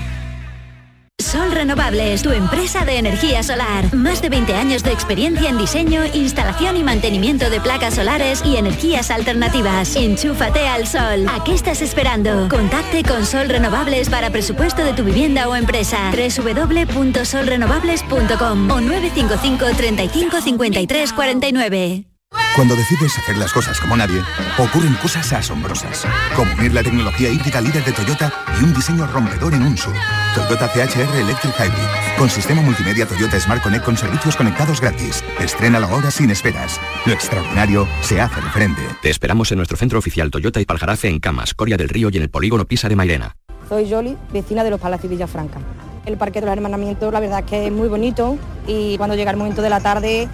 Sol 1.20 1.52
Renovables, 1.52 2.22
tu 2.22 2.30
empresa 2.30 2.86
de 2.86 3.00
energía 3.00 3.42
solar. 3.42 3.92
Más 3.96 4.22
de 4.22 4.30
20 4.30 4.54
años 4.54 4.84
de 4.84 4.92
experiencia 4.92 5.50
en 5.50 5.58
diseño, 5.58 6.04
instalación 6.14 6.78
y 6.78 6.84
mantenimiento 6.84 7.50
de 7.50 7.62
placas 7.62 7.96
solares 7.96 8.44
y 8.46 8.58
energías 8.58 9.10
alternativas. 9.10 9.96
Enchúfate 9.96 10.68
al 10.68 10.86
sol. 10.86 11.26
¿A 11.30 11.44
qué 11.44 11.56
estás 11.56 11.82
esperando? 11.82 12.48
Contacte 12.48 13.02
con 13.02 13.26
Sol 13.26 13.50
Renovables 13.50 14.08
para 14.08 14.30
presupuesto 14.30 14.84
de 14.84 14.94
tu 14.94 15.04
vivienda 15.04 15.50
o 15.50 15.56
empresa. 15.56 16.12
www.solrenovables.com 16.12 18.70
o 18.70 18.82
955 18.82 19.66
35 19.76 20.42
53 20.42 21.14
49. 21.14 22.13
Cuando 22.56 22.76
decides 22.76 23.18
hacer 23.18 23.36
las 23.38 23.52
cosas 23.52 23.80
como 23.80 23.98
nadie, 23.98 24.22
ocurren 24.60 24.94
cosas 24.96 25.34
asombrosas, 25.34 26.06
como 26.36 26.54
unir 26.54 26.72
la 26.72 26.84
tecnología 26.84 27.30
híbrida 27.30 27.60
líder 27.62 27.84
de 27.84 27.92
Toyota 27.92 28.32
y 28.60 28.64
un 28.64 28.74
diseño 28.76 29.08
rompedor 29.08 29.56
en 29.56 29.64
un 29.64 29.76
SUV. 29.76 29.96
Toyota 30.36 30.68
CHR 30.72 31.16
Electric 31.16 31.56
Hybrid, 31.60 32.18
con 32.18 32.30
sistema 32.30 32.62
multimedia 32.62 33.08
Toyota 33.08 33.40
Smart 33.40 33.64
Connect 33.64 33.84
con 33.84 33.98
servicios 33.98 34.36
conectados 34.36 34.82
gratis. 34.82 35.24
Estrena 35.40 35.80
ahora 35.80 36.12
sin 36.12 36.30
esperas. 36.30 36.80
Lo 37.08 37.14
extraordinario 37.14 37.88
se 38.02 38.22
hace 38.22 38.40
de 38.40 38.50
frente. 38.52 38.82
Te 39.02 39.10
esperamos 39.10 39.52
en 39.52 39.58
nuestro 39.58 39.76
centro 39.76 39.98
oficial 39.98 40.30
Toyota 40.30 40.62
y 40.62 40.66
Paljarafe 40.66 41.08
en 41.08 41.20
Camas, 41.20 41.56
Coria 41.56 41.76
del 41.76 41.90
Río 41.90 42.10
y 42.12 42.18
en 42.18 42.24
el 42.24 42.30
polígono 42.30 42.66
Pisa 42.66 42.88
de 42.88 42.96
Mairena. 42.96 43.36
Soy 43.68 43.88
Yoli, 43.88 44.16
vecina 44.32 44.64
de 44.64 44.70
los 44.70 44.80
Palacios 44.80 45.10
Villafranca. 45.10 45.60
El 46.06 46.18
Parque 46.18 46.40
de 46.40 46.46
los 46.46 46.54
Hermanamientos 46.56 47.12
la 47.12 47.20
verdad 47.20 47.40
es 47.40 47.46
que 47.46 47.66
es 47.66 47.72
muy 47.72 47.88
bonito 47.88 48.38
y 48.68 48.96
cuando 48.98 49.16
llega 49.16 49.32
el 49.32 49.38
momento 49.38 49.64
de 49.64 49.70
la 49.72 49.80
tarde, 49.80 50.28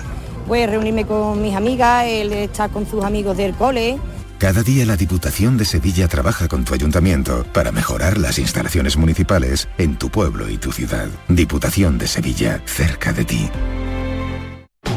pues 0.47 0.69
reunirme 0.69 1.05
con 1.05 1.41
mis 1.41 1.55
amigas, 1.55 2.05
él 2.07 2.33
estar 2.33 2.69
con 2.69 2.87
sus 2.87 3.03
amigos 3.03 3.37
del 3.37 3.53
cole. 3.53 3.99
Cada 4.39 4.63
día 4.63 4.85
la 4.85 4.95
Diputación 4.95 5.57
de 5.57 5.65
Sevilla 5.65 6.07
trabaja 6.07 6.47
con 6.47 6.63
tu 6.63 6.73
ayuntamiento 6.73 7.45
para 7.51 7.73
mejorar 7.73 8.17
las 8.17 8.39
instalaciones 8.39 8.95
municipales 8.95 9.67
en 9.77 9.97
tu 9.97 10.09
pueblo 10.09 10.49
y 10.49 10.57
tu 10.57 10.71
ciudad. 10.71 11.09
Diputación 11.27 11.97
de 11.97 12.07
Sevilla, 12.07 12.61
cerca 12.65 13.11
de 13.11 13.25
ti. 13.25 13.49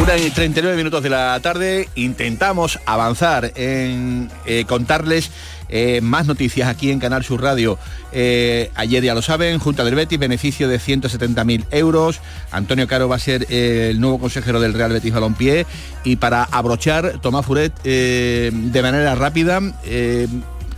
Una 0.00 0.16
y 0.16 0.30
39 0.30 0.76
minutos 0.76 1.02
de 1.02 1.10
la 1.10 1.38
tarde 1.40 1.88
intentamos 1.94 2.78
avanzar 2.86 3.52
en 3.56 4.30
eh, 4.46 4.64
contarles 4.66 5.30
eh, 5.68 6.00
más 6.02 6.26
noticias 6.26 6.68
aquí 6.68 6.90
en 6.90 6.98
Canal 6.98 7.24
Sur 7.24 7.42
Radio. 7.42 7.78
Eh, 8.12 8.70
ayer 8.74 9.02
ya 9.02 9.14
lo 9.14 9.22
saben, 9.22 9.58
Junta 9.58 9.84
del 9.84 9.94
Betis, 9.94 10.18
beneficio 10.18 10.68
de 10.68 10.78
170.000 10.78 11.66
euros. 11.70 12.20
Antonio 12.50 12.86
Caro 12.86 13.08
va 13.08 13.16
a 13.16 13.20
ser 13.20 13.46
el 13.50 14.00
nuevo 14.00 14.18
consejero 14.18 14.60
del 14.60 14.74
Real 14.74 14.92
Betis 14.92 15.12
Balompié. 15.12 15.66
Y 16.04 16.16
para 16.16 16.44
abrochar, 16.44 17.20
Tomás 17.20 17.46
Furet, 17.46 17.82
de 17.82 18.80
manera 18.82 19.14
rápida, 19.14 19.60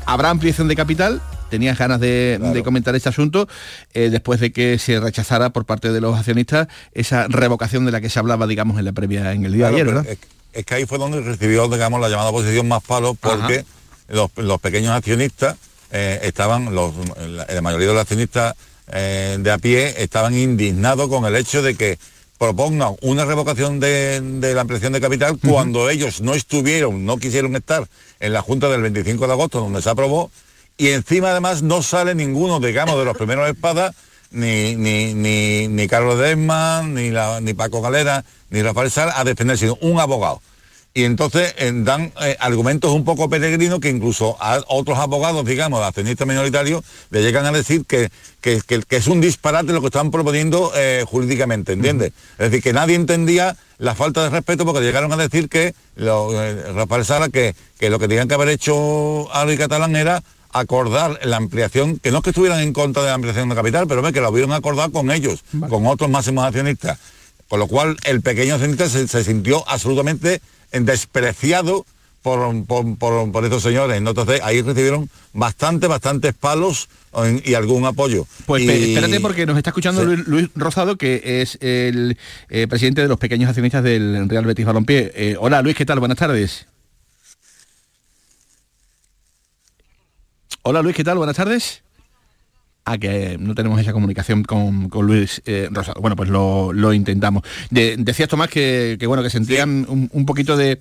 ¿habrá 0.06 0.30
ampliación 0.30 0.68
de 0.68 0.76
capital? 0.76 1.20
Tenías 1.54 1.78
ganas 1.78 2.00
de, 2.00 2.40
de 2.40 2.62
comentar 2.64 2.96
este 2.96 3.08
asunto 3.08 3.46
eh, 3.92 4.10
después 4.10 4.40
de 4.40 4.50
que 4.50 4.76
se 4.80 4.98
rechazara 4.98 5.50
por 5.50 5.64
parte 5.64 5.92
de 5.92 6.00
los 6.00 6.18
accionistas 6.18 6.66
esa 6.94 7.28
revocación 7.28 7.86
de 7.86 7.92
la 7.92 8.00
que 8.00 8.10
se 8.10 8.18
hablaba, 8.18 8.48
digamos, 8.48 8.76
en 8.80 8.86
la 8.86 8.92
previa, 8.92 9.32
en 9.32 9.44
el 9.44 9.52
día 9.52 9.68
de 9.68 9.74
ayer, 9.74 9.86
¿verdad? 9.86 10.04
Es, 10.08 10.18
es, 10.52 10.66
que 10.66 10.74
ahí 10.74 10.84
fue 10.84 10.98
donde 10.98 11.20
recibió, 11.20 11.68
digamos, 11.68 12.00
la 12.00 12.08
llamada 12.08 12.32
posición 12.32 12.66
más 12.66 12.82
palo 12.82 13.14
porque 13.14 13.64
los, 14.08 14.32
los, 14.34 14.60
pequeños 14.60 14.90
accionistas 14.90 15.54
eh, 15.92 16.18
estaban, 16.24 16.74
los, 16.74 16.92
la, 17.20 17.46
la, 17.48 17.62
mayoría 17.62 17.86
de 17.86 17.94
los 17.94 18.02
accionistas 18.02 18.56
eh, 18.88 19.36
de 19.38 19.50
a 19.52 19.58
pie 19.58 20.02
estaban 20.02 20.36
indignados 20.36 21.08
con 21.08 21.24
el 21.24 21.36
hecho 21.36 21.62
de 21.62 21.76
que 21.76 22.00
propongan 22.36 22.96
una 23.00 23.24
revocación 23.24 23.78
de, 23.78 24.20
de 24.20 24.54
la 24.54 24.62
ampliación 24.62 24.92
de 24.92 25.00
capital 25.00 25.34
uh 25.34 25.36
-huh. 25.36 25.50
cuando 25.50 25.88
ellos 25.88 26.20
no 26.20 26.34
estuvieron, 26.34 27.04
no 27.06 27.16
quisieron 27.18 27.54
estar 27.54 27.86
en 28.18 28.32
la 28.32 28.42
Junta 28.42 28.68
del 28.68 28.82
25 28.82 29.28
de 29.28 29.32
agosto 29.32 29.60
donde 29.60 29.80
se 29.80 29.88
aprobó 29.88 30.32
y 30.76 30.88
encima 30.88 31.30
además 31.30 31.62
no 31.62 31.82
sale 31.82 32.14
ninguno, 32.14 32.60
digamos, 32.60 32.98
de 32.98 33.04
los 33.04 33.16
primeros 33.16 33.48
espadas, 33.48 33.94
ni, 34.30 34.74
ni, 34.74 35.14
ni, 35.14 35.68
ni 35.68 35.88
Carlos 35.88 36.18
Desman, 36.18 36.94
ni, 36.94 37.10
la, 37.10 37.40
ni 37.40 37.54
Paco 37.54 37.80
Galera, 37.80 38.24
ni 38.50 38.62
Rafael 38.62 38.90
Sal 38.90 39.12
a 39.14 39.24
defender, 39.24 39.56
sino 39.56 39.78
un 39.80 40.00
abogado. 40.00 40.40
Y 40.96 41.02
entonces 41.04 41.54
eh, 41.58 41.72
dan 41.74 42.12
eh, 42.22 42.36
argumentos 42.38 42.92
un 42.92 43.04
poco 43.04 43.28
peregrinos 43.28 43.80
que 43.80 43.88
incluso 43.88 44.36
a 44.40 44.60
otros 44.68 44.96
abogados, 44.98 45.44
digamos, 45.44 45.82
accionistas 45.82 46.26
minoritarios, 46.26 46.84
le 47.10 47.20
llegan 47.20 47.44
a 47.46 47.50
decir 47.50 47.84
que, 47.84 48.10
que, 48.40 48.60
que, 48.64 48.80
que 48.80 48.96
es 48.96 49.08
un 49.08 49.20
disparate 49.20 49.72
lo 49.72 49.80
que 49.80 49.88
están 49.88 50.12
proponiendo 50.12 50.70
eh, 50.76 51.04
jurídicamente, 51.04 51.72
¿entiendes? 51.72 52.10
Uh 52.10 52.14
-huh. 52.14 52.44
Es 52.44 52.50
decir, 52.50 52.62
que 52.62 52.72
nadie 52.72 52.94
entendía 52.94 53.56
la 53.78 53.96
falta 53.96 54.22
de 54.22 54.30
respeto 54.30 54.64
porque 54.64 54.82
llegaron 54.82 55.12
a 55.12 55.16
decir 55.16 55.48
que 55.48 55.74
lo, 55.96 56.30
Rafael 56.74 57.04
Sala 57.04 57.28
que, 57.28 57.56
que 57.76 57.90
lo 57.90 57.98
que 57.98 58.06
tenían 58.06 58.28
que 58.28 58.34
haber 58.34 58.50
hecho 58.50 59.34
Ari 59.34 59.58
Catalán 59.58 59.96
era 59.96 60.22
acordar 60.54 61.20
la 61.24 61.36
ampliación, 61.36 61.98
que 61.98 62.10
no 62.10 62.18
es 62.18 62.24
que 62.24 62.30
estuvieran 62.30 62.60
en 62.60 62.72
contra 62.72 63.02
de 63.02 63.08
la 63.08 63.14
ampliación 63.14 63.48
de 63.48 63.54
capital, 63.54 63.86
pero 63.86 64.02
que 64.12 64.20
lo 64.20 64.30
hubieran 64.30 64.52
acordado 64.52 64.90
con 64.90 65.10
ellos, 65.10 65.44
vale. 65.52 65.70
con 65.70 65.86
otros 65.86 66.08
máximos 66.08 66.44
accionistas. 66.44 66.98
Con 67.48 67.58
lo 67.60 67.66
cual 67.66 67.96
el 68.04 68.22
pequeño 68.22 68.54
accionista 68.54 68.88
se, 68.88 69.06
se 69.06 69.22
sintió 69.22 69.68
absolutamente 69.68 70.40
despreciado 70.72 71.84
por, 72.22 72.64
por, 72.64 72.96
por, 72.96 73.30
por, 73.30 73.44
estos 73.44 73.62
señores. 73.62 73.98
Entonces 73.98 74.40
ahí 74.42 74.62
recibieron 74.62 75.10
bastante, 75.34 75.86
bastantes 75.86 76.32
palos 76.32 76.88
y 77.44 77.54
algún 77.54 77.84
apoyo. 77.84 78.26
Pues 78.46 78.62
y... 78.62 78.94
espérate 78.94 79.20
porque 79.20 79.44
nos 79.44 79.58
está 79.58 79.70
escuchando 79.70 80.00
sí. 80.00 80.06
Luis, 80.06 80.26
Luis, 80.26 80.48
Rosado, 80.54 80.96
que 80.96 81.42
es 81.42 81.58
el 81.60 82.16
eh, 82.48 82.66
presidente 82.66 83.02
de 83.02 83.08
los 83.08 83.18
pequeños 83.18 83.48
accionistas 83.48 83.84
del 83.84 84.28
Real 84.28 84.46
Betis 84.46 84.64
Balompié. 84.64 85.12
Eh, 85.14 85.36
hola 85.38 85.60
Luis, 85.60 85.76
¿qué 85.76 85.84
tal? 85.84 86.00
Buenas 86.00 86.18
tardes. 86.18 86.66
Hola 90.66 90.80
Luis, 90.80 90.96
¿qué 90.96 91.04
tal? 91.04 91.18
Buenas 91.18 91.36
tardes. 91.36 91.82
Ah, 92.86 92.96
que 92.96 93.36
no 93.38 93.54
tenemos 93.54 93.78
esa 93.78 93.92
comunicación 93.92 94.44
con, 94.44 94.88
con 94.88 95.06
Luis 95.06 95.42
eh, 95.44 95.68
Rosado. 95.70 96.00
Bueno, 96.00 96.16
pues 96.16 96.30
lo, 96.30 96.72
lo 96.72 96.94
intentamos. 96.94 97.42
De, 97.68 97.96
decías, 97.98 98.30
Tomás, 98.30 98.48
que, 98.48 98.96
que, 98.98 99.06
bueno, 99.06 99.22
que 99.22 99.28
sentían 99.28 99.84
sí. 99.84 99.92
un, 99.92 100.08
un, 100.10 100.24
poquito 100.24 100.56
de, 100.56 100.78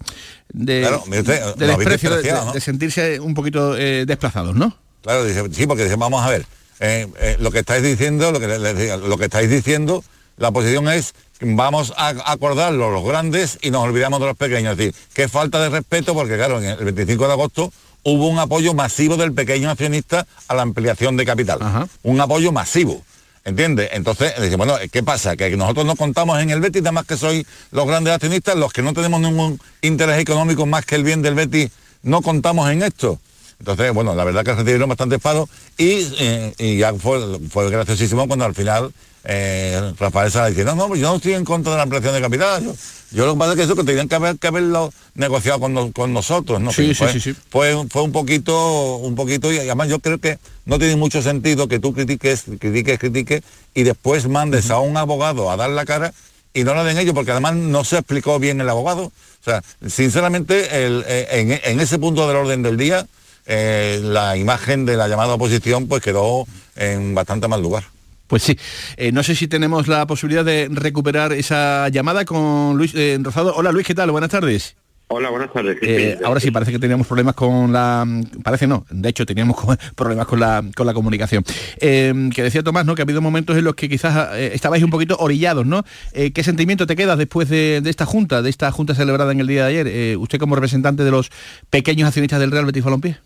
de, 0.54 0.80
claro, 0.80 1.04
usted, 1.06 1.56
de 1.56 1.68
desprecio, 1.68 2.12
¿no? 2.12 2.54
de, 2.54 2.62
sentirse 2.62 3.20
un 3.20 3.34
poquito 3.34 3.76
eh, 3.78 4.06
desplazados, 4.06 4.56
¿no? 4.56 4.74
Claro, 5.02 5.26
sí, 5.52 5.68
porque 5.68 5.84
dice, 5.84 5.98
vamos 5.98 6.24
a 6.24 6.30
ver, 6.30 6.46
eh, 6.80 7.06
eh, 7.20 7.36
lo 7.42 7.52
que 7.52 7.60
estáis 7.60 7.84
diciendo, 7.84 8.32
lo 8.32 8.40
que, 8.40 8.48
lo 8.48 9.18
que 9.18 9.26
estáis 9.26 9.50
diciendo, 9.50 10.02
la 10.38 10.50
posición 10.52 10.88
es 10.88 11.14
vamos 11.42 11.94
a 11.98 12.32
acordar 12.32 12.72
los 12.72 13.04
grandes 13.04 13.60
y 13.62 13.70
nos 13.70 13.84
olvidamos 13.84 14.22
de 14.22 14.28
los 14.28 14.38
pequeños. 14.38 14.72
Es 14.72 14.78
decir, 14.78 14.96
qué 15.14 15.28
falta 15.28 15.62
de 15.62 15.68
respeto, 15.68 16.14
porque 16.14 16.38
claro, 16.38 16.62
el 16.62 16.86
25 16.86 17.28
de 17.28 17.34
agosto 17.34 17.74
hubo 18.04 18.28
un 18.28 18.40
apoyo 18.40 18.74
masivo 18.74 19.18
del 19.18 19.34
pequeño 19.34 19.70
accionista 19.70 20.26
a 20.48 20.56
la 20.56 20.62
ampliación 20.62 21.18
de 21.18 21.26
capital. 21.26 21.60
Ajá. 21.62 21.88
Un 22.04 22.20
apoyo 22.20 22.52
masivo. 22.52 23.04
¿Entiendes? 23.46 23.90
Entonces, 23.92 24.34
dice, 24.42 24.56
bueno, 24.56 24.76
¿qué 24.90 25.04
pasa? 25.04 25.36
Que 25.36 25.56
nosotros 25.58 25.86
no 25.86 25.98
contamos 25.98 26.42
en 26.42 26.50
el 26.50 26.62
Betis, 26.62 26.82
además 26.82 27.06
que 27.06 27.18
soy 27.18 27.46
los 27.72 27.86
grandes 27.86 28.14
accionistas, 28.14 28.56
los 28.56 28.72
que 28.72 28.82
no 28.82 28.94
tenemos 28.94 29.20
ningún 29.20 29.60
interés 29.82 30.20
económico 30.20 30.66
más 30.66 30.86
que 30.86 30.96
el 30.96 31.04
bien 31.04 31.22
del 31.22 31.36
Betis, 31.36 31.70
no 32.04 32.22
contamos 32.22 32.70
en 32.72 32.84
esto. 32.84 33.20
Entonces, 33.60 33.94
bueno, 33.94 34.16
la 34.16 34.24
verdad 34.24 34.46
que 34.46 34.54
recibieron 34.54 34.88
bastante 34.88 35.20
paro 35.20 35.50
y, 35.78 36.08
eh, 36.20 36.54
y 36.58 36.78
ya 36.78 36.94
fue, 36.94 37.40
fue 37.50 37.70
graciosísimo 37.70 38.28
cuando 38.28 38.46
al 38.46 38.56
final 38.56 38.94
eh, 39.24 39.94
Rafael 40.00 40.32
Sala 40.32 40.50
dice, 40.50 40.64
no, 40.66 40.76
no, 40.76 40.96
yo 40.96 41.10
no 41.10 41.16
estoy 41.16 41.34
en 41.34 41.46
contra 41.46 41.72
de 41.72 41.78
la 41.78 41.84
ampliación 41.84 42.14
de 42.14 42.22
capital. 42.22 42.64
Yo, 42.64 42.74
yo 43.12 43.26
lo 43.26 43.34
que 43.34 43.40
pasa 43.40 43.52
es 43.52 43.58
que 43.58 43.64
eso 43.64 43.76
que 43.76 43.84
tenían 43.84 44.08
que, 44.10 44.16
haber, 44.16 44.38
que 44.38 44.48
haberlo 44.48 44.92
negociado 45.16 45.60
con, 45.60 45.74
nos- 45.74 45.92
con 45.92 46.12
nosotros, 46.14 46.60
¿no? 46.60 46.72
Sí, 46.74 46.88
sí, 46.88 46.94
fue, 46.96 47.14
sí, 47.14 47.20
sí. 47.20 47.36
Fue, 47.50 47.86
fue 47.90 48.02
un 48.02 48.12
poquito, 48.12 48.98
un 48.98 49.16
poquito, 49.16 49.52
y 49.54 49.58
además 49.60 49.88
yo 49.88 50.00
creo 50.00 50.18
que 50.20 50.40
no 50.66 50.80
tiene 50.80 50.96
mucho 50.96 51.22
sentido 51.22 51.68
que 51.68 51.80
tú 51.80 51.94
critiques, 51.94 52.44
critiques, 52.60 52.98
critiques, 53.00 53.44
y 53.74 53.84
después 53.84 54.28
mandes 54.28 54.70
a 54.72 54.80
un 54.80 54.98
abogado 54.98 55.52
a 55.52 55.58
dar 55.58 55.70
la 55.70 55.86
cara 55.86 56.14
y 56.54 56.64
no 56.64 56.74
lo 56.74 56.84
den 56.84 56.98
ellos, 56.98 57.14
porque 57.14 57.32
además 57.32 57.56
no 57.56 57.84
se 57.84 57.98
explicó 57.98 58.40
bien 58.40 58.60
el 58.62 58.70
abogado. 58.70 59.04
O 59.06 59.44
sea, 59.44 59.62
sinceramente, 59.88 60.86
el- 60.86 61.06
eh, 61.08 61.28
en, 61.32 61.52
en 61.64 61.80
ese 61.80 62.00
punto 62.00 62.28
del 62.28 62.38
orden 62.38 62.62
del 62.64 62.78
día, 62.78 63.06
eh, 63.46 64.00
la 64.04 64.38
imagen 64.38 64.86
de 64.86 64.96
la 64.98 65.08
llamada 65.08 65.34
oposición 65.34 65.88
pues 65.88 66.02
quedó 66.02 66.46
en 66.76 67.14
bastante 67.14 67.48
mal 67.48 67.62
lugar. 67.62 67.84
Pues 68.28 68.44
sí, 68.44 68.58
Eh, 68.98 69.12
no 69.12 69.22
sé 69.24 69.36
si 69.36 69.48
tenemos 69.48 69.88
la 69.88 70.08
posibilidad 70.08 70.46
de 70.46 70.70
recuperar 70.72 71.34
esa 71.34 71.90
llamada 71.90 72.26
con 72.26 72.78
Luis 72.78 72.94
eh, 72.96 73.18
Rozado. 73.22 73.54
Hola 73.56 73.72
Luis, 73.72 73.86
¿qué 73.86 73.94
tal? 73.96 74.12
Buenas 74.12 74.30
tardes. 74.32 74.76
Hola, 75.10 75.30
buenas 75.30 75.54
tardes. 75.54 75.78
Eh, 75.84 76.18
ahora 76.26 76.40
sí, 76.40 76.50
parece 76.50 76.72
que 76.72 76.80
teníamos 76.80 77.06
problemas 77.06 77.36
con 77.36 77.72
la... 77.72 78.08
Parece 78.44 78.66
no, 78.66 78.84
de 78.90 79.10
hecho 79.10 79.28
teníamos 79.28 79.58
problemas 79.96 80.26
con 80.26 80.40
la, 80.40 80.64
con 80.76 80.88
la 80.88 80.94
comunicación. 80.96 81.44
Eh, 81.80 82.30
que 82.34 82.42
decía 82.42 82.64
Tomás, 82.64 82.86
¿no? 82.86 82.96
Que 82.96 83.04
ha 83.04 83.06
habido 83.06 83.22
momentos 83.22 83.56
en 83.56 83.64
los 83.66 83.76
que 83.76 83.90
quizás 83.90 84.30
eh, 84.34 84.52
estabais 84.56 84.82
un 84.82 84.90
poquito 84.90 85.16
orillados, 85.20 85.68
¿no? 85.68 85.84
Eh, 86.14 86.32
¿Qué 86.32 86.44
sentimiento 86.44 86.88
te 86.88 86.96
queda 86.96 87.16
después 87.16 87.48
de, 87.50 87.82
de 87.82 87.90
esta 87.92 88.08
junta, 88.08 88.42
de 88.42 88.50
esta 88.50 88.72
junta 88.72 88.96
celebrada 88.96 89.32
en 89.34 89.42
el 89.42 89.46
día 89.48 89.68
de 89.68 89.80
ayer? 89.82 90.18
Usted 90.18 90.40
como 90.40 90.56
representante 90.56 91.04
de 91.04 91.12
los 91.12 91.30
pequeños 91.70 92.08
accionistas 92.08 92.40
del 92.40 92.50
Real 92.50 92.66
Betis 92.66 92.84
Balompié. 92.84 93.20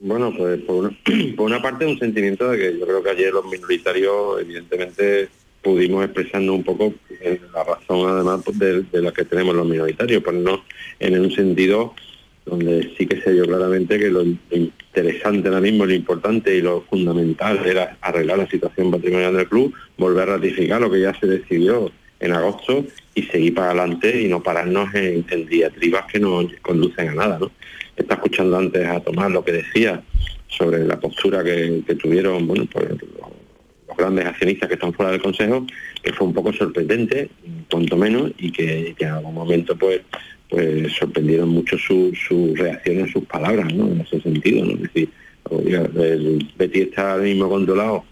Bueno, 0.00 0.32
pues 0.36 0.60
por 0.62 0.90
una, 1.38 1.60
parte 1.60 1.84
un 1.86 1.98
sentimiento 1.98 2.50
de 2.50 2.58
que 2.58 2.78
yo 2.78 2.86
creo 2.86 3.02
que 3.02 3.10
ayer 3.10 3.32
los 3.32 3.44
minoritarios 3.44 4.40
evidentemente 4.40 5.28
pudimos 5.62 6.04
expresarnos 6.04 6.56
un 6.56 6.64
poco 6.64 6.94
la 7.52 7.64
razón 7.64 8.08
además 8.08 8.40
pues, 8.42 8.58
de, 8.58 8.82
de 8.82 9.02
la 9.02 9.12
que 9.12 9.26
tenemos 9.26 9.54
los 9.54 9.68
minoritarios, 9.68 10.22
ponernos 10.22 10.60
en 10.98 11.20
un 11.20 11.30
sentido 11.30 11.94
donde 12.46 12.94
sí 12.96 13.06
que 13.06 13.20
se 13.20 13.32
vio 13.32 13.44
claramente 13.44 13.98
que 13.98 14.08
lo 14.08 14.22
interesante 14.22 15.48
ahora 15.48 15.60
mismo, 15.60 15.84
lo 15.84 15.92
importante 15.92 16.56
y 16.56 16.62
lo 16.62 16.80
fundamental 16.82 17.60
era 17.66 17.98
arreglar 18.00 18.38
la 18.38 18.48
situación 18.48 18.90
patrimonial 18.90 19.36
del 19.36 19.48
club, 19.48 19.74
volver 19.98 20.30
a 20.30 20.36
ratificar 20.36 20.80
lo 20.80 20.90
que 20.90 21.02
ya 21.02 21.12
se 21.20 21.26
decidió 21.26 21.92
en 22.20 22.32
agosto 22.32 22.86
y 23.14 23.22
seguir 23.24 23.54
para 23.54 23.68
adelante 23.68 24.22
y 24.22 24.28
no 24.28 24.42
pararnos 24.42 24.94
en, 24.94 25.26
en 25.28 25.46
diatribas 25.46 26.06
que 26.10 26.18
no 26.18 26.48
conducen 26.62 27.10
a 27.10 27.14
nada. 27.14 27.38
¿no? 27.38 27.50
Está 28.00 28.14
escuchando 28.14 28.56
antes 28.58 28.86
a 28.86 29.00
Tomás 29.00 29.30
lo 29.30 29.44
que 29.44 29.52
decía 29.52 30.02
sobre 30.48 30.84
la 30.84 30.98
postura 30.98 31.44
que, 31.44 31.82
tuvieron 32.00 32.46
bueno, 32.46 32.66
pues, 32.72 32.88
los, 32.90 33.96
grandes 33.96 34.24
accionistas 34.24 34.68
que 34.68 34.74
están 34.74 34.92
fuera 34.92 35.12
del 35.12 35.20
Consejo, 35.20 35.66
que 36.02 36.12
fue 36.12 36.26
un 36.26 36.32
poco 36.32 36.52
sorprendente, 36.52 37.28
cuanto 37.70 37.96
menos, 37.96 38.32
y 38.38 38.50
que, 38.50 38.94
que 38.96 39.04
en 39.04 39.10
algún 39.10 39.34
momento 39.34 39.76
pues 39.76 40.00
pues 40.50 40.92
sorprendieron 40.94 41.48
mucho 41.48 41.78
su, 41.78 42.12
su 42.14 42.54
reacción 42.56 43.04
a 43.04 43.12
sus 43.12 43.24
palabras, 43.24 43.72
¿no? 43.72 43.86
En 43.86 44.00
ese 44.00 44.20
sentido. 44.20 44.68
Es 44.68 44.82
decir, 44.82 45.08
el 45.50 46.52
Betis 46.58 46.88
está 46.88 47.12
ahora 47.12 47.24
mismo 47.24 47.48
controlado 47.48 48.04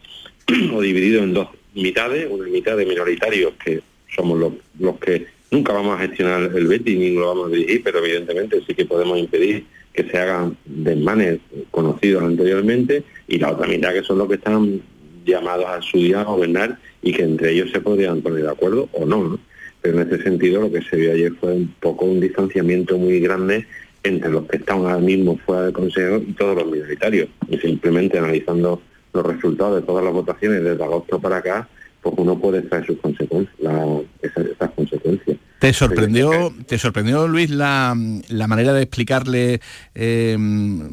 o 0.73 0.81
dividido 0.81 1.25
en 1.25 1.35
dos 1.35 1.49
mitades, 1.75 2.29
una 2.31 2.49
mitad 2.49 2.77
de 2.77 2.87
minoritarios 2.87 3.55
que 3.63 3.81
somos 4.15 4.39
los, 4.39 4.53
los 4.79 4.99
que 4.99 5.27
nunca 5.51 5.73
vamos 5.73 5.97
a 5.97 6.07
gestionar 6.07 6.43
el 6.55 6.67
Betis 6.69 6.97
ni 6.97 7.15
lo 7.15 7.27
vamos 7.27 7.49
a 7.49 7.57
dirigir, 7.57 7.83
pero 7.83 7.99
evidentemente 7.99 8.63
sí 8.67 8.75
que 8.75 8.85
podemos 8.85 9.19
impedir 9.19 9.65
que 9.99 10.09
se 10.09 10.17
hagan 10.17 10.57
desmanes 10.65 11.41
conocidos 11.73 12.23
anteriormente 12.23 13.03
y 13.27 13.37
la 13.37 13.51
otra 13.51 13.67
mitad 13.67 13.93
que 13.93 14.05
son 14.05 14.19
los 14.19 14.29
que 14.29 14.35
están 14.35 14.81
llamados 15.27 15.67
a 15.67 15.83
su 15.83 15.99
día 15.99 16.21
a 16.21 16.25
gobernar 16.25 16.79
y 17.03 17.13
que 17.13 17.25
entre 17.25 17.51
ellos 17.51 17.73
se 17.73 17.81
podrían 17.81 18.21
poner 18.21 18.45
de 18.45 18.51
acuerdo 18.51 18.89
o 18.93 19.05
no, 19.05 19.25
¿no? 19.25 19.41
Pero 19.83 20.01
en 20.01 20.07
ese 20.07 20.23
sentido 20.23 20.61
lo 20.61 20.71
que 20.71 20.83
se 20.83 20.95
vio 20.95 21.11
ayer 21.11 21.33
fue 21.41 21.53
un 21.53 21.75
poco 21.81 22.05
un 22.05 22.21
distanciamiento 22.21 22.97
muy 22.97 23.19
grande 23.19 23.67
entre 24.05 24.31
los 24.31 24.47
que 24.47 24.59
están 24.59 24.79
ahora 24.83 24.99
mismo 24.99 25.37
fuera 25.45 25.63
del 25.63 25.73
Consejo 25.73 26.19
y 26.19 26.33
todos 26.35 26.55
los 26.55 26.71
minoritarios. 26.71 27.29
Y 27.49 27.59
simplemente 27.59 28.19
analizando 28.19 28.81
los 29.13 29.27
resultados 29.27 29.81
de 29.81 29.83
todas 29.85 30.05
las 30.05 30.13
votaciones 30.13 30.63
desde 30.63 30.85
agosto 30.85 31.19
para 31.19 31.39
acá, 31.39 31.69
pues 32.03 32.15
uno 32.19 32.39
puede 32.39 32.63
traer 32.63 32.87
sus 32.87 32.99
consecuencias, 33.01 33.55
la- 33.61 34.01
esas, 34.23 34.47
esas 34.47 34.71
consecuencias. 34.71 35.37
¿Te 35.59 35.73
sorprendió, 35.73 36.55
te 36.69 36.79
sorprendió 36.79 37.27
Luis, 37.27 37.51
la, 37.51 37.93
la 38.29 38.47
manera 38.47 38.73
de 38.73 38.83
explicarle 38.83 39.61
eh, 39.93 40.39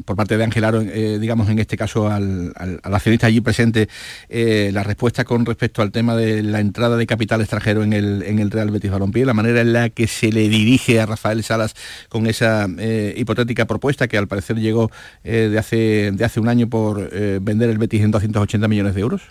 por 0.04 0.16
parte 0.16 0.36
de 0.36 0.42
Ángel 0.42 0.64
Aro, 0.64 0.80
eh, 0.80 1.18
digamos 1.20 1.48
en 1.48 1.60
este 1.60 1.76
caso 1.76 2.08
al, 2.10 2.52
al- 2.56 2.80
al 2.82 2.94
accionista 2.96 3.28
allí 3.28 3.40
presente, 3.40 3.88
eh, 4.28 4.70
la 4.72 4.82
respuesta 4.82 5.22
con 5.22 5.46
respecto 5.46 5.82
al 5.82 5.92
tema 5.92 6.16
de 6.16 6.42
la 6.42 6.58
entrada 6.58 6.96
de 6.96 7.06
capital 7.06 7.40
extranjero 7.42 7.84
en 7.84 7.92
el, 7.92 8.24
en 8.24 8.40
el 8.40 8.50
Real 8.50 8.72
Betis 8.72 8.90
Balompié, 8.90 9.24
la 9.24 9.34
manera 9.34 9.60
en 9.60 9.72
la 9.72 9.88
que 9.90 10.08
se 10.08 10.32
le 10.32 10.48
dirige 10.48 10.98
a 10.98 11.06
Rafael 11.06 11.44
Salas 11.44 11.74
con 12.08 12.26
esa 12.26 12.66
eh, 12.78 13.14
hipotética 13.16 13.66
propuesta 13.66 14.08
que 14.08 14.18
al 14.18 14.26
parecer 14.26 14.56
llegó 14.56 14.90
de, 15.22 15.56
hace, 15.60 16.10
de 16.12 16.24
hace 16.24 16.40
un 16.40 16.48
año 16.48 16.68
por 16.68 17.08
vender 17.40 17.70
el 17.70 17.78
Betis 17.78 18.02
en 18.02 18.10
280 18.10 18.66
millones 18.66 18.96
de 18.96 19.00
euros? 19.00 19.22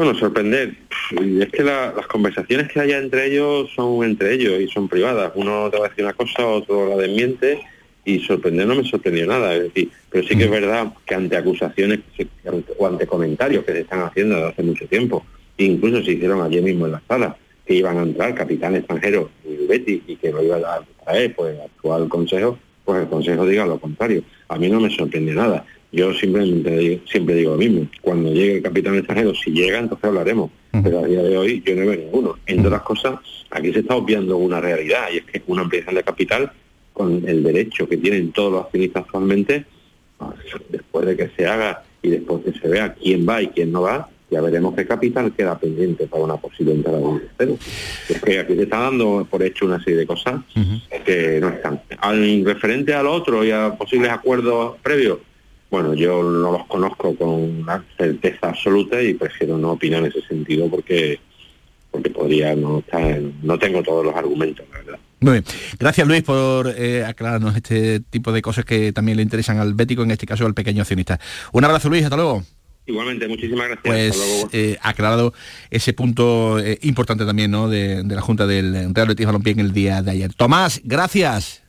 Bueno, 0.00 0.14
sorprender. 0.18 0.72
Y 1.10 1.42
es 1.42 1.50
que 1.50 1.62
la- 1.62 1.92
las 1.94 2.06
conversaciones 2.06 2.72
que 2.72 2.80
haya 2.80 2.96
entre 2.96 3.26
ellos 3.26 3.68
son 3.76 4.02
entre 4.02 4.32
ellos 4.32 4.58
y 4.58 4.66
son 4.66 4.88
privadas. 4.88 5.30
Uno 5.34 5.68
te 5.70 5.78
va 5.78 5.84
a 5.84 5.88
decir 5.90 6.02
una 6.06 6.14
cosa, 6.14 6.46
otro 6.46 6.88
la 6.88 6.96
desmiente 6.96 7.60
y 8.06 8.18
sorprender 8.20 8.66
no 8.66 8.76
me 8.76 8.84
sorprendió 8.88 9.26
nada. 9.26 9.54
Es 9.54 9.64
decir, 9.64 9.90
pero 10.08 10.26
sí 10.26 10.38
que 10.38 10.44
es 10.44 10.50
verdad 10.50 10.90
que 11.04 11.14
ante 11.14 11.36
acusaciones 11.36 12.00
o 12.78 12.86
ante 12.86 13.06
comentarios 13.06 13.62
que 13.62 13.72
se 13.72 13.80
están 13.80 14.00
haciendo 14.00 14.36
desde 14.36 14.48
hace 14.48 14.62
mucho 14.62 14.86
tiempo, 14.86 15.22
incluso 15.58 16.02
se 16.02 16.12
hicieron 16.12 16.40
allí 16.40 16.62
mismo 16.62 16.86
en 16.86 16.92
la 16.92 17.02
sala, 17.06 17.36
que 17.66 17.74
iban 17.74 17.98
a 17.98 18.02
entrar 18.04 18.34
capitán 18.34 18.76
extranjero 18.76 19.28
Betis 19.68 20.00
y 20.06 20.16
que 20.16 20.32
lo 20.32 20.42
iba 20.42 20.56
a 20.56 20.80
traer 21.04 21.34
pues 21.34 21.54
el 21.54 21.60
actual 21.60 22.08
consejo, 22.08 22.58
pues 22.86 23.02
el 23.02 23.08
consejo 23.10 23.44
diga 23.44 23.66
lo 23.66 23.78
contrario. 23.78 24.22
A 24.48 24.56
mí 24.56 24.70
no 24.70 24.80
me 24.80 24.88
sorprende 24.88 25.34
nada. 25.34 25.66
Yo 25.92 26.14
simplemente 26.14 26.76
digo- 26.76 27.00
siempre 27.10 27.34
digo 27.34 27.52
lo 27.52 27.58
mismo. 27.58 27.88
Cuando 28.00 28.32
llegue 28.32 28.56
el 28.58 28.62
capitán 28.62 28.94
extranjero, 28.96 29.34
si 29.34 29.50
llega, 29.50 29.78
entonces 29.78 30.04
hablaremos. 30.04 30.50
Pero 30.84 31.00
a 31.00 31.06
día 31.06 31.22
de 31.22 31.36
hoy 31.36 31.62
yo 31.66 31.74
no 31.74 31.80
veo 31.86 31.96
ninguno. 31.96 32.38
Entre 32.46 32.66
otras 32.68 32.82
cosas, 32.82 33.14
aquí 33.50 33.72
se 33.72 33.80
está 33.80 33.96
obviando 33.96 34.36
una 34.36 34.60
realidad 34.60 35.08
y 35.12 35.16
es 35.18 35.24
que 35.24 35.42
una 35.48 35.62
ampliación 35.62 35.96
de 35.96 36.02
capital 36.04 36.52
con 36.92 37.22
el 37.26 37.42
derecho 37.42 37.88
que 37.88 37.96
tienen 37.96 38.30
todos 38.32 38.52
los 38.52 38.64
accionistas 38.66 39.02
actualmente, 39.04 39.64
pues, 40.18 40.62
después 40.68 41.06
de 41.06 41.16
que 41.16 41.30
se 41.36 41.46
haga 41.46 41.82
y 42.02 42.10
después 42.10 42.44
que 42.44 42.52
se 42.58 42.68
vea 42.68 42.94
quién 42.94 43.26
va 43.28 43.42
y 43.42 43.48
quién 43.48 43.72
no 43.72 43.82
va, 43.82 44.08
ya 44.30 44.40
veremos 44.40 44.76
qué 44.76 44.86
capital 44.86 45.32
queda 45.32 45.58
pendiente 45.58 46.06
para 46.06 46.22
una 46.22 46.36
posible 46.36 46.72
entrada 46.72 46.98
de 46.98 47.04
un 47.04 47.20
tercero. 47.20 47.58
Es 48.08 48.22
que 48.22 48.38
aquí 48.38 48.54
se 48.54 48.62
está 48.62 48.78
dando 48.78 49.26
por 49.28 49.42
hecho 49.42 49.66
una 49.66 49.82
serie 49.82 49.98
de 50.00 50.06
cosas 50.06 50.40
que 51.04 51.38
no 51.40 51.48
están. 51.48 51.80
Al 51.98 52.44
referente 52.44 52.94
al 52.94 53.08
otro 53.08 53.44
y 53.44 53.50
a 53.50 53.74
posibles 53.76 54.10
acuerdos 54.10 54.76
previos, 54.82 55.18
bueno, 55.70 55.94
yo 55.94 56.22
no 56.22 56.52
los 56.52 56.66
conozco 56.66 57.14
con 57.16 57.28
una 57.28 57.84
certeza 57.96 58.48
absoluta 58.48 59.00
y 59.02 59.14
prefiero 59.14 59.56
no 59.58 59.72
opinar 59.72 60.00
en 60.00 60.06
ese 60.06 60.22
sentido 60.22 60.68
porque 60.68 61.20
porque 61.92 62.10
podría 62.10 62.54
no 62.54 62.78
estar, 62.80 63.02
en- 63.02 63.34
no 63.42 63.58
tengo 63.58 63.82
todos 63.82 64.04
los 64.04 64.14
argumentos, 64.14 64.64
la 64.72 64.78
verdad. 64.78 64.98
Muy 65.18 65.32
bien. 65.32 65.44
Gracias 65.78 66.06
Luis 66.06 66.22
por 66.22 66.72
eh, 66.76 67.04
aclararnos 67.04 67.56
este 67.56 67.98
tipo 67.98 68.30
de 68.30 68.40
cosas 68.42 68.64
que 68.64 68.92
también 68.92 69.16
le 69.16 69.24
interesan 69.24 69.58
al 69.58 69.74
bético, 69.74 70.02
en 70.04 70.12
este 70.12 70.24
caso 70.24 70.46
al 70.46 70.54
pequeño 70.54 70.82
accionista. 70.82 71.18
Un 71.52 71.64
abrazo 71.64 71.88
Luis, 71.88 72.04
hasta 72.04 72.14
luego. 72.16 72.44
Igualmente, 72.86 73.26
muchísimas 73.28 73.68
gracias. 73.68 74.16
Pues 74.16 74.46
eh, 74.52 74.78
aclarado 74.82 75.34
ese 75.70 75.92
punto 75.92 76.58
eh, 76.60 76.78
importante 76.82 77.24
también 77.26 77.50
¿no? 77.50 77.68
de, 77.68 78.02
de 78.04 78.14
la 78.14 78.20
Junta 78.20 78.46
del 78.46 78.94
Real 78.94 79.08
Betis 79.08 79.26
Balompié 79.26 79.52
en 79.52 79.60
el 79.60 79.72
día 79.72 80.00
de 80.02 80.12
ayer. 80.12 80.32
Tomás, 80.34 80.80
gracias. 80.84 81.62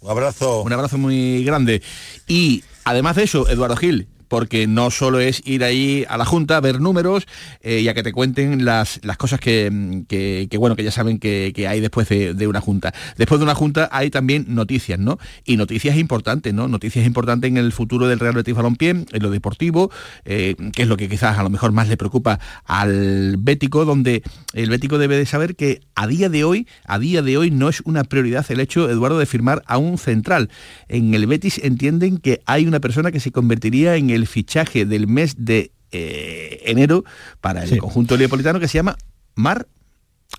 Un 0.00 0.10
abrazo. 0.10 0.62
Un 0.62 0.72
abrazo 0.72 0.98
muy 0.98 1.44
grande. 1.44 1.80
Y 2.28 2.62
además 2.84 3.16
de 3.16 3.24
eso, 3.24 3.48
Eduardo 3.48 3.76
Gil, 3.76 4.08
porque 4.32 4.66
no 4.66 4.90
solo 4.90 5.20
es 5.20 5.42
ir 5.44 5.62
ahí 5.62 6.06
a 6.08 6.16
la 6.16 6.24
Junta, 6.24 6.58
ver 6.62 6.80
números 6.80 7.26
eh, 7.60 7.80
y 7.80 7.88
a 7.88 7.92
que 7.92 8.02
te 8.02 8.12
cuenten 8.12 8.64
las, 8.64 8.98
las 9.02 9.18
cosas 9.18 9.40
que, 9.40 9.70
mm, 9.70 10.04
que- 10.04 10.48
que, 10.50 10.56
bueno, 10.56 10.74
que 10.74 10.82
ya 10.82 10.90
saben 10.90 11.18
que, 11.18 11.52
que 11.54 11.68
hay 11.68 11.80
después 11.80 12.08
de, 12.08 12.32
de 12.32 12.46
una 12.46 12.62
Junta. 12.62 12.94
Después 13.18 13.38
de 13.40 13.44
una 13.44 13.54
Junta 13.54 13.90
hay 13.92 14.08
también 14.08 14.46
noticias, 14.48 14.98
¿no? 14.98 15.18
Y 15.44 15.58
noticias 15.58 15.98
importantes, 15.98 16.54
¿no? 16.54 16.66
Noticias 16.66 17.04
importantes 17.04 17.46
en 17.50 17.58
el 17.58 17.72
futuro 17.72 18.08
del 18.08 18.20
Real 18.20 18.32
Betis 18.34 18.54
Balompié, 18.54 18.88
en 18.88 19.06
lo 19.22 19.28
deportivo, 19.28 19.90
eh, 20.24 20.54
que 20.74 20.80
es 20.80 20.88
lo 20.88 20.96
que 20.96 21.10
quizás 21.10 21.36
a 21.36 21.42
lo 21.42 21.50
mejor 21.50 21.72
más 21.72 21.88
le 21.90 21.98
preocupa 21.98 22.40
al 22.64 23.36
Bético, 23.38 23.84
donde 23.84 24.22
el 24.54 24.70
Bético 24.70 24.96
debe 24.96 25.18
de 25.18 25.26
saber 25.26 25.56
que 25.56 25.80
a 25.94 26.06
día 26.06 26.30
de 26.30 26.44
hoy, 26.44 26.66
a 26.86 26.98
día 26.98 27.20
de 27.20 27.36
hoy 27.36 27.50
no 27.50 27.68
es 27.68 27.82
una 27.84 28.02
prioridad 28.04 28.46
el 28.48 28.60
hecho, 28.60 28.88
Eduardo, 28.88 29.18
de 29.18 29.26
firmar 29.26 29.62
a 29.66 29.76
un 29.76 29.98
central. 29.98 30.48
En 30.88 31.12
el 31.12 31.26
Betis 31.26 31.60
entienden 31.62 32.16
que 32.16 32.40
hay 32.46 32.66
una 32.66 32.80
persona 32.80 33.12
que 33.12 33.20
se 33.20 33.30
convertiría 33.30 33.96
en 33.96 34.08
el 34.08 34.21
fichaje 34.26 34.84
del 34.86 35.06
mes 35.06 35.34
de 35.38 35.70
eh, 35.90 36.62
enero 36.66 37.04
para 37.40 37.64
el 37.64 37.78
conjunto 37.78 38.16
leopolitano 38.16 38.58
que 38.60 38.68
se 38.68 38.78
llama 38.78 38.96
Mar 39.34 39.66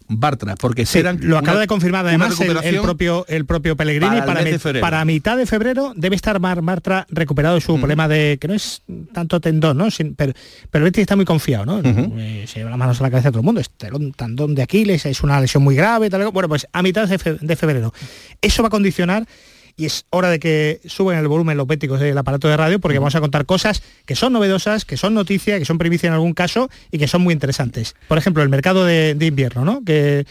Bartra, 0.08 0.56
porque 0.56 0.86
Sí, 0.88 0.94
serán 0.94 1.20
lo 1.22 1.38
acaba 1.38 1.54
una- 1.54 1.62
de 1.62 1.68
confirmar 1.68 2.06
además 2.06 2.40
el, 2.42 2.82
propio 2.82 3.26
el 3.30 3.46
propio 3.46 3.76
Pellegrini 3.78 4.22
para 4.22 4.44
para, 4.82 5.06
mitad 5.06 5.38
de 5.38 5.46
febrero 5.46 5.94
debe 5.96 6.16
estar 6.16 6.40
Mar 6.40 6.64
Martra 6.64 7.06
recuperado 7.10 7.56
de 7.56 7.62
su 7.62 7.78
problema 7.78 8.08
de 8.08 8.38
que 8.42 8.48
no 8.48 8.56
es 8.56 8.82
tanto 9.14 9.40
tendón 9.40 9.78
no 9.78 9.92
Sin- 9.92 10.16
pero 10.16 10.34
pero 10.72 10.84
el 10.84 10.90
Betis 10.92 11.02
está 11.04 11.16
muy 11.16 11.26
confiado 11.26 11.66
no 11.66 11.80
Eh, 12.20 12.46
se 12.48 12.60
lleva 12.60 12.72
las 12.72 12.80
manos 12.80 13.00
a 13.00 13.04
la 13.04 13.12
cabeza 13.12 13.30
de 13.30 13.34
todo 13.34 13.42
el 13.42 13.46
mundo 13.46 13.62
este 13.62 13.90
tendón 14.18 14.56
de 14.56 14.64
Aquiles 14.64 15.06
es 15.06 15.22
una 15.22 15.40
lesión 15.40 15.64
muy 15.64 15.76
grave 15.76 16.10
tal 16.10 16.28
bueno 16.32 16.50
pues 16.50 16.68
a 16.74 16.82
mitad 16.82 17.08
de, 17.08 17.18
fe- 17.20 17.38
de 17.40 17.56
febrero. 17.56 17.94
Eso 18.42 18.64
va 18.64 18.68
a 18.68 18.72
condicionar 18.72 19.28
y 19.76 19.86
es 19.86 20.06
hora 20.10 20.30
de 20.30 20.40
que 20.40 20.82
suben 20.86 21.18
el 21.18 21.28
volumen 21.28 21.58
los 21.58 21.68
béticos 21.68 22.00
del 22.00 22.18
aparato 22.18 22.48
de 22.48 22.58
radio 22.58 22.80
porque 22.80 23.00
vamos 23.00 23.16
a 23.16 23.22
contar 23.22 23.46
cosas 23.46 23.82
que 24.06 24.16
son 24.16 24.34
novedosas, 24.34 24.86
que 24.86 24.98
son 24.98 25.14
noticia, 25.14 25.58
que 25.60 25.66
son 25.66 25.78
primicia 25.78 26.08
en 26.08 26.14
algún 26.14 26.34
caso 26.34 26.70
y 26.92 26.98
que 26.98 27.08
son 27.08 27.22
muy 27.22 27.34
interesantes. 27.34 27.96
Por 28.08 28.18
ejemplo, 28.18 28.44
el 28.44 28.50
mercado 28.50 28.86
de, 28.86 29.16
de 29.16 29.26
invierno, 29.26 29.66
¿no? 29.66 29.84
Que 29.84 30.26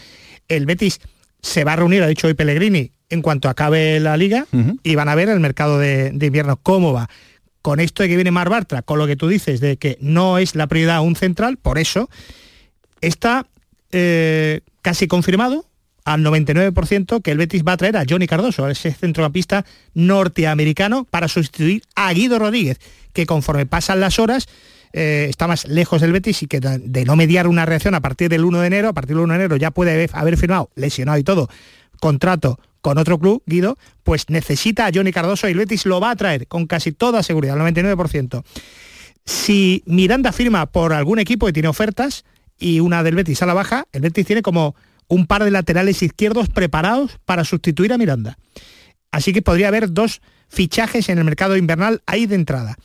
el 0.47 0.65
Betis 0.65 0.99
se 1.41 1.63
va 1.63 1.73
a 1.73 1.75
reunir, 1.75 2.03
ha 2.03 2.07
dicho 2.07 2.27
hoy 2.27 2.33
Pellegrini, 2.33 2.91
en 3.09 3.21
cuanto 3.21 3.49
acabe 3.49 3.99
la 3.99 4.17
liga 4.17 4.47
y 4.81 4.95
van 4.95 5.09
a 5.09 5.15
ver 5.15 5.29
el 5.29 5.39
mercado 5.39 5.77
de, 5.77 6.11
de 6.11 6.25
invierno 6.25 6.57
cómo 6.57 6.93
va. 6.93 7.09
Con 7.61 7.79
esto 7.79 8.03
de 8.03 8.09
que 8.09 8.15
viene 8.15 8.31
Mar 8.31 8.49
Bartra, 8.49 8.81
con 8.81 8.97
lo 8.97 9.07
que 9.07 9.15
tú 9.15 9.27
dices 9.27 9.59
de 9.59 9.77
que 9.77 9.97
no 10.01 10.37
es 10.37 10.55
la 10.55 10.67
prioridad 10.67 11.01
un 11.01 11.15
central, 11.15 11.57
por 11.57 11.77
eso 11.77 12.09
está 13.01 13.45
eh, 13.91 14.61
casi 14.81 15.07
confirmado 15.07 15.65
al 16.05 16.21
99% 16.23 17.21
que 17.21 17.31
el 17.31 17.37
Betis 17.37 17.63
va 17.63 17.73
a 17.73 17.77
traer 17.77 17.97
a 17.97 18.03
Johnny 18.07 18.27
Cardoso, 18.27 18.65
a 18.65 18.71
ese 18.71 18.91
centrocampista 18.93 19.65
norteamericano, 19.93 21.05
para 21.05 21.27
sustituir 21.27 21.83
a 21.95 22.11
Guido 22.13 22.39
Rodríguez, 22.39 22.79
que 23.13 23.25
conforme 23.25 23.65
pasan 23.65 23.99
las 23.99 24.19
horas 24.19 24.47
eh, 24.95 25.25
está 25.27 25.47
más 25.47 25.67
lejos 25.67 26.01
del 26.01 26.11
Betis 26.11 26.43
y 26.43 26.47
que 26.47 26.59
de, 26.59 27.05
no 27.05 27.15
mediar 27.15 27.47
una 27.47 27.65
reacción 27.65 27.95
a 27.95 28.01
partir 28.01 28.29
del 28.29 28.45
1 28.45 28.61
de 28.61 28.67
enero, 28.67 28.89
a 28.89 28.93
partir 28.93 29.15
del 29.15 29.23
1 29.23 29.33
de 29.33 29.39
enero 29.39 29.55
ya 29.55 29.71
puede 29.71 30.07
haber, 30.13 30.37
firmado, 30.37 30.69
lesionado 30.75 31.17
y 31.17 31.23
todo, 31.23 31.49
contrato 31.99 32.59
con 32.81 32.99
otro 32.99 33.17
club, 33.17 33.41
Guido, 33.47 33.77
pues 34.03 34.29
necesita 34.29 34.85
a 34.85 34.91
Johnny 34.93 35.11
Cardoso 35.11 35.47
y 35.47 35.51
el 35.51 35.57
Betis 35.57 35.85
lo 35.87 35.99
va 35.99 36.11
a 36.11 36.15
traer 36.15 36.47
con 36.47 36.67
casi 36.67 36.91
toda 36.91 37.23
seguridad, 37.23 37.59
al 37.59 37.73
99%. 37.73 38.43
Si 39.25 39.83
Miranda 39.87 40.31
firma 40.31 40.67
por 40.67 40.93
algún 40.93 41.17
equipo 41.17 41.47
que 41.47 41.53
tiene 41.53 41.69
ofertas 41.69 42.23
y 42.59 42.79
una 42.79 43.01
del 43.01 43.15
Betis 43.15 43.41
a 43.41 43.47
la 43.47 43.55
baja, 43.55 43.87
el 43.93 44.01
Betis 44.01 44.27
tiene 44.27 44.41
como 44.43 44.75
un 45.07 45.27
par 45.27 45.43
de 45.43 45.51
laterales 45.51 46.01
izquierdos 46.03 46.49
preparados 46.49 47.19
para 47.25 47.43
sustituir 47.43 47.93
a 47.93 47.97
Miranda. 47.97 48.37
Así 49.11 49.33
que 49.33 49.41
podría 49.41 49.67
haber 49.67 49.91
dos 49.91 50.21
fichajes 50.49 51.09
en 51.09 51.17
el 51.17 51.23
mercado 51.23 51.57
invernal 51.57 52.01
ahí 52.05 52.25
de 52.25 52.35
entrada. 52.35 52.77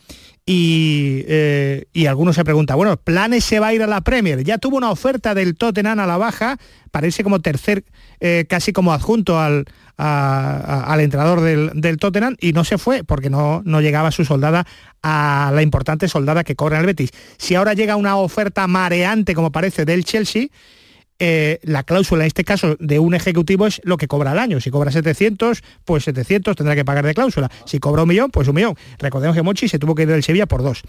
Y, 0.50 1.24
eh, 1.28 1.84
y 1.92 2.06
algunos 2.06 2.34
se 2.34 2.42
preguntan, 2.42 2.78
bueno, 2.78 2.96
¿Planes 2.96 3.44
se 3.44 3.60
va 3.60 3.66
a 3.66 3.74
ir 3.74 3.82
a 3.82 3.86
la 3.86 4.00
Premier? 4.00 4.42
Ya 4.44 4.56
tuvo 4.56 4.78
una 4.78 4.90
oferta 4.90 5.34
del 5.34 5.56
Tottenham 5.56 6.00
a 6.00 6.06
la 6.06 6.16
baja, 6.16 6.56
parece 6.90 7.22
como 7.22 7.40
tercer, 7.40 7.84
eh, 8.20 8.46
casi 8.48 8.72
como 8.72 8.94
adjunto 8.94 9.38
al, 9.38 9.66
al 9.98 11.00
entrenador 11.00 11.42
del, 11.42 11.72
del 11.74 11.98
Tottenham 11.98 12.36
y 12.40 12.52
no 12.52 12.64
se 12.64 12.78
fue 12.78 13.04
porque 13.04 13.28
no, 13.28 13.62
no 13.66 13.80
llegaba 13.82 14.10
su 14.10 14.24
soldada 14.24 14.66
a 15.02 15.50
la 15.52 15.62
importante 15.62 16.08
soldada 16.08 16.44
que 16.44 16.56
cobra 16.56 16.80
el 16.80 16.86
Betis. 16.86 17.10
Si 17.36 17.54
ahora 17.54 17.74
llega 17.74 17.96
una 17.96 18.16
oferta 18.16 18.66
mareante, 18.66 19.34
como 19.34 19.52
parece, 19.52 19.84
del 19.84 20.04
Chelsea, 20.04 20.46
eh, 21.18 21.58
la 21.62 21.82
cláusula 21.82 22.22
en 22.24 22.28
este 22.28 22.44
caso 22.44 22.76
de 22.78 22.98
un 22.98 23.14
ejecutivo 23.14 23.66
es 23.66 23.80
lo 23.84 23.96
que 23.96 24.06
cobra 24.08 24.30
al 24.32 24.38
año. 24.38 24.60
Si 24.60 24.70
cobra 24.70 24.90
700, 24.92 25.62
pues 25.84 26.04
700 26.04 26.54
tendrá 26.56 26.74
que 26.76 26.84
pagar 26.84 27.04
de 27.06 27.14
cláusula. 27.14 27.50
Si 27.64 27.78
cobra 27.80 28.02
un 28.02 28.08
millón, 28.08 28.30
pues 28.30 28.46
un 28.48 28.54
millón. 28.54 28.76
Recordemos 28.98 29.36
que 29.36 29.42
Mochi 29.42 29.68
se 29.68 29.78
tuvo 29.78 29.94
que 29.94 30.02
ir 30.02 30.08
del 30.08 30.22
Sevilla 30.22 30.46
por 30.46 30.62
dos. 30.62 30.82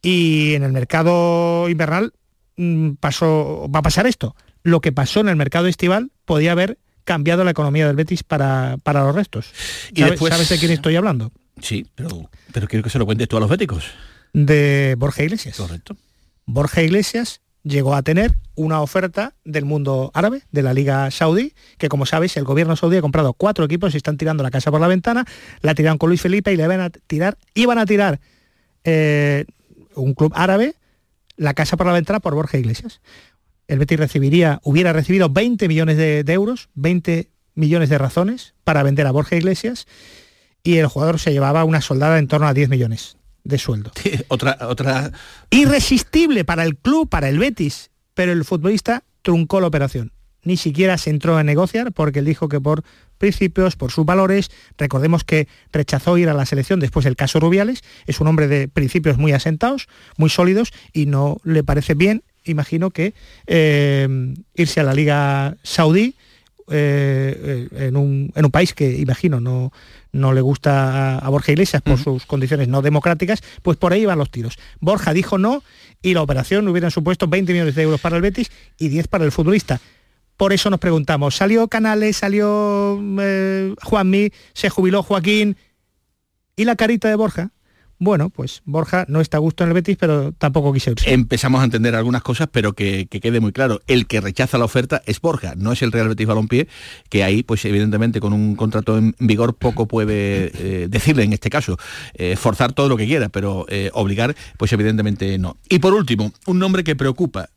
Y 0.00 0.54
en 0.54 0.62
el 0.64 0.72
mercado 0.72 1.68
invernal 1.68 2.12
mm, 2.56 2.92
pasó, 3.00 3.68
va 3.74 3.80
a 3.80 3.82
pasar 3.82 4.06
esto. 4.06 4.34
Lo 4.62 4.80
que 4.80 4.92
pasó 4.92 5.20
en 5.20 5.28
el 5.28 5.36
mercado 5.36 5.66
estival 5.66 6.10
podía 6.24 6.52
haber 6.52 6.78
cambiado 7.04 7.44
la 7.44 7.50
economía 7.50 7.86
del 7.86 7.96
Betis 7.96 8.22
para, 8.22 8.78
para 8.82 9.02
los 9.04 9.14
restos. 9.14 9.52
Y 9.92 10.00
¿Sabes, 10.00 10.12
después- 10.12 10.32
sabes 10.32 10.48
de 10.48 10.58
quién 10.58 10.72
estoy 10.72 10.96
hablando? 10.96 11.32
Sí, 11.60 11.86
pero, 11.94 12.30
pero 12.52 12.66
quiero 12.68 12.82
que 12.82 12.90
se 12.90 12.98
lo 12.98 13.06
cuentes 13.06 13.28
tú 13.28 13.36
a 13.36 13.40
los 13.40 13.50
béticos. 13.50 13.84
De 14.32 14.94
Borja 14.98 15.22
Iglesias. 15.22 15.56
Correcto. 15.56 15.96
Borja 16.46 16.82
Iglesias 16.82 17.40
llegó 17.64 17.94
a 17.94 18.02
tener 18.02 18.34
una 18.54 18.80
oferta 18.80 19.34
del 19.44 19.64
mundo 19.64 20.10
árabe, 20.14 20.42
de 20.50 20.62
la 20.62 20.74
Liga 20.74 21.10
Saudí, 21.10 21.54
que 21.78 21.88
como 21.88 22.06
sabéis, 22.06 22.36
el 22.36 22.44
gobierno 22.44 22.76
saudí 22.76 22.96
ha 22.96 23.02
comprado 23.02 23.32
cuatro 23.32 23.64
equipos 23.64 23.94
y 23.94 23.96
están 23.96 24.16
tirando 24.16 24.42
la 24.42 24.50
casa 24.50 24.70
por 24.70 24.80
la 24.80 24.88
ventana, 24.88 25.24
la 25.60 25.74
tiraron 25.74 25.98
con 25.98 26.10
Luis 26.10 26.20
Felipe 26.20 26.52
y 26.52 26.56
le 26.56 26.66
van 26.66 26.80
a 26.80 26.90
tirar, 26.90 27.38
iban 27.54 27.78
a 27.78 27.86
tirar 27.86 28.20
eh, 28.84 29.44
un 29.94 30.14
club 30.14 30.32
árabe, 30.34 30.74
la 31.36 31.54
casa 31.54 31.76
por 31.76 31.86
la 31.86 31.92
ventana 31.92 32.20
por 32.20 32.34
Borja 32.34 32.58
Iglesias. 32.58 33.00
El 33.68 33.78
Betis 33.78 33.98
recibiría, 33.98 34.60
hubiera 34.64 34.92
recibido 34.92 35.30
20 35.30 35.68
millones 35.68 35.96
de, 35.96 36.24
de 36.24 36.32
euros, 36.32 36.68
20 36.74 37.30
millones 37.54 37.88
de 37.88 37.98
razones 37.98 38.54
para 38.64 38.82
vender 38.82 39.06
a 39.06 39.12
Borja 39.12 39.36
Iglesias 39.36 39.86
y 40.62 40.76
el 40.76 40.86
jugador 40.86 41.18
se 41.18 41.32
llevaba 41.32 41.64
una 41.64 41.80
soldada 41.80 42.18
en 42.18 42.28
torno 42.28 42.46
a 42.46 42.54
10 42.54 42.68
millones 42.68 43.16
de 43.44 43.58
sueldo. 43.58 43.92
otra, 44.28 44.58
otra. 44.62 45.12
Irresistible 45.50 46.44
para 46.44 46.64
el 46.64 46.76
club, 46.76 47.08
para 47.08 47.28
el 47.28 47.38
Betis, 47.38 47.90
pero 48.14 48.32
el 48.32 48.44
futbolista 48.44 49.04
truncó 49.22 49.60
la 49.60 49.66
operación. 49.66 50.12
Ni 50.44 50.56
siquiera 50.56 50.98
se 50.98 51.10
entró 51.10 51.36
a 51.36 51.44
negociar 51.44 51.92
porque 51.92 52.18
él 52.18 52.24
dijo 52.24 52.48
que 52.48 52.60
por 52.60 52.82
principios, 53.18 53.76
por 53.76 53.92
sus 53.92 54.04
valores, 54.04 54.50
recordemos 54.76 55.22
que 55.22 55.46
rechazó 55.72 56.18
ir 56.18 56.28
a 56.28 56.34
la 56.34 56.44
selección 56.44 56.80
después 56.80 57.04
del 57.04 57.14
caso 57.14 57.38
Rubiales, 57.38 57.84
es 58.06 58.20
un 58.20 58.26
hombre 58.26 58.48
de 58.48 58.66
principios 58.66 59.18
muy 59.18 59.30
asentados, 59.30 59.86
muy 60.16 60.28
sólidos 60.28 60.72
y 60.92 61.06
no 61.06 61.38
le 61.44 61.62
parece 61.62 61.94
bien, 61.94 62.24
imagino 62.44 62.90
que 62.90 63.14
eh, 63.46 64.34
irse 64.56 64.80
a 64.80 64.82
la 64.82 64.94
Liga 64.94 65.56
Saudí 65.62 66.16
eh, 66.68 67.68
eh, 67.70 67.86
en, 67.86 67.96
un, 67.96 68.32
en 68.34 68.44
un 68.44 68.50
país 68.50 68.74
que 68.74 68.98
imagino 68.98 69.40
no, 69.40 69.72
no 70.12 70.32
le 70.32 70.40
gusta 70.40 71.16
a, 71.16 71.18
a 71.18 71.28
Borja 71.28 71.52
Iglesias 71.52 71.82
por 71.82 71.98
sus 71.98 72.26
condiciones 72.26 72.68
no 72.68 72.82
democráticas, 72.82 73.42
pues 73.62 73.76
por 73.76 73.92
ahí 73.92 74.04
van 74.04 74.18
los 74.18 74.30
tiros. 74.30 74.58
Borja 74.80 75.12
dijo 75.12 75.38
no 75.38 75.62
y 76.02 76.14
la 76.14 76.22
operación 76.22 76.68
hubieran 76.68 76.90
supuesto 76.90 77.26
20 77.26 77.52
millones 77.52 77.74
de 77.74 77.82
euros 77.82 78.00
para 78.00 78.16
el 78.16 78.22
Betis 78.22 78.50
y 78.78 78.88
10 78.88 79.08
para 79.08 79.24
el 79.24 79.32
futbolista. 79.32 79.80
Por 80.36 80.52
eso 80.52 80.70
nos 80.70 80.80
preguntamos, 80.80 81.36
¿salió 81.36 81.68
Canales, 81.68 82.16
salió 82.16 83.00
eh, 83.20 83.74
Juanmi, 83.82 84.32
se 84.54 84.70
jubiló 84.70 85.02
Joaquín 85.02 85.56
y 86.56 86.64
la 86.64 86.76
carita 86.76 87.08
de 87.08 87.14
Borja? 87.14 87.50
Bueno, 88.02 88.30
pues 88.30 88.62
Borja 88.64 89.04
no 89.06 89.20
está 89.20 89.36
a 89.36 89.40
gusto 89.40 89.62
en 89.62 89.70
el 89.70 89.74
Betis, 89.74 89.96
pero 89.96 90.32
tampoco 90.32 90.72
quiso 90.72 90.90
irse. 90.90 91.12
Empezamos 91.12 91.60
a 91.60 91.64
entender 91.64 91.94
algunas 91.94 92.22
cosas, 92.22 92.48
pero 92.50 92.72
que, 92.72 93.06
que 93.06 93.20
quede 93.20 93.38
muy 93.38 93.52
claro. 93.52 93.80
El 93.86 94.08
que 94.08 94.20
rechaza 94.20 94.58
la 94.58 94.64
oferta 94.64 95.02
es 95.06 95.20
Borja, 95.20 95.54
no 95.56 95.70
es 95.70 95.82
el 95.82 95.92
Real 95.92 96.08
Betis 96.08 96.26
Balompié, 96.26 96.66
que 97.08 97.22
ahí, 97.22 97.44
pues 97.44 97.64
evidentemente, 97.64 98.18
con 98.18 98.32
un 98.32 98.56
contrato 98.56 98.98
en 98.98 99.14
vigor, 99.20 99.54
poco 99.54 99.86
puede 99.86 100.50
eh, 100.52 100.88
decirle 100.90 101.22
en 101.22 101.32
este 101.32 101.48
caso. 101.48 101.78
Eh, 102.14 102.34
forzar 102.34 102.72
todo 102.72 102.88
lo 102.88 102.96
que 102.96 103.06
quiera, 103.06 103.28
pero 103.28 103.66
eh, 103.68 103.90
obligar, 103.94 104.34
pues 104.56 104.72
evidentemente 104.72 105.38
no. 105.38 105.56
Y 105.68 105.78
por 105.78 105.94
último, 105.94 106.32
un 106.46 106.58
nombre 106.58 106.82
que 106.82 106.96
preocupa. 106.96 107.50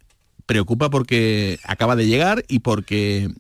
Preocupa 0.46 0.92
porque 0.92 1.58
acaba 1.64 1.96
de 1.96 2.06
llegar 2.06 2.46
y 2.48 2.60
porque 2.60 3.32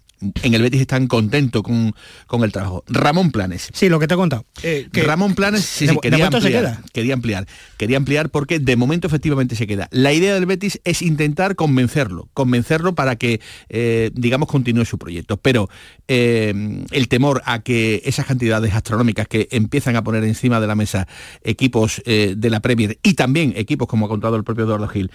en 0.43 0.53
el 0.53 0.61
Betis 0.61 0.81
están 0.81 1.07
contentos 1.07 1.61
con, 1.63 1.93
con 2.27 2.43
el 2.43 2.51
trabajo. 2.51 2.83
Ramón 2.87 3.31
Planes. 3.31 3.69
Sí, 3.73 3.89
lo 3.89 3.99
que 3.99 4.07
te 4.07 4.13
he 4.13 4.17
contado. 4.17 4.45
Eh, 4.63 4.87
que- 4.91 5.03
Ramón 5.03 5.35
Planes 5.35 5.63
sí, 5.65 5.85
de- 5.87 5.93
sí, 5.93 5.99
quería 6.01 6.17
momento 6.19 6.41
se 6.41 6.47
ampliar, 6.47 6.63
queda. 6.75 6.83
quería 6.93 7.13
ampliar. 7.13 7.47
Quería 7.77 7.97
ampliar 7.97 8.29
porque 8.29 8.59
de 8.59 8.75
momento 8.75 9.07
efectivamente 9.07 9.55
se 9.55 9.67
queda. 9.67 9.87
La 9.91 10.13
idea 10.13 10.33
del 10.33 10.45
Betis 10.45 10.79
es 10.83 11.01
intentar 11.01 11.55
convencerlo, 11.55 12.29
convencerlo 12.33 12.95
para 12.95 13.15
que, 13.15 13.39
eh, 13.69 14.11
digamos, 14.13 14.47
continúe 14.49 14.85
su 14.85 14.97
proyecto. 14.97 15.37
Pero 15.37 15.69
eh, 16.07 16.83
el 16.91 17.07
temor 17.07 17.41
a 17.45 17.61
que 17.61 18.01
esas 18.05 18.25
cantidades 18.25 18.73
astronómicas 18.73 19.27
que 19.27 19.47
empiezan 19.51 19.95
a 19.95 20.03
poner 20.03 20.23
encima 20.23 20.59
de 20.59 20.67
la 20.67 20.75
mesa 20.75 21.07
equipos 21.43 22.01
de 22.05 22.49
la 22.49 22.59
Premier 22.61 22.97
y 23.03 23.13
también 23.13 23.53
equipos, 23.55 23.87
como 23.87 24.05
ha 24.05 24.09
contado 24.09 24.35
el 24.35 24.43
propio 24.43 24.65
Eduardo 24.65 24.87
Gil, 24.87 25.09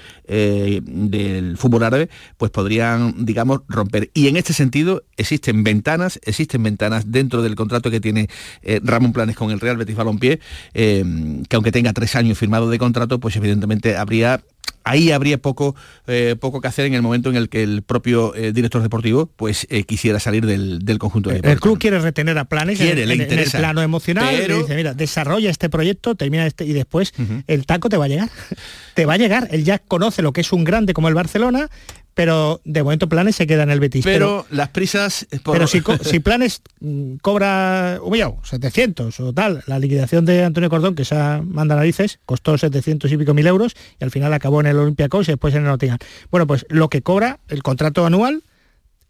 del 0.85 1.57
fútbol 1.57 1.83
árabe, 1.85 2.09
pues 2.37 2.51
podrían, 2.51 3.25
digamos, 3.25 3.61
romper. 3.69 4.11
Y 4.15 4.29
en 4.29 4.37
este 4.37 4.53
sentido 4.53 5.00
existen 5.17 5.63
ventanas, 5.65 6.19
existen 6.25 6.63
ventanas 6.63 7.11
dentro 7.11 7.43
del 7.43 7.55
contrato 7.55 7.91
que 7.91 8.01
tiene 8.01 8.29
eh, 8.63 8.81
Ramón 8.83 9.13
Planes 9.13 9.37
con 9.37 9.51
el 9.51 9.61
Real 9.61 9.77
Betis 9.77 9.97
Balompié, 9.97 10.41
eh, 10.75 11.05
que 11.49 11.57
aunque 11.57 11.73
tenga 11.73 11.93
tres 11.93 12.17
años 12.17 12.39
firmado 12.39 12.69
de 12.71 12.79
contrato, 12.79 13.21
pues 13.21 13.37
evidentemente 13.37 13.97
habría 13.97 14.43
ahí 14.83 15.11
habría 15.13 15.37
poco 15.37 15.77
eh, 16.07 16.37
poco 16.41 16.61
que 16.63 16.69
hacer 16.69 16.87
en 16.87 16.95
el 16.95 17.03
momento 17.03 17.29
en 17.29 17.37
el 17.37 17.51
que 17.51 17.63
el 17.63 17.83
propio 17.83 18.35
eh, 18.35 18.53
director 18.53 18.81
deportivo 18.83 19.27
pues 19.37 19.67
eh, 19.69 19.83
quisiera 19.85 20.19
salir 20.19 20.47
del, 20.47 20.79
del 20.87 20.99
conjunto 20.99 21.29
de 21.29 21.37
El 21.37 21.61
club 21.61 21.79
quiere 21.79 21.99
retener 22.01 22.39
a 22.39 22.47
Planes 22.47 22.79
Quiere, 22.79 23.03
en, 23.03 23.09
le 23.09 23.15
en- 23.15 23.31
en 23.33 23.39
el 23.41 23.51
plano 23.51 23.83
emocional. 23.83 24.35
Pero- 24.39 24.63
dice, 24.63 24.75
mira, 24.77 24.95
desarrolla 24.95 25.51
este 25.51 25.69
proyecto, 25.69 26.15
termina 26.15 26.47
este 26.47 26.65
y 26.65 26.73
después 26.73 27.13
el 27.47 27.67
taco 27.67 27.89
te 27.91 27.99
va 27.99 28.07
a 28.07 28.09
llegar. 28.09 28.31
te 28.95 29.05
va 29.05 29.15
a 29.15 29.17
llegar. 29.19 29.49
Él 29.51 29.65
ya 29.65 29.79
conoce 29.79 30.23
lo 30.23 30.33
que 30.33 30.41
es 30.41 30.51
un 30.53 30.65
grande 30.65 30.95
como 30.95 31.09
el 31.09 31.15
Barcelona, 31.15 31.69
pero 32.15 32.61
de 32.65 32.83
momento 32.83 33.09
Planes 33.09 33.37
se 33.37 33.47
queda 33.47 33.63
en 33.63 33.71
el 33.71 33.81
Betis. 33.81 34.05
pero, 34.05 34.47
las 34.51 34.69
prisas 34.71 35.27
por- 35.43 35.55
Pero 35.55 35.67
si 36.03 36.21
Planes 36.21 36.61
mm, 36.81 37.17
cobra 37.23 37.99
un 38.03 38.11
millón, 38.13 38.35
700 38.43 39.19
o 39.21 39.33
tal, 39.33 39.63
la 39.67 39.79
liquidación 39.79 40.25
de 40.25 40.45
Antonio 40.45 40.69
Cordón, 40.71 40.95
que 40.95 41.05
se 41.05 41.15
manda 41.45 41.77
narices, 41.77 42.19
costó 42.27 42.57
700 42.59 43.11
y 43.13 43.17
pico 43.17 43.35
mil 43.35 43.47
euros 43.47 43.75
y 44.01 44.05
al 44.05 44.11
final 44.11 44.33
acabó 44.33 44.61
en 44.61 44.67
el 44.67 44.77
Olympiacos 44.77 45.29
y 45.29 45.33
después 45.33 45.55
en 45.55 45.63
el 45.63 45.69
Nottingham. 45.69 45.99
Bueno, 46.31 46.47
pues 46.47 46.67
lo 46.69 46.89
que 46.89 47.03
cobra 47.03 47.39
el 47.49 47.63
contrato 47.63 48.05
anual 48.07 48.43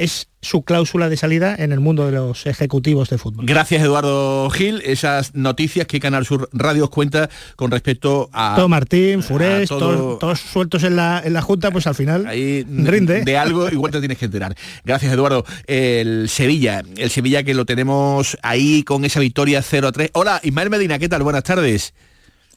es 0.00 0.28
su 0.40 0.62
cláusula 0.62 1.10
de 1.10 1.18
salida 1.18 1.54
en 1.54 1.72
el 1.72 1.80
mundo 1.80 2.06
de 2.06 2.12
los 2.12 2.46
ejecutivos 2.46 3.10
de 3.10 3.18
fútbol. 3.18 3.44
Gracias 3.44 3.82
Eduardo 3.82 4.48
Gil, 4.48 4.80
esas 4.86 5.34
noticias 5.34 5.86
que 5.86 6.00
Canal 6.00 6.24
Sur 6.24 6.48
Radio 6.54 6.84
os 6.84 6.90
cuenta 6.90 7.28
con 7.54 7.70
respecto 7.70 8.30
a... 8.32 8.54
Todo 8.56 8.70
Martín, 8.70 9.22
Furés, 9.22 9.68
todos, 9.68 10.40
sueltos 10.40 10.84
en 10.84 10.96
la, 10.96 11.20
en 11.22 11.34
la 11.34 11.42
Junta, 11.42 11.70
pues 11.70 11.86
al 11.86 11.94
final 11.94 12.24
rinde. 12.24 13.24
De 13.24 13.36
algo 13.36 13.68
igual 13.68 13.92
te 13.92 13.98
tienes 13.98 14.16
que 14.16 14.24
enterar. 14.24 14.56
Gracias 14.84 15.12
Eduardo. 15.12 15.44
El 15.66 16.30
Sevilla, 16.30 16.82
el 16.96 17.10
Sevilla 17.10 17.42
que 17.42 17.52
lo 17.52 17.66
tenemos 17.66 18.38
ahí 18.42 18.82
con 18.84 19.04
esa 19.04 19.20
victoria 19.20 19.60
0-3. 19.60 20.10
Hola 20.14 20.40
Ismael 20.42 20.70
Medina, 20.70 20.98
¿qué 20.98 21.10
tal? 21.10 21.22
Buenas 21.22 21.44
tardes. 21.44 21.92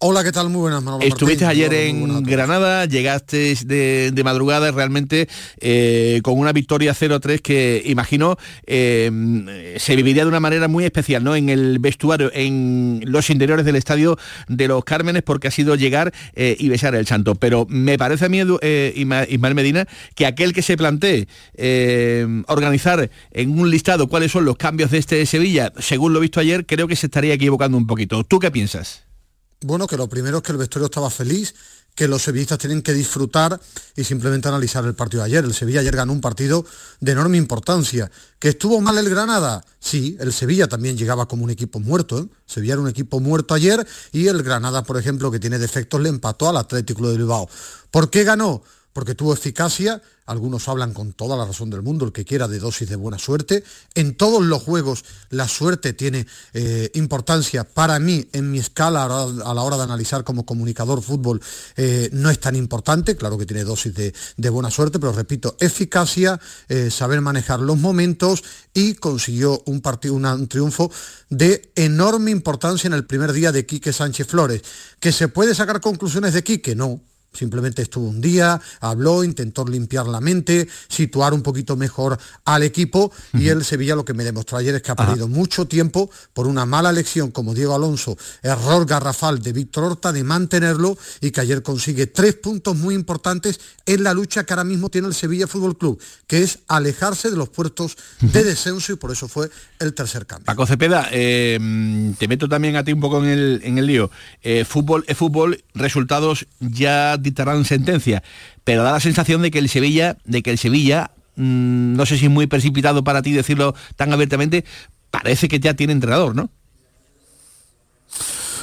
Hola, 0.06 0.22
¿qué 0.22 0.34
tal? 0.34 0.50
Muy 0.50 0.60
buenas, 0.60 0.84
Manolo 0.84 1.06
Estuviste 1.06 1.46
ayer 1.46 1.74
en 1.74 2.24
Granada, 2.24 2.84
llegaste 2.84 3.56
de, 3.64 4.22
madrugada 4.26 4.70
realmente 4.70 5.30
eh, 5.62 6.20
con 6.24 6.38
una 6.38 6.52
victoria 6.52 6.94
0-3 6.94 7.40
que 7.42 7.82
imagino 7.86 8.36
eh, 8.68 9.78
se 9.78 9.96
viviría 9.96 10.24
de 10.24 10.28
una 10.28 10.42
manera 10.42 10.68
muy 10.68 10.84
especial, 10.84 11.24
¿no? 11.24 11.38
En 11.38 11.48
el 11.48 11.80
vestuario, 11.80 12.30
en 12.34 13.00
los 13.06 13.30
interiores 13.30 13.64
del 13.64 13.78
estadio 13.78 14.18
de 14.50 14.68
los 14.68 14.84
Cármenes, 14.84 15.24
porque 15.24 15.48
ha 15.48 15.52
sido 15.52 15.76
llegar 15.76 16.12
eh, 16.36 16.58
y 16.60 16.68
besar 16.68 16.96
el 16.96 17.08
santo. 17.08 17.36
Pero 17.36 17.66
me 17.70 17.98
parece 17.98 18.26
a 18.26 18.30
mí, 18.30 18.40
Ismael 18.42 19.56
Medina, 19.56 19.88
que 20.16 20.26
aquel 20.26 20.52
que 20.52 20.64
se 20.64 20.76
plantee 20.76 21.30
organizar 22.48 23.10
en 23.32 23.58
un 23.58 23.72
listado 23.72 24.10
cuáles 24.10 24.34
son 24.34 24.44
los 24.44 24.58
cambios 24.58 24.92
de 24.92 24.98
este 24.98 25.26
Sevilla, 25.26 25.72
según 25.80 26.12
lo 26.12 26.20
visto 26.20 26.42
ayer, 26.42 26.66
creo 26.66 26.90
que 26.90 26.98
se 26.98 27.06
estaría 27.06 27.36
equivocando 27.36 27.78
un 27.78 27.88
poquito. 27.88 28.26
¿Tú 28.26 28.40
qué 28.40 28.52
piensas? 28.52 29.04
Bueno, 29.64 29.88
que 29.88 29.98
lo 29.98 30.08
primero 30.08 30.38
es 30.38 30.44
que 30.44 30.52
el 30.52 30.58
vestuario 30.58 30.86
estaba 30.86 31.10
feliz, 31.10 31.56
que 31.96 32.08
los 32.08 32.24
sevillistas 32.24 32.58
tienen 32.58 32.82
que 32.82 32.94
disfrutar 32.94 33.60
y 33.96 34.04
simplemente 34.04 34.48
analizar 34.48 34.84
el 34.86 34.96
partido 34.96 35.24
de 35.24 35.28
ayer. 35.28 35.46
El 35.46 35.54
Sevilla 35.54 35.80
ayer 35.80 35.96
ganó 35.96 36.12
un 36.12 36.22
partido 36.22 36.66
de 37.00 37.12
enorme 37.12 37.38
importancia. 37.38 38.12
¿Que 38.40 38.50
estuvo 38.50 38.82
mal 38.82 38.98
el 38.98 39.10
Granada? 39.10 39.64
Sí, 39.80 40.18
el 40.20 40.34
Sevilla 40.34 40.68
también 40.68 40.98
llegaba 40.98 41.28
como 41.28 41.44
un 41.44 41.50
equipo 41.50 41.80
muerto. 41.80 42.20
¿eh? 42.20 42.28
Sevilla 42.46 42.74
era 42.74 42.82
un 42.82 42.90
equipo 42.90 43.20
muerto 43.20 43.54
ayer 43.54 43.86
y 44.12 44.28
el 44.28 44.42
Granada, 44.44 44.84
por 44.84 44.98
ejemplo, 44.98 45.32
que 45.32 45.40
tiene 45.40 45.60
defectos, 45.60 46.02
le 46.02 46.10
empató 46.10 46.50
al 46.50 46.58
Atlético 46.58 47.08
de 47.08 47.18
Bilbao. 47.18 47.48
¿Por 47.92 48.10
qué 48.10 48.24
ganó? 48.24 48.64
Porque 48.94 49.16
tuvo 49.16 49.34
eficacia, 49.34 50.02
algunos 50.26 50.70
hablan 50.70 50.94
con 50.94 51.14
toda 51.14 51.36
la 51.36 51.46
razón 51.46 51.70
del 51.70 51.82
mundo, 51.82 52.06
el 52.06 52.12
que 52.12 52.24
quiera 52.24 52.48
de 52.48 52.60
dosis 52.60 52.88
de 52.88 52.96
buena 52.96 53.18
suerte. 53.18 53.64
En 53.96 54.16
todos 54.16 54.42
los 54.44 54.62
juegos 54.62 55.04
la 55.30 55.48
suerte 55.48 55.94
tiene 55.94 56.28
eh, 56.54 56.92
importancia. 56.94 57.64
Para 57.64 58.00
mí, 58.00 58.28
en 58.32 58.52
mi 58.52 58.60
escala 58.60 59.04
a 59.04 59.54
la 59.54 59.62
hora 59.62 59.78
de 59.78 59.84
analizar 59.84 60.24
como 60.24 60.46
comunicador 60.46 61.02
fútbol, 61.02 61.42
eh, 61.76 62.10
no 62.14 62.30
es 62.30 62.40
tan 62.40 62.56
importante. 62.56 63.18
Claro 63.18 63.38
que 63.38 63.46
tiene 63.46 63.64
dosis 63.64 63.94
de, 63.94 64.50
buena 64.50 64.70
suerte, 64.70 65.00
pero 65.00 65.12
repito, 65.12 65.58
eficacia, 65.60 66.40
eh, 66.70 66.92
saber 66.92 67.20
manejar 67.22 67.60
los 67.60 67.78
momentos 67.78 68.44
y 68.74 68.94
consiguió 68.94 69.62
un, 69.66 69.82
un 69.84 70.48
triunfo 70.48 70.92
de 71.30 71.72
enorme 71.76 72.32
importancia 72.32 72.88
en 72.88 72.94
el 72.94 73.06
primer 73.06 73.34
día 73.34 73.52
de 73.52 73.66
Quique 73.66 73.92
Sánchez 73.92 74.28
Flores. 74.28 74.62
¿Que 75.00 75.12
se 75.12 75.28
puede 75.28 75.56
sacar 75.56 75.82
conclusiones 75.82 76.34
de 76.34 76.44
Quique? 76.44 76.76
No, 76.76 77.02
Simplemente 77.34 77.82
estuvo 77.82 78.08
un 78.08 78.22
día, 78.22 78.62
habló, 78.80 79.24
intentó 79.24 79.66
limpiar 79.66 80.08
la 80.08 80.22
mente, 80.22 80.68
situar 80.88 81.34
un 81.34 81.42
poquito 81.42 81.76
mejor 81.76 82.18
al 82.46 82.64
equipo 82.64 83.12
y 83.34 83.50
el 83.50 83.64
Sevilla 83.64 83.96
lo 83.96 84.06
que 84.06 84.14
me 84.14 84.24
demostró 84.24 84.58
ayer 84.58 84.76
es 84.76 84.82
que 84.82 84.92
ha 84.92 84.96
perdido 84.96 85.28
mucho 85.28 85.66
tiempo 85.66 86.10
por 86.34 86.48
una 86.48 86.66
mala 86.66 86.90
elección 86.90 87.32
como 87.32 87.54
Diego 87.54 87.76
Alonso, 87.76 88.18
error 88.42 88.86
garrafal 88.86 89.42
de 89.42 89.54
Víctor 89.54 89.86
Horta 89.86 90.12
de 90.12 90.24
mantenerlo 90.24 90.98
y 91.22 91.32
que 91.32 91.42
ayer 91.42 91.64
consigue 91.64 92.08
tres 92.08 92.36
puntos 92.36 92.76
muy 92.76 92.96
importantes 92.96 93.60
en 93.86 94.04
la 94.04 94.14
lucha 94.14 94.44
que 94.44 94.54
ahora 94.54 94.64
mismo 94.64 94.90
tiene 94.90 95.08
el 95.08 95.14
Sevilla 95.14 95.48
Fútbol 95.48 95.78
Club, 95.78 96.02
que 96.28 96.44
es 96.44 96.60
alejarse 96.68 97.30
de 97.30 97.38
los 97.38 97.50
puertos 97.50 97.98
de 98.22 98.44
descenso 98.44 98.94
y 98.94 98.96
por 98.96 99.12
eso 99.12 99.28
fue 99.28 99.50
el 99.80 99.94
tercer 99.94 100.26
cambio. 100.26 100.46
Paco 100.46 100.66
Cepeda, 100.66 101.10
eh, 101.12 102.14
te 102.18 102.28
meto 102.28 102.48
también 102.48 102.76
a 102.76 102.84
ti 102.84 102.94
un 102.94 103.02
poco 103.02 103.24
en 103.24 103.30
el, 103.30 103.62
en 103.64 103.78
el 103.78 103.86
lío. 103.86 104.12
Eh, 104.42 104.66
fútbol 104.66 105.04
es 105.08 105.18
fútbol, 105.18 105.64
resultados 105.74 106.46
ya 106.60 107.18
dictarán 107.24 107.66
sentencia, 107.66 108.24
pero 108.64 108.84
da 108.84 108.92
la 108.92 109.00
sensación 109.00 109.42
de 109.42 109.52
que 109.52 109.60
el 109.60 109.70
Sevilla, 109.70 110.18
de 110.26 110.44
que 110.44 110.52
el 110.52 110.58
Sevilla, 110.58 111.12
mm, 111.36 111.96
no 111.96 112.06
sé 112.06 112.18
si 112.18 112.26
es 112.26 112.32
muy 112.32 112.48
precipitado 112.48 113.04
para 113.04 113.22
ti 113.22 113.32
decirlo 113.32 113.76
tan 113.96 114.14
abiertamente, 114.14 114.66
parece 115.10 115.48
que 115.48 115.60
ya 115.60 115.74
tiene 115.74 115.94
entrenador, 115.94 116.36
¿no? 116.36 116.50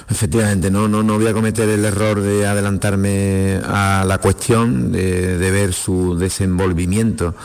Efectivamente, 0.08 0.70
no, 0.70 0.88
no, 0.88 1.04
no 1.04 1.18
voy 1.18 1.28
a 1.28 1.32
cometer 1.32 1.68
el 1.68 1.84
error 1.84 2.20
de 2.20 2.46
adelantarme 2.46 3.60
a 3.64 4.04
la 4.04 4.18
cuestión, 4.18 4.90
de, 4.90 5.38
de 5.38 5.50
ver 5.52 5.72
su 5.72 6.18
desenvolvimiento 6.18 7.36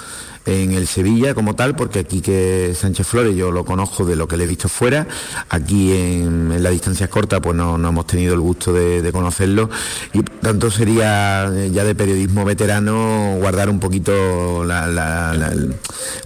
en 0.46 0.74
el 0.74 0.88
Sevilla 0.88 1.34
como 1.34 1.56
tal, 1.56 1.76
porque 1.76 2.00
aquí 2.00 2.22
que 2.22 2.74
Sánchez 2.76 3.08
Flores 3.08 3.36
yo 3.36 3.52
lo 3.52 3.66
conozco 3.66 4.06
de 4.06 4.16
lo 4.16 4.28
que 4.28 4.38
le 4.38 4.44
he 4.44 4.48
visto 4.48 4.70
fuera, 4.70 5.08
aquí 5.50 5.92
en, 5.92 6.62
la 6.62 6.70
distancia 6.70 7.10
corta 7.10 7.42
pues 7.42 7.56
no, 7.56 7.76
hemos 7.76 8.08
tenido 8.08 8.34
el 8.34 8.40
gusto 8.40 8.74
de, 8.74 9.12
conocerlo 9.12 9.70
y 10.14 10.24
tanto 10.24 10.70
sería 10.70 11.50
eh, 11.54 11.72
ya 11.72 11.84
de 11.84 11.96
periodismo 11.96 12.44
veterano 12.44 13.38
guardar 13.40 13.70
un 13.70 13.80
poquito 13.80 14.66
la, 14.66 14.88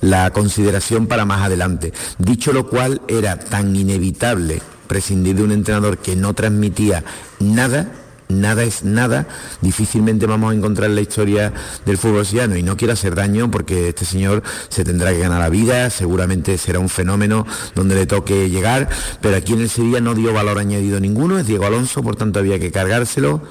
la 0.02 0.32
consideración 0.32 1.08
para 1.08 1.26
más 1.26 1.42
adelante. 1.42 1.94
Dicho 2.18 2.52
lo 2.52 2.68
cual, 2.68 3.02
era 3.08 3.38
tan 3.38 3.76
inevitable 3.76 4.62
prescindir 4.88 5.36
de 5.36 5.44
un 5.44 5.52
entrenador 5.52 6.00
que 6.00 6.16
no 6.16 6.34
transmitía 6.34 7.04
nada 7.40 7.92
nada 8.30 8.62
es 8.62 8.84
nada, 8.84 9.28
difícilmente 9.60 10.28
vamos 10.28 10.52
a 10.52 10.56
encontrar 10.56 10.92
la 10.92 11.02
historia 11.02 11.52
del 11.84 11.98
fútbol 11.98 12.28
sillano 12.28 12.56
y 12.56 12.62
no 12.62 12.78
quiero 12.78 12.94
hacer 12.94 13.16
daño 13.16 13.50
porque 13.50 13.90
este 13.90 14.06
señor 14.06 14.44
se 14.70 14.84
tendrá 14.84 15.12
que 15.12 15.18
ganar 15.18 15.40
la 15.40 15.50
vida, 15.50 15.90
seguramente 15.90 16.60
será 16.60 16.78
un 16.78 16.90
fenómeno 16.90 17.48
donde 17.74 17.96
le 17.96 18.06
toque 18.06 18.48
llegar, 18.52 18.88
pero 19.20 19.36
aquí 19.36 19.54
en 19.54 19.62
el 19.62 19.70
Sevilla 19.70 20.00
no 20.00 20.14
dio 20.14 20.32
valor 20.32 20.60
añadido 20.60 21.00
ninguno, 21.00 21.40
es 21.40 21.48
Diego 21.48 21.66
Alonso, 21.66 22.04
por 22.04 22.16
tanto 22.16 22.38
había 22.38 22.60
que 22.60 22.72
cargárselo, 22.72 23.42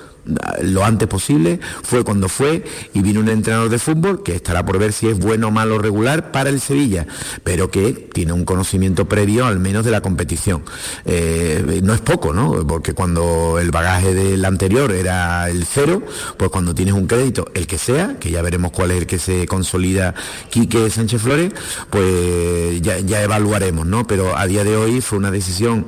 lo 0.62 0.84
antes 0.84 1.08
posible, 1.08 1.60
fue 1.82 2.04
cuando 2.04 2.28
fue 2.28 2.64
y 2.92 3.00
vino 3.00 3.20
un 3.20 3.28
entrenador 3.28 3.68
de 3.70 3.78
fútbol 3.78 4.22
que 4.22 4.34
estará 4.34 4.64
por 4.64 4.78
ver 4.78 4.92
si 4.92 5.08
es 5.08 5.18
bueno, 5.18 5.50
malo 5.50 5.78
regular 5.78 6.32
para 6.32 6.50
el 6.50 6.60
Sevilla, 6.60 7.06
pero 7.44 7.70
que 7.70 7.92
tiene 7.92 8.32
un 8.32 8.44
conocimiento 8.44 9.08
previo 9.08 9.46
al 9.46 9.58
menos 9.58 9.84
de 9.84 9.90
la 9.90 10.00
competición. 10.00 10.62
Eh, 11.04 11.80
no 11.82 11.94
es 11.94 12.00
poco, 12.00 12.32
¿no? 12.32 12.66
Porque 12.66 12.94
cuando 12.94 13.58
el 13.58 13.70
bagaje 13.70 14.14
del 14.14 14.44
anterior 14.44 14.92
era 14.92 15.48
el 15.48 15.64
cero, 15.64 16.02
pues 16.36 16.50
cuando 16.50 16.74
tienes 16.74 16.94
un 16.94 17.06
crédito, 17.06 17.50
el 17.54 17.66
que 17.66 17.78
sea, 17.78 18.16
que 18.18 18.30
ya 18.30 18.42
veremos 18.42 18.72
cuál 18.72 18.90
es 18.90 18.98
el 18.98 19.06
que 19.06 19.18
se 19.18 19.46
consolida 19.46 20.14
Quique 20.50 20.90
Sánchez 20.90 21.22
Flores, 21.22 21.52
pues 21.90 22.80
ya, 22.82 22.98
ya 22.98 23.22
evaluaremos, 23.22 23.86
¿no? 23.86 24.06
Pero 24.06 24.36
a 24.36 24.46
día 24.46 24.64
de 24.64 24.76
hoy 24.76 25.00
fue 25.00 25.18
una 25.18 25.30
decisión 25.30 25.86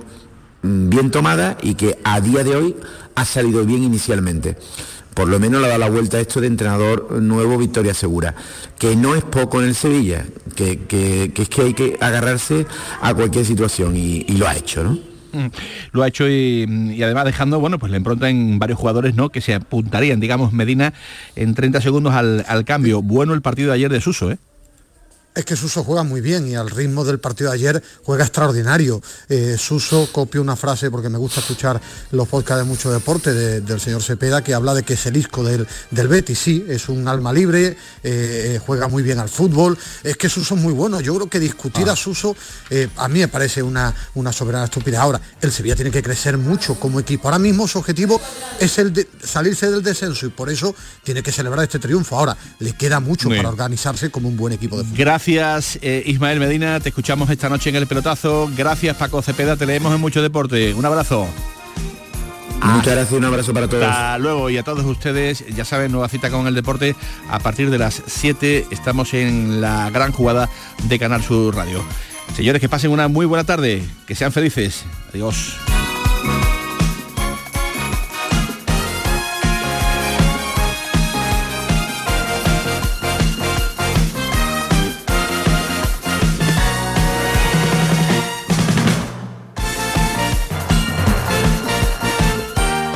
mm, 0.62 0.88
bien 0.88 1.10
tomada 1.10 1.58
y 1.62 1.74
que 1.74 1.98
a 2.04 2.20
día 2.20 2.44
de 2.44 2.56
hoy 2.56 2.76
ha 3.14 3.24
salido 3.24 3.64
bien 3.64 3.82
inicialmente. 3.82 4.56
Por 5.14 5.28
lo 5.28 5.40
menos 5.40 5.60
le 5.60 5.68
da 5.68 5.76
la 5.76 5.90
vuelta 5.90 6.18
a 6.18 6.20
esto 6.20 6.40
de 6.40 6.46
entrenador 6.46 7.20
nuevo 7.20 7.58
Victoria 7.58 7.94
Segura, 7.94 8.34
que 8.78 8.94
no 8.94 9.14
es 9.14 9.24
poco 9.24 9.60
en 9.60 9.68
el 9.68 9.74
Sevilla, 9.74 10.24
que, 10.54 11.32
es 11.36 11.48
que 11.48 11.62
hay 11.62 11.74
que 11.74 11.96
agarrarse 12.00 12.66
a 13.02 13.12
cualquier 13.12 13.44
situación 13.44 13.96
y, 13.96 14.24
lo 14.36 14.48
ha 14.48 14.56
hecho, 14.56 14.84
¿no? 14.84 14.98
Mm, 15.32 15.46
lo 15.92 16.02
ha 16.02 16.08
hecho 16.08 16.28
y, 16.28 17.02
además 17.02 17.24
dejando 17.24 17.60
bueno 17.60 17.78
pues 17.78 17.92
la 17.92 17.98
impronta 17.98 18.28
en 18.28 18.58
varios 18.58 18.80
jugadores 18.80 19.14
no 19.14 19.28
que 19.28 19.40
se 19.40 19.54
apuntarían 19.54 20.18
digamos 20.18 20.52
Medina 20.52 20.92
en 21.36 21.54
30 21.54 21.80
segundos 21.80 22.14
al, 22.14 22.44
al 22.48 22.64
cambio 22.64 23.00
bueno 23.00 23.32
el 23.32 23.40
partido 23.40 23.68
de 23.68 23.74
ayer 23.74 23.92
de 23.92 24.00
Suso 24.00 24.32
¿eh? 24.32 24.38
Es 25.32 25.44
que 25.44 25.54
Suso 25.54 25.84
juega 25.84 26.02
muy 26.02 26.20
bien 26.20 26.48
y 26.48 26.56
al 26.56 26.68
ritmo 26.68 27.04
del 27.04 27.20
partido 27.20 27.50
de 27.50 27.54
ayer 27.54 27.82
juega 28.02 28.24
extraordinario. 28.24 29.00
Eh, 29.28 29.54
Suso 29.56 30.08
copió 30.10 30.42
una 30.42 30.56
frase, 30.56 30.90
porque 30.90 31.08
me 31.08 31.18
gusta 31.18 31.38
escuchar 31.38 31.80
los 32.10 32.26
podcasts 32.26 32.64
de 32.64 32.68
mucho 32.68 32.90
deporte 32.90 33.32
del 33.32 33.80
señor 33.80 34.02
Cepeda, 34.02 34.42
que 34.42 34.54
habla 34.54 34.74
de 34.74 34.82
que 34.82 34.94
es 34.94 35.06
el 35.06 35.16
isco 35.16 35.44
del, 35.44 35.68
del 35.92 36.08
Betis. 36.08 36.36
Sí, 36.36 36.66
es 36.68 36.88
un 36.88 37.06
alma 37.06 37.32
libre, 37.32 37.68
eh, 37.68 37.76
eh, 38.02 38.60
juega 38.66 38.88
muy 38.88 39.04
bien 39.04 39.20
al 39.20 39.28
fútbol. 39.28 39.78
Es 40.02 40.16
que 40.16 40.28
Suso 40.28 40.56
es 40.56 40.60
muy 40.60 40.72
bueno. 40.72 41.00
Yo 41.00 41.14
creo 41.14 41.30
que 41.30 41.38
discutir 41.38 41.88
a 41.88 41.92
ah. 41.92 41.96
Suso 41.96 42.34
a 42.96 43.08
mí 43.08 43.20
me 43.20 43.28
parece 43.28 43.62
una, 43.62 43.94
una 44.14 44.32
soberana 44.32 44.64
estupidez. 44.64 44.98
Ahora, 44.98 45.20
el 45.40 45.52
Sevilla 45.52 45.76
tiene 45.76 45.92
que 45.92 46.02
crecer 46.02 46.38
mucho 46.38 46.74
como 46.74 46.98
equipo. 46.98 47.28
Ahora 47.28 47.38
mismo 47.38 47.68
su 47.68 47.78
objetivo 47.78 48.20
es 48.58 48.78
el 48.78 48.92
de 48.92 49.08
salirse 49.22 49.70
del 49.70 49.82
descenso 49.82 50.26
y 50.26 50.30
por 50.30 50.50
eso 50.50 50.74
tiene 51.04 51.22
que 51.22 51.30
celebrar 51.30 51.62
este 51.62 51.78
triunfo. 51.78 52.18
Ahora, 52.18 52.36
le 52.58 52.72
queda 52.72 52.98
mucho 52.98 53.28
para 53.28 53.48
organizarse 53.48 54.10
como 54.10 54.28
un 54.28 54.36
buen 54.36 54.52
equipo 54.54 54.76
de 54.76 54.82
fútbol. 54.82 54.98
Gracias 54.98 55.19
eh, 55.26 56.02
Ismael 56.06 56.40
Medina, 56.40 56.80
te 56.80 56.88
escuchamos 56.88 57.28
esta 57.30 57.48
noche 57.48 57.70
en 57.70 57.76
el 57.76 57.86
pelotazo. 57.86 58.50
Gracias 58.56 58.96
Paco 58.96 59.22
Cepeda, 59.22 59.56
te 59.56 59.66
leemos 59.66 59.94
en 59.94 60.00
Mucho 60.00 60.22
Deporte. 60.22 60.74
Un 60.74 60.84
abrazo. 60.84 61.28
Muchas 62.62 62.94
gracias, 62.94 63.12
un 63.12 63.24
abrazo 63.24 63.52
para 63.54 63.68
todos. 63.68 63.84
Hasta 63.84 64.18
luego 64.18 64.50
y 64.50 64.58
a 64.58 64.62
todos 64.62 64.84
ustedes, 64.84 65.44
ya 65.54 65.64
saben, 65.64 65.92
nueva 65.92 66.08
cita 66.08 66.30
con 66.30 66.46
el 66.46 66.54
deporte. 66.54 66.94
A 67.28 67.38
partir 67.38 67.70
de 67.70 67.78
las 67.78 68.02
7 68.06 68.66
estamos 68.70 69.14
en 69.14 69.60
la 69.60 69.90
gran 69.90 70.12
jugada 70.12 70.48
de 70.84 70.98
Canal 70.98 71.22
Sur 71.22 71.54
Radio. 71.54 71.82
Señores, 72.34 72.60
que 72.60 72.68
pasen 72.68 72.90
una 72.90 73.08
muy 73.08 73.26
buena 73.26 73.44
tarde, 73.44 73.82
que 74.06 74.14
sean 74.14 74.32
felices. 74.32 74.84
Adiós. 75.10 75.56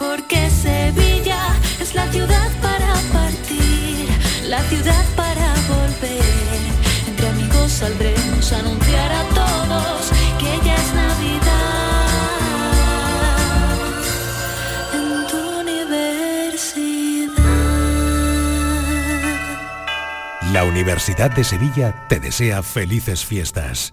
Porque 0.00 0.48
Sevilla 0.48 1.54
es 1.78 1.94
la 1.94 2.10
ciudad 2.10 2.50
para 2.62 2.94
partir, 3.12 4.08
la 4.48 4.62
ciudad 4.62 5.04
para 5.14 5.54
volver. 5.68 6.24
Entre 7.06 7.28
amigos 7.28 7.70
saldremos 7.70 8.50
a 8.50 8.58
anunciar 8.60 9.12
a 9.12 9.22
todos 9.24 10.10
que 10.38 10.58
ya 10.64 10.74
es 10.74 10.94
Navidad. 10.94 12.06
En 14.94 15.26
tu 15.28 15.60
universidad. 15.60 17.34
La 20.54 20.64
Universidad 20.64 21.30
de 21.30 21.44
Sevilla 21.44 22.06
te 22.08 22.20
desea 22.20 22.62
felices 22.62 23.26
fiestas. 23.26 23.92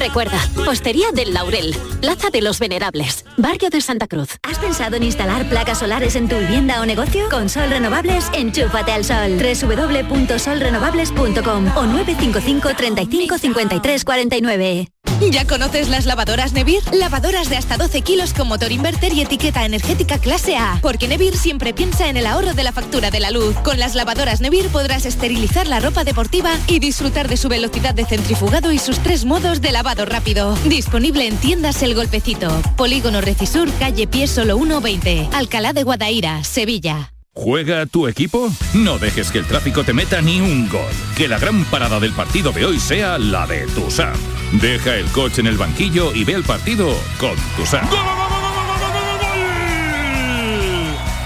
Recuerda, 0.00 0.40
Hostería 0.66 1.12
del 1.12 1.34
Laurel, 1.34 1.76
Plaza 2.00 2.30
de 2.30 2.40
los 2.40 2.58
Venerables, 2.58 3.26
Barrio 3.36 3.68
de 3.68 3.82
Santa 3.82 4.08
Cruz. 4.08 4.38
¿Has 4.42 4.58
pensado 4.58 4.96
en 4.96 5.02
instalar 5.02 5.46
placas 5.50 5.80
solares 5.80 6.16
en 6.16 6.26
tu 6.26 6.38
vivienda 6.38 6.80
o 6.80 6.86
negocio? 6.86 7.28
Con 7.28 7.50
Sol 7.50 7.68
Renovables, 7.68 8.30
enchúfate 8.32 8.92
al 8.92 9.04
sol. 9.04 9.36
www.solrenovables.com 9.36 11.76
o 11.76 11.84
955 11.84 12.70
35 12.74 13.36
53 13.36 14.04
49. 14.06 14.88
¿Ya 15.30 15.46
conoces 15.46 15.88
las 15.88 16.06
lavadoras 16.06 16.54
Nevir? 16.54 16.82
Lavadoras 16.92 17.50
de 17.50 17.58
hasta 17.58 17.76
12 17.76 18.00
kilos 18.00 18.32
con 18.32 18.48
motor 18.48 18.72
inverter 18.72 19.12
y 19.12 19.20
etiqueta 19.20 19.66
energética 19.66 20.18
clase 20.18 20.56
A. 20.56 20.78
Porque 20.80 21.08
Nevir 21.08 21.36
siempre 21.36 21.74
piensa 21.74 22.08
en 22.08 22.16
el 22.16 22.26
ahorro 22.26 22.54
de 22.54 22.64
la 22.64 22.72
factura 22.72 23.10
de 23.10 23.20
la 23.20 23.30
luz. 23.30 23.54
Con 23.62 23.78
las 23.78 23.94
lavadoras 23.94 24.40
Nevir 24.40 24.68
podrás 24.68 25.04
esterilizar 25.04 25.66
la 25.66 25.78
ropa 25.78 26.04
deportiva 26.04 26.52
y 26.66 26.78
disfrutar 26.78 27.28
de 27.28 27.36
su 27.36 27.48
velocidad 27.48 27.94
de 27.94 28.06
centrifugado 28.06 28.72
y 28.72 28.78
sus 28.78 28.98
tres 29.00 29.26
modos 29.26 29.60
de 29.60 29.72
lavado 29.90 30.06
rápido. 30.06 30.54
Disponible 30.66 31.26
en 31.26 31.36
tiendas 31.36 31.82
El 31.82 31.96
Golpecito. 31.96 32.48
Polígono 32.76 33.20
Recisur, 33.20 33.68
calle 33.80 34.06
Pie 34.06 34.28
Solo 34.28 34.56
120. 34.56 35.30
Alcalá 35.32 35.72
de 35.72 35.82
Guadaira, 35.82 36.44
Sevilla. 36.44 37.12
¿Juega 37.34 37.86
tu 37.86 38.06
equipo? 38.06 38.52
No 38.72 38.98
dejes 38.98 39.32
que 39.32 39.38
el 39.38 39.46
tráfico 39.46 39.82
te 39.82 39.92
meta 39.92 40.22
ni 40.22 40.40
un 40.40 40.68
gol. 40.68 40.92
Que 41.16 41.26
la 41.26 41.40
gran 41.40 41.64
parada 41.64 41.98
del 41.98 42.12
partido 42.12 42.52
de 42.52 42.66
hoy 42.66 42.78
sea 42.78 43.18
la 43.18 43.48
de 43.48 43.66
Tusam. 43.66 44.14
Deja 44.60 44.94
el 44.94 45.06
coche 45.06 45.40
en 45.40 45.48
el 45.48 45.58
banquillo 45.58 46.14
y 46.14 46.22
ve 46.22 46.34
el 46.34 46.44
partido 46.44 46.94
con 47.18 47.34
Tusam. 47.56 47.88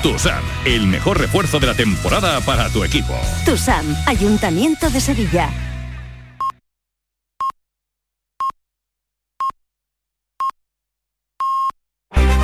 Tusam, 0.02 0.42
el 0.64 0.86
mejor 0.86 1.20
refuerzo 1.20 1.60
de 1.60 1.66
la 1.66 1.74
temporada 1.74 2.40
para 2.40 2.70
tu 2.70 2.82
equipo. 2.82 3.14
TUSAM, 3.44 3.84
Ayuntamiento 4.06 4.88
de 4.88 5.00
Sevilla. 5.00 5.50